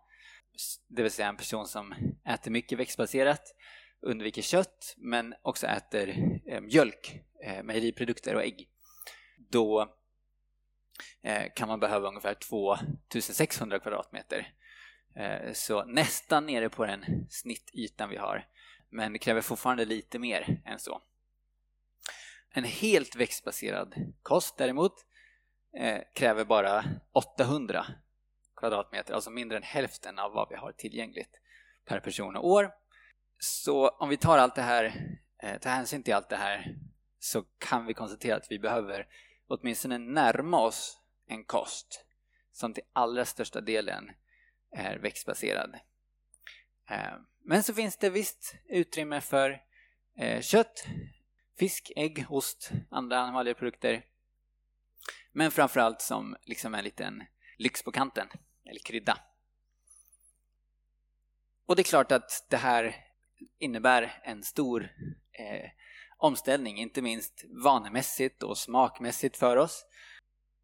det 0.88 1.02
vill 1.02 1.12
säga 1.12 1.28
en 1.28 1.36
person 1.36 1.66
som 1.66 1.94
äter 2.24 2.50
mycket 2.50 2.78
växtbaserat, 2.78 3.54
undviker 4.00 4.42
kött 4.42 4.94
men 4.96 5.34
också 5.42 5.66
äter 5.66 6.08
eh, 6.46 6.60
mjölk, 6.60 7.20
eh, 7.44 7.62
mejeriprodukter 7.62 8.34
och 8.34 8.42
ägg, 8.42 8.68
då 9.36 9.96
eh, 11.22 11.52
kan 11.56 11.68
man 11.68 11.80
behöva 11.80 12.08
ungefär 12.08 12.34
2600 12.34 13.78
kvadratmeter. 13.78 14.52
Eh, 15.16 15.52
så 15.52 15.84
nästan 15.84 16.46
nere 16.46 16.68
på 16.68 16.86
den 16.86 17.26
snittytan 17.30 18.10
vi 18.10 18.16
har, 18.16 18.48
men 18.90 19.12
det 19.12 19.18
kräver 19.18 19.40
fortfarande 19.40 19.84
lite 19.84 20.18
mer 20.18 20.62
än 20.64 20.78
så. 20.78 21.02
En 22.50 22.64
helt 22.64 23.16
växtbaserad 23.16 23.94
kost 24.22 24.56
däremot 24.56 24.92
eh, 25.76 26.00
kräver 26.14 26.44
bara 26.44 26.84
800 27.12 27.86
kvadratmeter, 28.56 29.14
alltså 29.14 29.30
mindre 29.30 29.56
än 29.56 29.62
hälften 29.62 30.18
av 30.18 30.32
vad 30.32 30.48
vi 30.48 30.56
har 30.56 30.72
tillgängligt 30.72 31.40
per 31.84 32.00
person 32.00 32.36
och 32.36 32.48
år. 32.48 32.70
Så 33.38 33.88
om 33.88 34.08
vi 34.08 34.16
tar 34.16 34.38
allt 34.38 34.54
det 34.54 34.62
här, 34.62 34.84
eh, 35.42 35.58
tar 35.58 35.70
hänsyn 35.70 36.02
till 36.02 36.14
allt 36.14 36.28
det 36.28 36.36
här 36.36 36.76
så 37.18 37.42
kan 37.58 37.86
vi 37.86 37.94
konstatera 37.94 38.36
att 38.36 38.50
vi 38.50 38.58
behöver 38.58 39.06
åtminstone 39.48 39.98
närma 39.98 40.60
oss 40.60 41.00
en 41.26 41.44
kost 41.44 42.04
som 42.52 42.74
till 42.74 42.82
allra 42.92 43.24
största 43.24 43.60
delen 43.60 44.10
är 44.70 44.98
växtbaserad. 44.98 45.74
Eh, 46.90 47.14
men 47.44 47.62
så 47.62 47.74
finns 47.74 47.96
det 47.96 48.10
visst 48.10 48.54
utrymme 48.68 49.20
för 49.20 49.62
eh, 50.18 50.40
kött, 50.40 50.86
fisk, 51.58 51.92
ägg, 51.96 52.26
ost, 52.28 52.70
andra 52.90 53.18
animalieprodukter. 53.18 54.04
Men 55.32 55.50
framförallt 55.50 56.00
som 56.00 56.36
liksom 56.42 56.74
en 56.74 56.84
liten 56.84 57.22
lyx 57.58 57.82
på 57.82 57.92
kanten, 57.92 58.28
eller 58.64 58.80
krydda. 58.80 59.18
Och 61.66 61.76
det 61.76 61.82
är 61.82 61.84
klart 61.84 62.12
att 62.12 62.46
det 62.50 62.56
här 62.56 62.96
innebär 63.58 64.20
en 64.24 64.42
stor 64.42 64.82
eh, 65.32 65.70
omställning, 66.18 66.78
inte 66.78 67.02
minst 67.02 67.44
vanemässigt 67.64 68.42
och 68.42 68.58
smakmässigt 68.58 69.36
för 69.36 69.56
oss. 69.56 69.86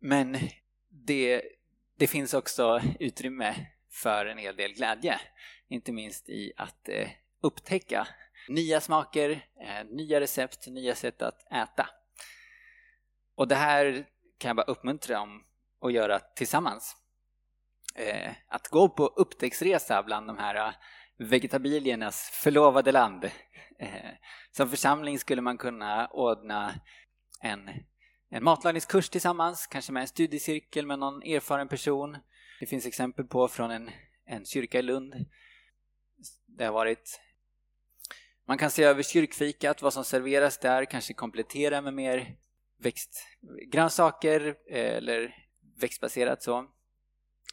Men 0.01 0.39
det, 0.89 1.43
det 1.99 2.07
finns 2.07 2.35
också 2.35 2.81
utrymme 3.01 3.67
för 3.93 4.27
en 4.27 4.39
hel 4.39 4.57
del 4.57 4.73
glädje, 4.73 5.21
inte 5.69 5.93
minst 5.93 6.29
i 6.29 6.53
att 6.57 6.89
eh, 6.89 7.09
upptäcka 7.43 8.09
nya 8.49 8.81
smaker, 8.81 9.31
eh, 9.61 9.85
nya 9.91 10.21
recept, 10.21 10.67
nya 10.67 10.95
sätt 10.95 11.23
att 11.23 11.53
äta. 11.53 11.89
Och 13.35 13.49
det 13.49 13.55
här 13.55 14.07
kan 14.39 14.49
jag 14.49 14.57
bara 14.57 14.67
uppmuntra 14.67 15.21
om 15.21 15.45
att 15.81 15.93
göra 15.93 16.19
tillsammans. 16.19 16.97
Eh, 17.95 18.33
att 18.49 18.69
gå 18.69 18.89
på 18.89 19.07
upptäcktsresa 19.07 20.03
bland 20.03 20.27
de 20.27 20.39
här 20.39 20.55
eh, 20.55 20.73
vegetabiliernas 21.19 22.31
förlovade 22.31 22.93
land. 22.93 23.25
Eh, 23.79 24.11
som 24.51 24.69
församling 24.69 25.19
skulle 25.19 25.43
man 25.43 25.59
kunna 25.59 26.07
ordna 26.07 26.75
en, 27.41 27.71
en 28.31 28.45
matlagningskurs 28.45 29.09
tillsammans, 29.09 29.67
kanske 29.67 29.93
med 29.93 30.01
en 30.01 30.09
studiecirkel 30.09 30.87
med 30.87 30.99
någon 30.99 31.23
erfaren 31.23 31.69
person. 31.69 32.17
Det 32.63 32.67
finns 32.67 32.87
exempel 32.87 33.25
på 33.25 33.49
från 33.49 33.71
en, 33.71 33.91
en 34.25 34.45
kyrka 34.45 34.79
i 34.79 34.83
Lund. 34.83 35.15
Det 36.47 36.65
har 36.65 36.73
varit 36.73 37.21
man 38.45 38.59
kan 38.59 38.71
se 38.71 38.85
över 38.85 39.03
kyrkfikat, 39.03 39.83
vad 39.83 39.93
som 39.93 40.05
serveras 40.05 40.59
där, 40.59 40.85
kanske 40.85 41.15
komplettera 41.15 41.81
med 41.81 41.95
mer 41.95 42.37
växtgrönsaker 42.79 44.57
eh, 44.69 44.97
eller 44.97 45.37
växtbaserat 45.81 46.43
så. 46.43 46.67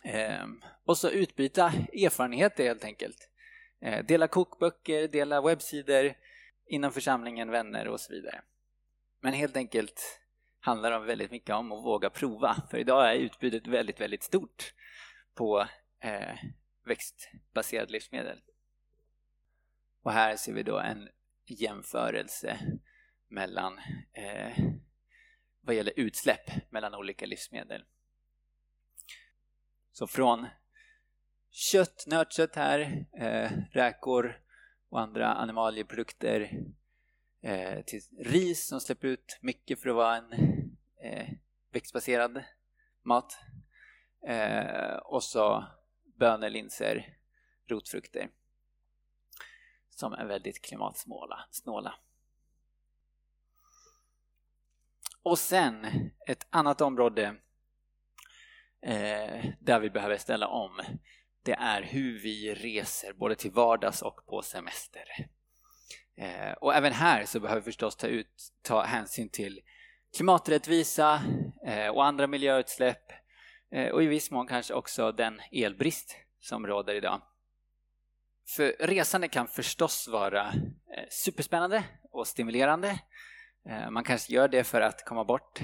Ehm, 0.03 0.61
och 0.85 0.97
så 0.97 1.09
utbyta 1.09 1.65
erfarenheter 1.93 2.63
helt 2.63 2.83
enkelt. 2.83 3.29
Eh, 3.81 4.05
dela 4.05 4.27
kokböcker, 4.27 5.07
dela 5.07 5.41
webbsidor 5.41 6.13
inom 6.67 6.91
församlingen, 6.91 7.51
vänner 7.51 7.87
och 7.87 7.99
så 7.99 8.13
vidare. 8.13 8.41
Men 9.21 9.33
helt 9.33 9.57
enkelt 9.57 10.21
handlar 10.59 10.91
det 10.91 11.05
väldigt 11.05 11.31
mycket 11.31 11.55
om 11.55 11.71
att 11.71 11.85
våga 11.85 12.09
prova. 12.09 12.55
För 12.71 12.77
idag 12.77 13.11
är 13.11 13.15
utbudet 13.15 13.67
väldigt, 13.67 14.01
väldigt 14.01 14.23
stort 14.23 14.73
på 15.39 15.67
eh, 15.99 16.37
växtbaserade 16.85 17.91
livsmedel. 17.91 18.41
Och 20.03 20.11
här 20.11 20.35
ser 20.35 20.53
vi 20.53 20.63
då 20.63 20.79
en 20.79 21.09
jämförelse 21.45 22.59
mellan 23.27 23.77
eh, 24.13 24.57
vad 25.61 25.75
gäller 25.75 25.93
utsläpp 25.95 26.71
mellan 26.71 26.95
olika 26.95 27.25
livsmedel. 27.25 27.85
Så 29.91 30.07
från 30.07 30.47
kött, 31.51 32.03
nötkött 32.07 32.55
här, 32.55 33.05
eh, 33.19 33.51
räkor 33.71 34.41
och 34.89 35.01
andra 35.01 35.33
animalieprodukter 35.33 36.51
eh, 37.41 37.81
till 37.81 38.01
ris 38.19 38.67
som 38.67 38.79
släpper 38.79 39.07
ut 39.07 39.39
mycket 39.41 39.79
för 39.79 39.89
att 39.89 39.95
vara 39.95 40.17
en 40.17 40.33
eh, 41.03 41.29
växtbaserad 41.71 42.43
mat. 43.03 43.39
Eh, 44.27 44.95
och 44.95 45.23
så 45.23 45.65
bönor, 46.19 46.49
linser, 46.49 47.17
rotfrukter 47.67 48.29
som 49.89 50.13
är 50.13 50.25
väldigt 50.25 50.61
klimatsnåla. 50.61 51.39
Snåla. 51.51 51.93
Och 55.23 55.39
sen 55.39 55.85
ett 56.27 56.47
annat 56.49 56.81
område 56.81 57.35
eh, 58.81 59.45
där 59.59 59.79
vi 59.79 59.89
behöver 59.89 60.17
ställa 60.17 60.47
om 60.47 60.81
det 61.43 61.53
är 61.53 61.81
hur 61.81 62.19
vi 62.19 62.53
reser 62.53 63.13
både 63.13 63.35
till 63.35 63.51
vardags 63.51 64.01
och 64.01 64.25
på 64.25 64.41
semester. 64.41 65.05
Eh, 66.17 66.51
och 66.51 66.75
även 66.75 66.93
här 66.93 67.25
så 67.25 67.39
behöver 67.39 67.61
vi 67.61 67.65
förstås 67.65 67.95
ta, 67.95 68.07
ut, 68.07 68.51
ta 68.61 68.83
hänsyn 68.83 69.29
till 69.29 69.61
klimaträttvisa 70.15 71.21
eh, 71.65 71.87
och 71.87 72.05
andra 72.05 72.27
miljöutsläpp 72.27 73.11
Eh, 73.71 73.89
och 73.89 74.03
i 74.03 74.07
viss 74.07 74.31
mån 74.31 74.47
kanske 74.47 74.73
också 74.73 75.11
den 75.11 75.41
elbrist 75.51 76.15
som 76.39 76.67
råder 76.67 76.95
idag. 76.95 77.21
För 78.47 78.75
resande 78.79 79.27
kan 79.27 79.47
förstås 79.47 80.07
vara 80.07 80.47
eh, 80.97 81.07
superspännande 81.09 81.83
och 82.11 82.27
stimulerande. 82.27 82.99
Eh, 83.69 83.89
man 83.89 84.03
kanske 84.03 84.33
gör 84.33 84.47
det 84.47 84.63
för 84.63 84.81
att 84.81 85.05
komma 85.05 85.23
bort, 85.23 85.59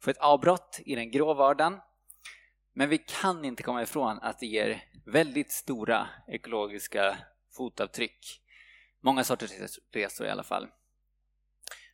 få 0.00 0.10
ett 0.10 0.18
avbrott 0.18 0.80
i 0.84 0.94
den 0.94 1.10
grå 1.10 1.34
vardagen. 1.34 1.80
Men 2.72 2.88
vi 2.88 2.98
kan 2.98 3.44
inte 3.44 3.62
komma 3.62 3.82
ifrån 3.82 4.18
att 4.18 4.38
det 4.38 4.46
ger 4.46 4.84
väldigt 5.06 5.52
stora 5.52 6.08
ekologiska 6.28 7.18
fotavtryck. 7.56 8.40
Många 9.00 9.24
sorters 9.24 9.78
resor 9.92 10.26
i 10.26 10.30
alla 10.30 10.42
fall. 10.42 10.68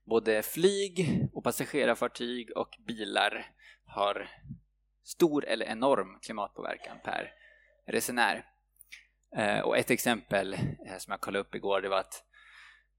Både 0.04 0.42
flyg 0.42 1.28
och 1.32 1.44
passagerarfartyg 1.44 2.56
och 2.56 2.76
bilar 2.86 3.46
har 3.84 4.28
stor 5.10 5.44
eller 5.44 5.66
enorm 5.66 6.18
klimatpåverkan 6.22 6.96
per 7.04 7.32
resenär. 7.86 8.46
Eh, 9.36 9.60
och 9.60 9.78
ett 9.78 9.90
exempel 9.90 10.54
eh, 10.54 10.98
som 10.98 11.10
jag 11.10 11.20
kollade 11.20 11.40
upp 11.40 11.54
igår 11.54 11.80
det 11.80 11.88
var 11.88 11.98
att 11.98 12.24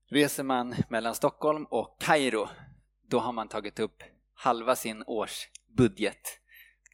reser 0.09 0.43
man 0.43 0.75
mellan 0.89 1.15
Stockholm 1.15 1.65
och 1.65 2.01
Kairo 2.01 2.47
då 3.01 3.19
har 3.19 3.31
man 3.31 3.47
tagit 3.47 3.79
upp 3.79 4.03
halva 4.33 4.75
sin 4.75 5.03
årsbudget 5.07 6.39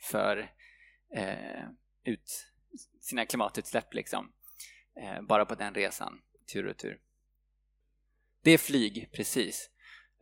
för 0.01 0.51
eh, 1.15 1.63
ut 2.03 2.51
sina 3.01 3.25
klimatutsläpp 3.25 3.93
liksom. 3.93 4.31
Eh, 5.01 5.21
bara 5.21 5.45
på 5.45 5.55
den 5.55 5.73
resan, 5.73 6.21
tur 6.53 6.67
och 6.67 6.77
tur. 6.77 6.99
Det 8.43 8.51
är 8.51 8.57
flyg, 8.57 9.09
precis. 9.11 9.69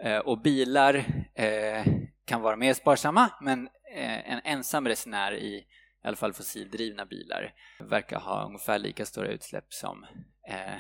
Eh, 0.04 0.18
och 0.18 0.42
bilar 0.42 0.96
eh, 1.36 1.86
kan 2.26 2.42
vara 2.42 2.56
mer 2.56 2.74
sparsamma 2.74 3.30
men 3.42 3.68
eh, 3.96 4.32
en 4.32 4.42
ensam 4.44 4.88
resenär 4.88 5.34
i 5.34 5.66
i 6.06 6.08
alla 6.08 6.18
fall 6.18 6.34
fossildrivna 6.34 7.06
bilar 7.06 7.54
verkar 7.80 8.20
ha 8.20 8.46
ungefär 8.46 8.80
lika 8.80 9.06
stora 9.06 9.28
utsläpp 9.28 9.74
som, 9.74 10.06
eh, 10.48 10.78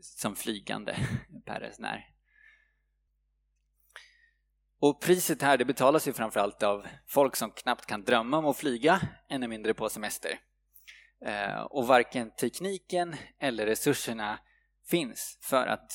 som 0.00 0.36
flygande 0.36 0.96
per 1.44 1.60
resenär. 1.60 2.10
Och 4.80 5.00
priset 5.00 5.42
här 5.42 5.58
det 5.58 5.64
betalas 5.64 6.08
ju 6.08 6.12
framförallt 6.12 6.62
av 6.62 6.86
folk 7.06 7.36
som 7.36 7.50
knappt 7.50 7.86
kan 7.86 8.04
drömma 8.04 8.38
om 8.38 8.46
att 8.46 8.56
flyga, 8.56 9.00
ännu 9.28 9.48
mindre 9.48 9.74
på 9.74 9.88
semester. 9.88 10.38
Eh, 11.26 11.60
och 11.60 11.86
varken 11.86 12.30
tekniken 12.30 13.16
eller 13.38 13.66
resurserna 13.66 14.38
finns 14.90 15.38
för 15.42 15.66
att 15.66 15.92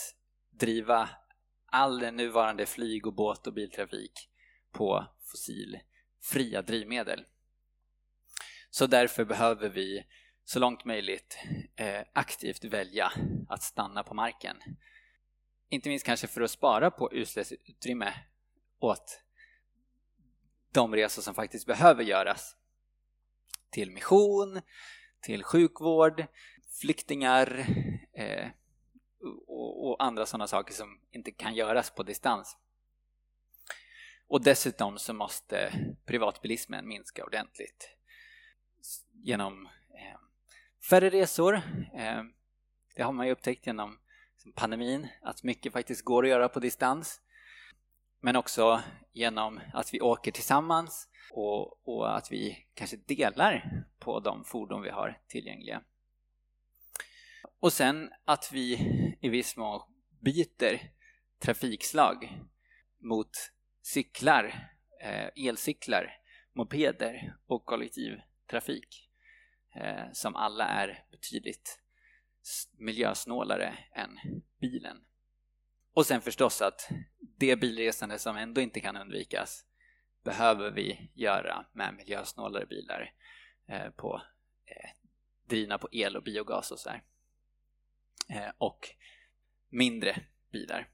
driva 0.59 1.09
all 1.71 1.99
den 1.99 2.15
nuvarande 2.15 2.65
flyg 2.65 3.07
och 3.07 3.13
båt 3.13 3.47
och 3.47 3.53
biltrafik 3.53 4.29
på 4.71 5.07
fossilfria 5.31 6.61
drivmedel. 6.61 7.25
Så 8.69 8.87
därför 8.87 9.25
behöver 9.25 9.69
vi 9.69 10.05
så 10.43 10.59
långt 10.59 10.85
möjligt 10.85 11.37
eh, 11.75 12.01
aktivt 12.13 12.63
välja 12.63 13.11
att 13.49 13.63
stanna 13.63 14.03
på 14.03 14.13
marken. 14.13 14.57
Inte 15.69 15.89
minst 15.89 16.05
kanske 16.05 16.27
för 16.27 16.41
att 16.41 16.51
spara 16.51 16.91
på 16.91 17.13
utsläppsutrymme 17.13 18.13
åt 18.79 19.21
de 20.73 20.95
resor 20.95 21.21
som 21.21 21.33
faktiskt 21.33 21.65
behöver 21.65 22.03
göras. 22.03 22.55
Till 23.69 23.91
mission, 23.91 24.61
till 25.21 25.43
sjukvård, 25.43 26.25
flyktingar 26.81 27.65
eh, 28.13 28.47
och, 29.61 29.89
och, 29.89 30.03
andra 30.03 30.25
sådana 30.25 30.47
saker 30.47 30.73
som 30.73 30.99
inte 31.11 31.31
kan 31.31 31.55
göras 31.55 31.89
på 31.89 32.03
distans. 32.03 32.57
Och 34.27 34.43
dessutom 34.43 34.97
så 34.97 35.13
måste 35.13 35.73
privatbilismen 36.05 36.87
minska 36.87 37.25
ordentligt 37.25 37.89
genom 39.11 39.65
eh, 39.65 40.19
färre 40.89 41.09
resor. 41.09 41.55
Eh, 41.95 42.23
det 42.95 43.03
har 43.03 43.11
man 43.11 43.25
ju 43.25 43.31
upptäckt 43.31 43.67
genom 43.67 43.99
liksom, 44.33 44.53
pandemin, 44.53 45.07
att 45.21 45.43
mycket 45.43 45.73
faktiskt 45.73 46.05
går 46.05 46.23
att 46.23 46.29
göra 46.29 46.49
på 46.49 46.59
distans. 46.59 47.21
Men 48.19 48.35
också 48.35 48.81
genom 49.13 49.59
att 49.73 49.93
vi 49.93 50.01
åker 50.01 50.31
tillsammans 50.31 51.07
och, 51.31 51.87
och, 51.87 52.17
att 52.17 52.31
vi 52.31 52.67
kanske 52.73 52.97
delar 52.97 53.83
på 53.99 54.19
de 54.19 54.43
fordon 54.43 54.81
vi 54.81 54.89
har 54.89 55.21
tillgängliga. 55.27 55.81
Och 57.61 57.73
sen 57.73 58.11
att 58.25 58.51
vi 58.51 58.73
i 59.21 59.29
viss 59.29 59.57
mån 59.57 59.81
byter 60.19 60.91
trafikslag 61.39 62.39
mot 62.99 63.29
cyklar, 63.81 64.69
eh, 65.01 65.47
elcyklar, 65.47 66.17
mopeder 66.53 67.35
och 67.45 67.65
kollektivtrafik 67.65 69.09
eh, 69.75 70.11
som 70.13 70.35
alla 70.35 70.65
är 70.65 71.05
betydligt 71.11 71.79
miljösnålare 72.77 73.77
än 73.95 74.19
bilen. 74.61 74.97
Och 75.93 76.05
sen 76.05 76.21
förstås 76.21 76.61
att 76.61 76.89
det 77.19 77.55
bilresande 77.55 78.19
som 78.19 78.37
ändå 78.37 78.61
inte 78.61 78.79
kan 78.79 78.97
undvikas 78.97 79.65
behöver 80.23 80.71
vi 80.71 81.11
göra 81.13 81.65
med 81.73 81.93
miljösnålare 81.93 82.65
bilar 82.65 83.13
eh, 83.67 83.89
på, 83.89 84.21
eh, 84.65 84.89
drivna 85.49 85.77
på 85.77 85.87
el 85.91 86.15
och 86.15 86.23
biogas 86.23 86.71
och 86.71 86.79
så 86.79 86.89
här. 86.89 87.03
Eh, 88.29 88.51
och 88.57 88.89
mindre 89.69 90.15
bilar 90.51 90.87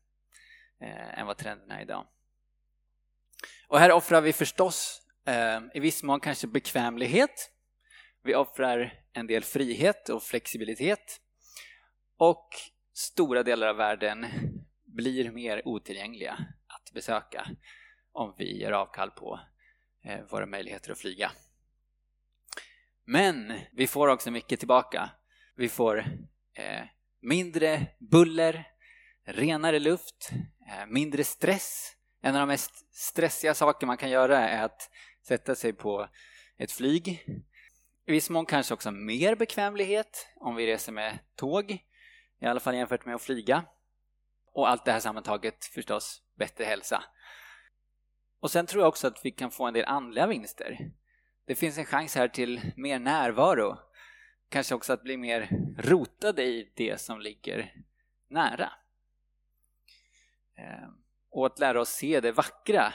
eh, 0.81 1.19
än 1.19 1.27
vad 1.27 1.37
trenden 1.37 1.71
är 1.71 1.81
idag. 1.81 2.07
Och 3.67 3.79
här 3.79 3.91
offrar 3.91 4.21
vi 4.21 4.33
förstås 4.33 5.01
eh, 5.25 5.59
i 5.73 5.79
viss 5.79 6.03
mån 6.03 6.19
kanske 6.19 6.47
bekvämlighet. 6.47 7.51
Vi 8.23 8.35
offrar 8.35 8.93
en 9.13 9.27
del 9.27 9.43
frihet 9.43 10.09
och 10.09 10.23
flexibilitet 10.23 11.21
och 12.17 12.49
stora 12.93 13.43
delar 13.43 13.67
av 13.67 13.75
världen 13.75 14.25
blir 14.85 15.31
mer 15.31 15.67
otillgängliga 15.67 16.37
att 16.67 16.93
besöka 16.93 17.47
om 18.11 18.35
vi 18.37 18.61
gör 18.61 18.71
avkall 18.71 19.11
på 19.11 19.39
eh, 20.03 20.19
våra 20.29 20.45
möjligheter 20.45 20.91
att 20.91 20.99
flyga. 20.99 21.31
Men 23.05 23.53
vi 23.71 23.87
får 23.87 24.07
också 24.07 24.31
mycket 24.31 24.59
tillbaka. 24.59 25.09
Vi 25.55 25.69
får 25.69 25.97
eh, 26.53 26.83
mindre 27.21 27.87
buller, 27.99 28.67
renare 29.25 29.79
luft, 29.79 30.29
eh, 30.67 30.85
mindre 30.87 31.23
stress. 31.23 31.93
En 32.21 32.35
av 32.35 32.39
de 32.39 32.47
mest 32.47 32.95
stressiga 32.95 33.53
saker 33.53 33.87
man 33.87 33.97
kan 33.97 34.09
göra 34.09 34.49
är 34.49 34.63
att 34.63 34.89
sätta 35.27 35.55
sig 35.55 35.73
på 35.73 36.07
ett 36.57 36.71
flyg. 36.71 37.25
I 38.05 38.11
viss 38.11 38.29
mån 38.29 38.45
kanske 38.45 38.73
också 38.73 38.91
mer 38.91 39.35
bekvämlighet 39.35 40.27
om 40.35 40.55
vi 40.55 40.67
reser 40.67 40.91
med 40.91 41.19
tåg, 41.35 41.71
i 42.41 42.45
alla 42.45 42.59
fall 42.59 42.75
jämfört 42.75 43.05
med 43.05 43.15
att 43.15 43.21
flyga. 43.21 43.63
Och 44.53 44.69
allt 44.69 44.85
det 44.85 44.91
här 44.91 44.99
sammantaget 44.99 45.65
förstås 45.65 46.21
bättre 46.35 46.63
hälsa. 46.63 47.03
Och 48.39 48.51
sen 48.51 48.65
tror 48.65 48.81
jag 48.81 48.89
också 48.89 49.07
att 49.07 49.25
vi 49.25 49.31
kan 49.31 49.51
få 49.51 49.65
en 49.65 49.73
del 49.73 49.85
andliga 49.85 50.27
vinster. 50.27 50.77
Det 51.45 51.55
finns 51.55 51.77
en 51.77 51.85
chans 51.85 52.15
här 52.15 52.27
till 52.27 52.71
mer 52.75 52.99
närvaro. 52.99 53.77
Kanske 54.49 54.75
också 54.75 54.93
att 54.93 55.03
bli 55.03 55.17
mer 55.17 55.49
rotade 55.77 56.43
i 56.43 56.71
det 56.75 57.01
som 57.01 57.21
ligger 57.21 57.73
nära. 58.29 58.71
Ehm, 60.57 60.91
och 61.29 61.45
att 61.45 61.59
lära 61.59 61.81
oss 61.81 61.89
se 61.89 62.19
det 62.19 62.31
vackra 62.31 62.93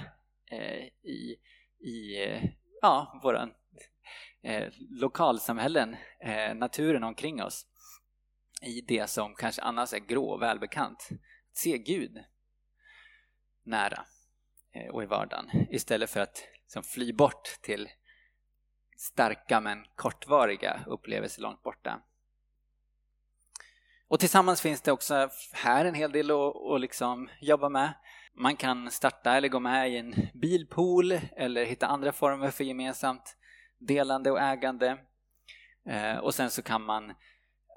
eh, 0.50 0.84
i, 1.02 1.36
i 1.78 2.16
ja, 2.82 3.20
våra 3.22 3.50
eh, 4.42 4.72
lokalsamhällen, 4.90 5.96
eh, 6.20 6.54
naturen 6.54 7.04
omkring 7.04 7.42
oss 7.42 7.66
i 8.62 8.80
det 8.80 9.10
som 9.10 9.34
kanske 9.34 9.62
annars 9.62 9.92
är 9.92 9.98
grå 9.98 10.30
och 10.30 10.42
välbekant. 10.42 11.08
Se 11.52 11.78
Gud 11.78 12.24
nära 13.62 14.04
och 14.92 15.02
i 15.02 15.06
vardagen 15.06 15.50
istället 15.70 16.10
för 16.10 16.20
att 16.20 16.44
liksom, 16.62 16.82
fly 16.82 17.12
bort 17.12 17.58
till 17.62 17.88
starka 19.02 19.60
men 19.60 19.84
kortvariga 19.94 20.80
upplevelser 20.86 21.42
långt 21.42 21.62
borta. 21.62 22.00
Och 24.08 24.20
tillsammans 24.20 24.60
finns 24.60 24.80
det 24.80 24.92
också 24.92 25.28
här 25.52 25.84
en 25.84 25.94
hel 25.94 26.12
del 26.12 26.30
att, 26.30 26.56
att 26.56 26.80
liksom 26.80 27.28
jobba 27.40 27.68
med. 27.68 27.94
Man 28.34 28.56
kan 28.56 28.90
starta 28.90 29.36
eller 29.36 29.48
gå 29.48 29.60
med 29.60 29.90
i 29.90 29.96
en 29.96 30.14
bilpool 30.34 31.12
eller 31.36 31.64
hitta 31.64 31.86
andra 31.86 32.12
former 32.12 32.50
för 32.50 32.64
gemensamt 32.64 33.36
delande 33.78 34.30
och 34.30 34.40
ägande. 34.40 34.98
Eh, 35.88 36.16
och 36.16 36.34
sen 36.34 36.50
så 36.50 36.62
kan 36.62 36.82
man 36.82 37.12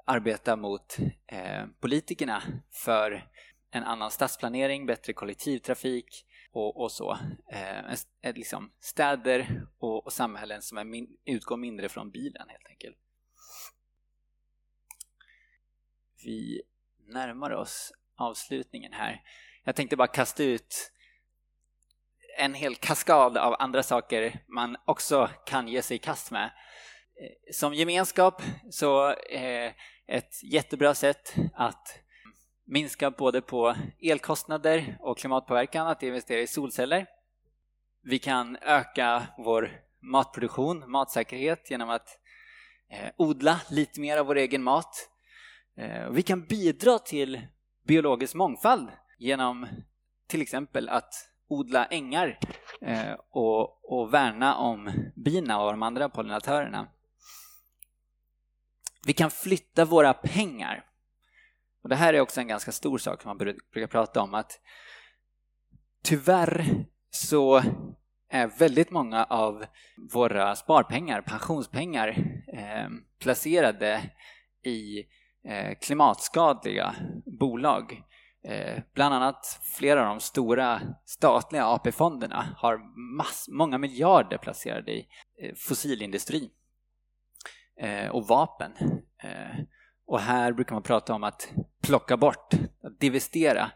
arbeta 0.06 0.56
mot 0.56 0.96
eh, 1.26 1.66
politikerna 1.80 2.42
för 2.70 3.28
en 3.70 3.84
annan 3.84 4.10
stadsplanering, 4.10 4.86
bättre 4.86 5.12
kollektivtrafik 5.12 6.25
och, 6.56 6.80
och 6.80 6.92
så. 6.92 7.18
Eh, 7.52 8.34
liksom 8.34 8.72
städer 8.80 9.66
och, 9.78 10.06
och 10.06 10.12
samhällen 10.12 10.62
som 10.62 10.78
är 10.78 10.84
min, 10.84 11.16
utgår 11.24 11.56
mindre 11.56 11.88
från 11.88 12.10
bilen 12.10 12.48
helt 12.48 12.66
enkelt. 12.66 12.96
Vi 16.24 16.62
närmar 17.08 17.50
oss 17.50 17.92
avslutningen 18.16 18.92
här. 18.92 19.22
Jag 19.64 19.76
tänkte 19.76 19.96
bara 19.96 20.08
kasta 20.08 20.42
ut 20.42 20.92
en 22.38 22.54
hel 22.54 22.74
kaskad 22.74 23.36
av 23.36 23.56
andra 23.58 23.82
saker 23.82 24.44
man 24.48 24.76
också 24.84 25.30
kan 25.46 25.68
ge 25.68 25.82
sig 25.82 25.96
i 25.96 25.98
kast 25.98 26.30
med. 26.30 26.44
Eh, 27.20 27.52
som 27.52 27.74
gemenskap 27.74 28.42
så 28.70 29.12
eh, 29.12 29.72
ett 30.06 30.42
jättebra 30.42 30.94
sätt 30.94 31.34
att 31.54 32.05
minska 32.66 33.10
både 33.10 33.40
på 33.40 33.74
elkostnader 34.00 34.96
och 35.00 35.18
klimatpåverkan 35.18 35.86
att 35.86 36.02
investera 36.02 36.40
i 36.40 36.46
solceller. 36.46 37.06
Vi 38.02 38.18
kan 38.18 38.56
öka 38.56 39.26
vår 39.38 39.70
matproduktion, 40.00 40.90
matsäkerhet 40.90 41.70
genom 41.70 41.90
att 41.90 42.08
eh, 42.90 43.10
odla 43.16 43.60
lite 43.70 44.00
mer 44.00 44.18
av 44.18 44.26
vår 44.26 44.36
egen 44.36 44.62
mat. 44.62 45.08
Eh, 45.76 46.10
vi 46.10 46.22
kan 46.22 46.44
bidra 46.44 46.98
till 46.98 47.46
biologisk 47.84 48.34
mångfald 48.34 48.88
genom 49.18 49.66
till 50.26 50.42
exempel 50.42 50.88
att 50.88 51.14
odla 51.48 51.86
ängar 51.86 52.38
eh, 52.80 53.12
och, 53.30 53.92
och 53.92 54.14
värna 54.14 54.56
om 54.56 54.90
bina 55.14 55.62
och 55.62 55.70
de 55.70 55.82
andra 55.82 56.08
pollinatörerna. 56.08 56.88
Vi 59.06 59.12
kan 59.12 59.30
flytta 59.30 59.84
våra 59.84 60.14
pengar. 60.14 60.84
Och 61.86 61.90
Det 61.90 61.96
här 61.96 62.14
är 62.14 62.20
också 62.20 62.40
en 62.40 62.48
ganska 62.48 62.72
stor 62.72 62.98
sak 62.98 63.22
som 63.22 63.28
man 63.28 63.38
brukar 63.38 63.86
prata 63.86 64.22
om 64.22 64.34
att 64.34 64.60
tyvärr 66.04 66.84
så 67.10 67.62
är 68.30 68.46
väldigt 68.58 68.90
många 68.90 69.24
av 69.24 69.64
våra 70.12 70.56
sparpengar, 70.56 71.20
pensionspengar, 71.20 72.08
eh, 72.52 72.88
placerade 73.20 74.10
i 74.62 74.98
eh, 75.48 75.78
klimatskadliga 75.80 76.94
bolag 77.38 78.02
Eh, 78.44 78.82
bland 78.94 79.14
annat 79.14 79.60
flera 79.62 80.00
av 80.00 80.06
de 80.06 80.20
stora 80.20 80.80
statliga 81.04 81.66
AP-fonderna 81.66 82.46
har 82.56 82.78
mass, 83.16 83.46
många 83.48 83.78
miljarder 83.78 84.38
placerade 84.38 84.92
i 84.92 85.08
eh, 85.42 85.54
fossilindustri 85.54 86.50
eh, 87.80 88.08
och 88.08 88.26
vapen. 88.26 88.72
Eh, 89.22 89.75
och 90.06 90.20
här 90.20 90.52
brukar 90.52 90.74
man 90.74 90.82
prata 90.82 91.14
om 91.14 91.24
att 91.24 91.52
plocka 91.82 92.16
bort, 92.16 92.54
att 92.82 93.00
divestera 93.00 93.70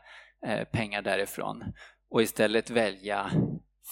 eh, 0.46 0.64
pengar 0.64 1.02
därifrån 1.02 1.64
och 2.10 2.22
istället 2.22 2.70
välja 2.70 3.30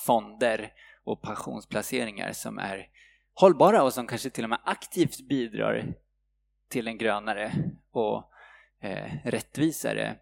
fonder 0.07 0.73
och 1.05 1.23
pensionsplaceringar 1.23 2.33
som 2.33 2.59
är 2.59 2.89
hållbara 3.35 3.83
och 3.83 3.95
som 3.95 4.07
kanske 4.07 4.31
till 4.31 4.45
och 4.45 4.51
med 4.51 4.61
aktivt 4.65 5.29
bidrar 5.29 5.95
till 6.69 6.89
en 6.89 6.99
grönare 6.99 7.53
och 7.93 8.33
eh, 8.83 9.13
rättvisare 9.25 10.17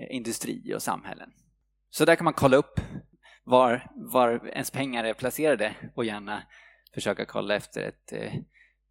eh, 0.00 0.16
industri 0.16 0.74
och 0.74 0.82
samhällen. 0.82 1.32
Så 1.90 2.04
där 2.04 2.16
kan 2.16 2.24
man 2.24 2.34
kolla 2.34 2.56
upp 2.56 2.80
var, 3.44 3.90
var 3.94 4.48
ens 4.48 4.70
pengar 4.70 5.04
är 5.04 5.14
placerade 5.14 5.74
och 5.94 6.04
gärna 6.04 6.42
försöka 6.94 7.24
kolla 7.24 7.54
efter 7.54 7.82
ett 7.82 8.12
eh, 8.12 8.32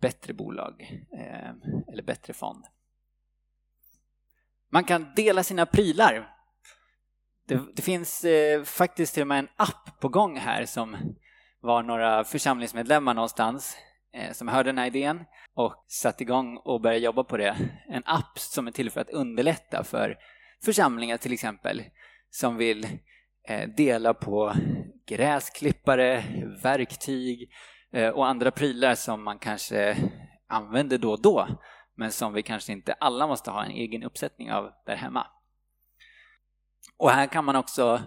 bättre 0.02 0.34
bolag 0.34 1.04
eh, 1.14 1.50
eller 1.94 2.04
bättre 2.04 2.34
fond. 2.34 2.66
Man 4.72 4.84
kan 4.84 5.14
dela 5.16 5.44
sina 5.44 5.66
prylar. 5.66 6.36
Det, 7.48 7.62
det 7.76 7.82
finns 7.82 8.24
eh, 8.24 8.64
faktiskt 8.64 9.14
till 9.14 9.22
och 9.22 9.28
med 9.28 9.40
en 9.40 9.50
app 9.56 10.00
på 10.00 10.10
gång 10.10 10.38
här 10.38 10.66
som 10.66 10.98
var 11.62 11.84
några 11.84 12.24
församlingsmedlemmar 12.24 13.14
någonstans 13.14 13.78
eh, 14.14 14.34
som 14.34 14.48
hörde 14.48 14.70
den 14.70 14.78
här 14.78 14.88
idén 14.88 15.24
och 15.54 15.86
satte 15.88 16.24
igång 16.24 16.58
och 16.58 16.82
började 16.82 17.06
jobba 17.06 17.24
på 17.24 17.38
det. 17.38 17.58
En 17.90 18.04
app 18.06 18.40
som 18.40 18.68
är 18.68 18.72
till 18.72 18.92
för 18.92 19.02
att 19.02 19.10
underlätta 19.10 19.84
för 19.84 20.18
församlingar 20.66 21.18
till 21.18 21.34
exempel 21.34 21.84
som 22.30 22.58
vill 22.58 22.88
dela 23.78 24.14
på 24.14 24.54
gräsklippare, 25.08 26.24
verktyg 26.64 27.50
Eh, 27.94 28.10
och 28.10 28.28
andra 28.28 28.52
prylar 28.52 28.96
som 28.96 29.24
man 29.24 29.40
kanske 29.40 29.98
använder 30.48 30.98
då 30.98 31.12
och 31.12 31.22
då 31.22 31.48
men 31.96 32.12
som 32.12 32.34
vi 32.34 32.44
kanske 32.44 32.72
inte 32.72 32.94
alla 32.94 33.28
måste 33.28 33.52
ha 33.52 33.66
en 33.66 33.72
egen 33.72 34.04
uppsättning 34.04 34.52
av 34.52 34.72
där 34.86 34.96
hemma. 34.96 35.28
Och 36.98 37.10
här 37.10 37.28
kan 37.28 37.46
man 37.46 37.56
också 37.56 38.02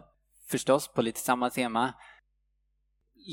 förstås 0.50 0.88
på 0.88 1.02
lite 1.02 1.20
samma 1.20 1.50
tema 1.50 1.94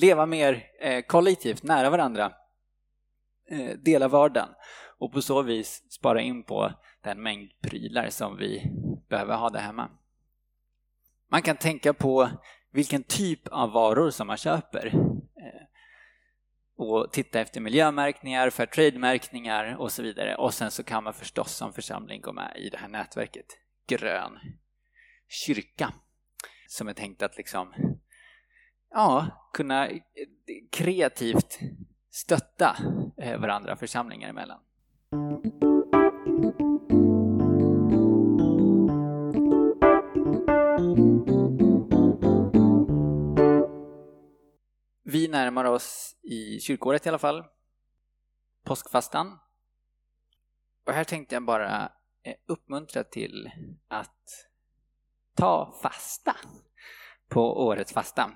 leva 0.01 0.25
mer 0.25 0.63
eh, 0.79 1.01
kollektivt, 1.01 1.63
nära 1.63 1.89
varandra, 1.89 2.33
eh, 3.49 3.77
dela 3.77 4.07
vardagen 4.07 4.49
och 4.99 5.13
på 5.13 5.21
så 5.21 5.41
vis 5.41 5.91
spara 5.91 6.21
in 6.21 6.43
på 6.43 6.71
den 7.03 7.21
mängd 7.23 7.51
prylar 7.61 8.09
som 8.09 8.37
vi 8.37 8.71
behöver 9.09 9.35
ha 9.35 9.49
där 9.49 9.59
hemma. 9.59 9.89
Man 11.31 11.41
kan 11.41 11.57
tänka 11.57 11.93
på 11.93 12.29
vilken 12.71 13.03
typ 13.03 13.47
av 13.47 13.71
varor 13.71 14.09
som 14.09 14.27
man 14.27 14.37
köper 14.37 14.93
och 16.77 17.11
titta 17.11 17.39
efter 17.39 17.61
miljömärkningar, 17.61 18.49
Fairtrade-märkningar 18.49 19.75
och 19.79 19.91
så 19.91 20.03
vidare. 20.03 20.35
Och 20.35 20.53
sen 20.53 20.71
så 20.71 20.83
kan 20.83 21.03
man 21.03 21.13
förstås 21.13 21.55
som 21.55 21.73
församling 21.73 22.21
gå 22.21 22.33
med 22.33 22.53
i 22.57 22.69
det 22.69 22.77
här 22.77 22.87
nätverket 22.87 23.45
Grön 23.87 24.39
kyrka 25.27 25.93
som 26.67 26.87
är 26.87 26.93
tänkt 26.93 27.23
att 27.23 27.37
liksom 27.37 27.73
ja, 28.89 29.27
kunna 29.53 29.89
kreativt 30.71 31.59
stötta 32.09 32.77
eh, 33.21 33.39
varandra 33.39 33.75
församlingar 33.75 34.29
emellan. 34.29 34.59
Vi 45.09 45.27
närmar 45.27 45.65
oss 45.65 46.15
i 46.21 46.59
kyrkåret 46.59 47.05
i 47.05 47.09
alla 47.09 47.19
fall. 47.19 47.43
Påskfastan. 48.63 49.39
Och 50.85 50.93
här 50.93 51.03
tänkte 51.03 51.35
jag 51.35 51.45
bara 51.45 51.91
eh, 52.23 52.35
uppmuntra 52.45 53.03
till 53.03 53.51
att 53.87 54.49
ta 55.33 55.79
fasta 55.81 56.35
på 57.27 57.65
årets 57.65 57.93
fasta 57.93 58.31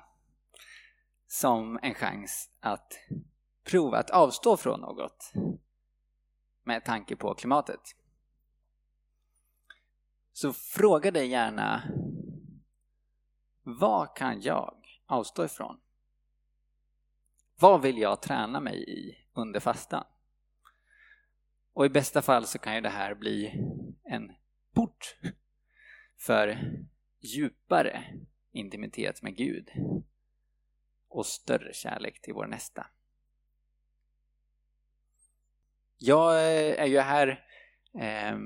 som 1.27 1.79
en 1.81 1.93
chans 1.93 2.49
att 2.59 2.93
prova 3.63 3.97
att 3.97 4.09
avstå 4.09 4.57
från 4.57 4.79
något 4.79 5.31
med 6.63 6.85
tanke 6.85 7.15
på 7.15 7.35
klimatet. 7.35 7.81
Så 10.33 10.53
fråga 10.53 11.11
dig 11.11 11.27
gärna 11.27 11.83
vad 13.63 14.15
kan 14.15 14.41
jag 14.41 14.75
avstå 15.05 15.45
ifrån? 15.45 15.80
Vad 17.61 17.81
vill 17.81 17.97
jag 17.97 18.21
träna 18.21 18.59
mig 18.59 18.89
i 18.89 19.17
under 19.33 19.59
fastan? 19.59 20.03
Och 21.73 21.85
i 21.85 21.89
bästa 21.89 22.21
fall 22.21 22.45
så 22.45 22.59
kan 22.59 22.75
ju 22.75 22.81
det 22.81 22.89
här 22.89 23.15
bli 23.15 23.63
en 24.03 24.31
port 24.73 25.17
för 26.17 26.59
djupare 27.19 28.03
intimitet 28.51 29.21
med 29.21 29.35
Gud 29.35 29.69
och 31.07 31.25
större 31.25 31.73
kärlek 31.73 32.21
till 32.21 32.33
vår 32.33 32.45
nästa. 32.45 32.87
Jag 35.97 36.33
eh, 36.33 36.81
är 36.81 36.87
ju 36.87 36.99
här 36.99 37.45
eh, 37.99 38.37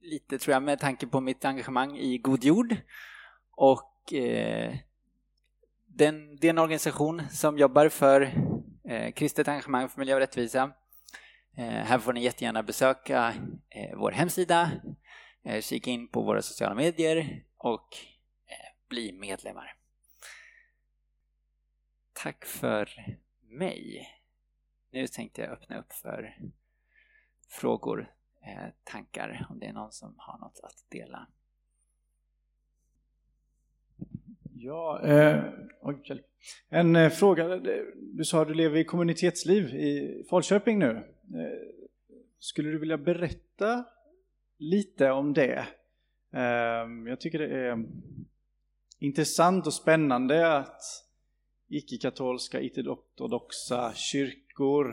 lite 0.00 0.38
tror 0.38 0.52
jag 0.52 0.62
med 0.62 0.78
tanke 0.78 1.06
på 1.06 1.20
mitt 1.20 1.44
engagemang 1.44 1.96
i 1.96 2.18
God 2.18 2.44
Jord 2.44 2.76
och 3.50 4.12
eh, 4.12 4.76
den, 5.96 6.36
det 6.36 6.46
är 6.46 6.50
en 6.50 6.58
organisation 6.58 7.28
som 7.30 7.58
jobbar 7.58 7.88
för 7.88 8.22
eh, 8.88 9.12
kristet 9.12 9.48
engagemang 9.48 9.88
för 9.88 9.98
miljö 9.98 10.14
och 10.14 10.20
rättvisa. 10.20 10.72
Eh, 11.56 11.64
här 11.64 11.98
får 11.98 12.12
ni 12.12 12.22
jättegärna 12.22 12.62
besöka 12.62 13.34
eh, 13.70 13.96
vår 13.96 14.10
hemsida, 14.10 14.70
eh, 15.44 15.60
kika 15.60 15.90
in 15.90 16.08
på 16.08 16.22
våra 16.22 16.42
sociala 16.42 16.74
medier 16.74 17.44
och 17.56 17.96
eh, 18.46 18.88
bli 18.88 19.12
medlemmar. 19.12 19.76
Tack 22.12 22.44
för 22.44 22.90
mig. 23.42 24.08
Nu 24.92 25.06
tänkte 25.06 25.40
jag 25.40 25.50
öppna 25.50 25.78
upp 25.78 25.92
för 25.92 26.38
frågor, 27.48 28.12
eh, 28.46 28.68
tankar, 28.84 29.46
om 29.50 29.58
det 29.58 29.66
är 29.66 29.72
någon 29.72 29.92
som 29.92 30.14
har 30.18 30.38
något 30.38 30.60
att 30.62 30.90
dela. 30.90 31.28
Ja, 34.58 35.00
eh, 35.02 35.44
oj, 35.80 36.24
en 36.68 36.96
eh, 36.96 37.10
fråga. 37.10 37.56
Du 37.96 38.24
sa 38.24 38.42
att 38.42 38.48
du 38.48 38.54
lever 38.54 38.78
i 38.78 38.84
kommunitetsliv 38.84 39.64
i 39.64 40.24
Falköping 40.30 40.78
nu. 40.78 40.90
Eh, 40.90 41.58
skulle 42.38 42.70
du 42.70 42.78
vilja 42.78 42.98
berätta 42.98 43.84
lite 44.58 45.10
om 45.10 45.32
det? 45.32 45.66
Eh, 46.32 47.08
jag 47.08 47.20
tycker 47.20 47.38
det 47.38 47.68
är 47.68 47.86
intressant 48.98 49.66
och 49.66 49.74
spännande 49.74 50.56
att 50.56 50.82
icke-katolska, 51.68 52.60
icke-ortodoxa 52.60 53.92
kyrkor 53.94 54.88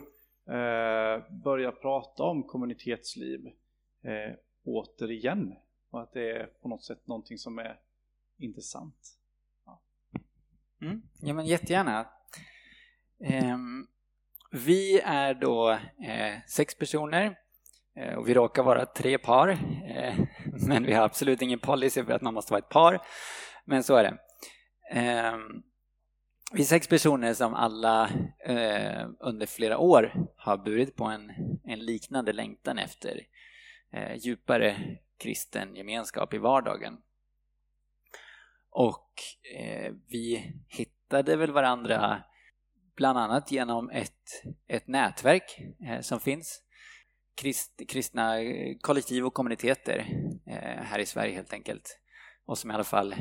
eh, 0.47 1.31
börjar 1.43 1.71
prata 1.71 2.23
om 2.23 2.43
kommunitetsliv 2.43 3.47
eh, 4.03 4.35
återigen. 4.63 5.55
Och 5.89 6.01
att 6.01 6.13
det 6.13 6.31
är 6.31 6.45
på 6.45 6.67
något 6.67 6.83
sätt 6.83 7.07
någonting 7.07 7.37
som 7.37 7.59
är 7.59 7.79
intressant. 8.37 9.22
Mm. 10.83 11.01
Ja, 11.21 11.33
men 11.33 11.45
jättegärna. 11.45 12.07
Um, 13.19 13.87
vi 14.51 14.99
är 14.99 15.33
då 15.33 15.71
eh, 16.07 16.39
sex 16.47 16.75
personer 16.75 17.35
eh, 17.99 18.13
och 18.13 18.29
vi 18.29 18.33
råkar 18.33 18.63
vara 18.63 18.85
tre 18.85 19.17
par. 19.17 19.49
Eh, 19.87 20.15
men 20.67 20.83
vi 20.85 20.93
har 20.93 21.03
absolut 21.03 21.41
ingen 21.41 21.59
policy 21.59 22.03
för 22.03 22.13
att 22.13 22.21
man 22.21 22.33
måste 22.33 22.53
vara 22.53 22.61
ett 22.61 22.69
par. 22.69 23.01
Men 23.65 23.83
så 23.83 23.95
är 23.95 24.03
det. 24.03 24.17
Ehm, 24.91 25.63
vi 26.53 26.61
är 26.61 26.65
sex 26.65 26.87
personer 26.87 27.33
som 27.33 27.53
alla 27.53 28.09
eh, 28.45 29.07
under 29.19 29.45
flera 29.45 29.77
år 29.77 30.13
har 30.37 30.57
burit 30.57 30.95
på 30.95 31.03
en, 31.05 31.31
en 31.63 31.79
liknande 31.79 32.33
längtan 32.33 32.77
efter 32.77 33.21
eh, 33.93 34.15
djupare 34.15 34.97
kristen 35.17 35.75
gemenskap 35.75 36.33
i 36.33 36.37
vardagen. 36.37 36.97
Och 38.75 39.09
eh, 39.55 39.93
vi 40.07 40.53
hittade 40.67 41.35
väl 41.35 41.51
varandra 41.51 42.23
bland 42.95 43.19
annat 43.19 43.51
genom 43.51 43.89
ett, 43.89 44.43
ett 44.67 44.87
nätverk 44.87 45.59
eh, 45.87 46.01
som 46.01 46.19
finns. 46.19 46.61
Krist, 47.35 47.81
kristna 47.87 48.41
eh, 48.41 48.77
kollektiv 48.81 49.25
och 49.25 49.33
kommuniteter 49.33 50.07
eh, 50.47 50.83
här 50.83 50.99
i 50.99 51.05
Sverige 51.05 51.35
helt 51.35 51.53
enkelt. 51.53 51.99
Och 52.45 52.57
som 52.57 52.71
i 52.71 52.73
alla 52.73 52.83
fall 52.83 53.15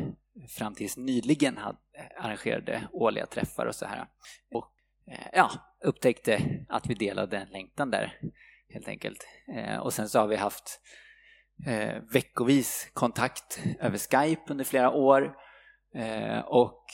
fram 0.48 0.74
tills 0.74 0.96
nyligen 0.96 1.56
hade, 1.56 1.78
eh, 1.98 2.24
arrangerade 2.24 2.88
årliga 2.92 3.26
träffar 3.26 3.66
och 3.66 3.74
så 3.74 3.86
här. 3.86 4.06
Och 4.50 4.72
eh, 5.06 5.28
ja, 5.32 5.50
upptäckte 5.84 6.64
att 6.68 6.86
vi 6.86 6.94
delade 6.94 7.38
en 7.38 7.48
längtan 7.48 7.90
där 7.90 8.20
helt 8.68 8.88
enkelt. 8.88 9.28
Eh, 9.56 9.76
och 9.76 9.92
sen 9.92 10.08
så 10.08 10.18
har 10.18 10.26
vi 10.26 10.36
haft 10.36 10.80
eh, 11.66 12.02
veckovis 12.12 12.90
kontakt 12.92 13.60
över 13.80 13.98
Skype 13.98 14.42
under 14.46 14.64
flera 14.64 14.90
år 14.90 15.36
eh, 15.94 16.38
och 16.38 16.84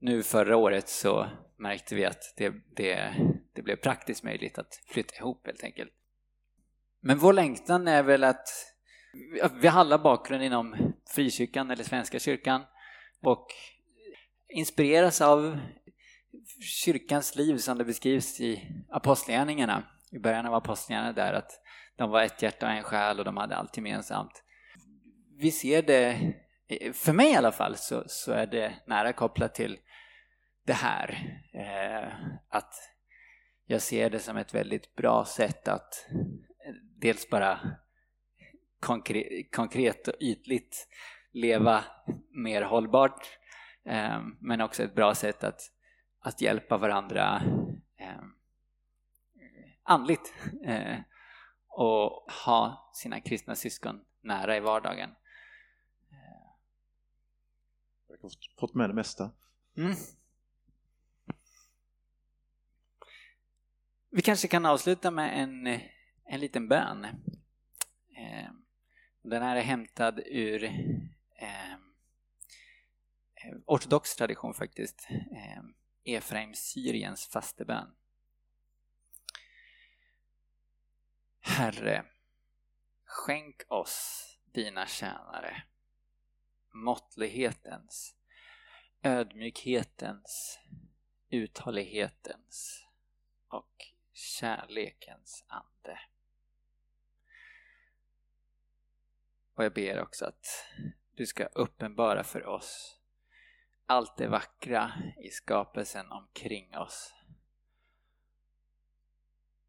nu 0.00 0.22
förra 0.22 0.56
året 0.56 0.88
så 0.88 1.26
märkte 1.58 1.94
vi 1.94 2.04
att 2.04 2.34
det, 2.36 2.54
det, 2.76 3.14
det 3.54 3.62
blev 3.62 3.76
praktiskt 3.76 4.24
möjligt 4.24 4.58
att 4.58 4.74
flytta 4.86 5.16
ihop 5.16 5.46
helt 5.46 5.64
enkelt. 5.64 5.90
Men 7.00 7.18
vår 7.18 7.32
längtan 7.32 7.88
är 7.88 8.02
väl 8.02 8.24
att 8.24 8.48
vi 9.60 9.68
har 9.68 9.80
alla 9.80 9.98
bakgrund 9.98 10.42
inom 10.42 10.94
frikyrkan 11.14 11.70
eller 11.70 11.84
Svenska 11.84 12.18
kyrkan 12.18 12.62
och 13.22 13.46
inspireras 14.48 15.20
av 15.20 15.58
kyrkans 16.84 17.36
liv 17.36 17.56
som 17.56 17.78
det 17.78 17.84
beskrivs 17.84 18.40
i 18.40 18.68
apostlagärningarna, 18.90 19.82
i 20.10 20.18
början 20.18 20.46
av 20.46 20.54
apostlagärningarna 20.54 21.12
där 21.12 21.32
att 21.32 21.50
de 21.98 22.10
var 22.10 22.22
ett 22.22 22.42
hjärta 22.42 22.66
och 22.66 22.72
en 22.72 22.82
själ 22.82 23.18
och 23.18 23.24
de 23.24 23.36
hade 23.36 23.56
allt 23.56 23.76
gemensamt. 23.76 24.44
Vi 25.36 25.50
ser 25.50 25.82
det, 25.82 26.34
för 26.92 27.12
mig 27.12 27.32
i 27.32 27.36
alla 27.36 27.52
fall, 27.52 27.76
så, 27.76 28.04
så 28.06 28.32
är 28.32 28.46
det 28.46 28.74
nära 28.86 29.12
kopplat 29.12 29.54
till 29.54 29.78
det 30.66 30.72
här. 30.72 31.18
Eh, 31.52 32.12
att 32.48 32.74
jag 33.66 33.82
ser 33.82 34.10
det 34.10 34.18
som 34.18 34.36
ett 34.36 34.54
väldigt 34.54 34.94
bra 34.94 35.24
sätt 35.24 35.68
att 35.68 36.06
eh, 36.66 36.74
dels 37.00 37.30
bara 37.30 37.60
konkret, 38.80 39.52
konkret 39.52 40.08
och 40.08 40.14
ytligt 40.20 40.88
leva 41.32 41.84
mer 42.30 42.62
hållbart 42.62 43.38
eh, 43.84 44.20
men 44.40 44.60
också 44.60 44.82
ett 44.82 44.94
bra 44.94 45.14
sätt 45.14 45.44
att, 45.44 45.60
att 46.20 46.40
hjälpa 46.40 46.78
varandra 46.78 47.42
eh, 48.00 48.24
andligt 49.82 50.34
eh, 50.64 50.98
och 51.78 52.32
ha 52.32 52.90
sina 52.94 53.20
kristna 53.20 53.54
syskon 53.54 54.04
nära 54.20 54.56
i 54.56 54.60
vardagen. 54.60 55.10
Jag 58.08 58.16
har 58.22 58.30
fått 58.60 58.74
med 58.74 58.90
det 58.90 58.94
mesta. 58.94 59.30
Mm. 59.76 59.96
Vi 64.10 64.22
kanske 64.22 64.48
kan 64.48 64.66
avsluta 64.66 65.10
med 65.10 65.42
en, 65.42 65.80
en 66.24 66.40
liten 66.40 66.68
bön. 66.68 67.06
Den 69.22 69.42
här 69.42 69.56
är 69.56 69.62
hämtad 69.62 70.20
ur 70.26 70.64
eh, 70.64 71.76
ortodox 73.66 74.16
tradition 74.16 74.54
faktiskt. 74.54 75.08
Eh, 75.10 75.62
Efraim 76.16 76.54
Syriens 76.54 77.26
fastebön. 77.26 77.94
Herre, 81.48 82.04
skänk 83.04 83.62
oss, 83.68 84.24
dina 84.44 84.86
tjänare, 84.86 85.62
måttlighetens, 86.74 88.16
ödmjukhetens, 89.02 90.58
uthållighetens 91.28 92.86
och 93.48 93.74
kärlekens 94.12 95.44
ande. 95.48 96.00
Och 99.54 99.64
jag 99.64 99.74
ber 99.74 100.00
också 100.00 100.24
att 100.24 100.46
du 101.10 101.26
ska 101.26 101.44
uppenbara 101.44 102.24
för 102.24 102.46
oss 102.46 103.00
allt 103.86 104.16
det 104.16 104.28
vackra 104.28 104.92
i 105.24 105.28
skapelsen 105.30 106.12
omkring 106.12 106.76
oss 106.76 107.14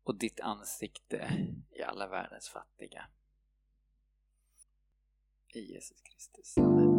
och 0.04 0.16
ditt 0.16 0.40
ansikte 0.40 1.32
i 1.72 1.82
alla 1.82 2.08
världens 2.08 2.50
fattiga. 2.50 3.08
I 5.54 5.60
Jesus 5.60 6.02
Kristus. 6.02 6.58
Amen. 6.58 6.99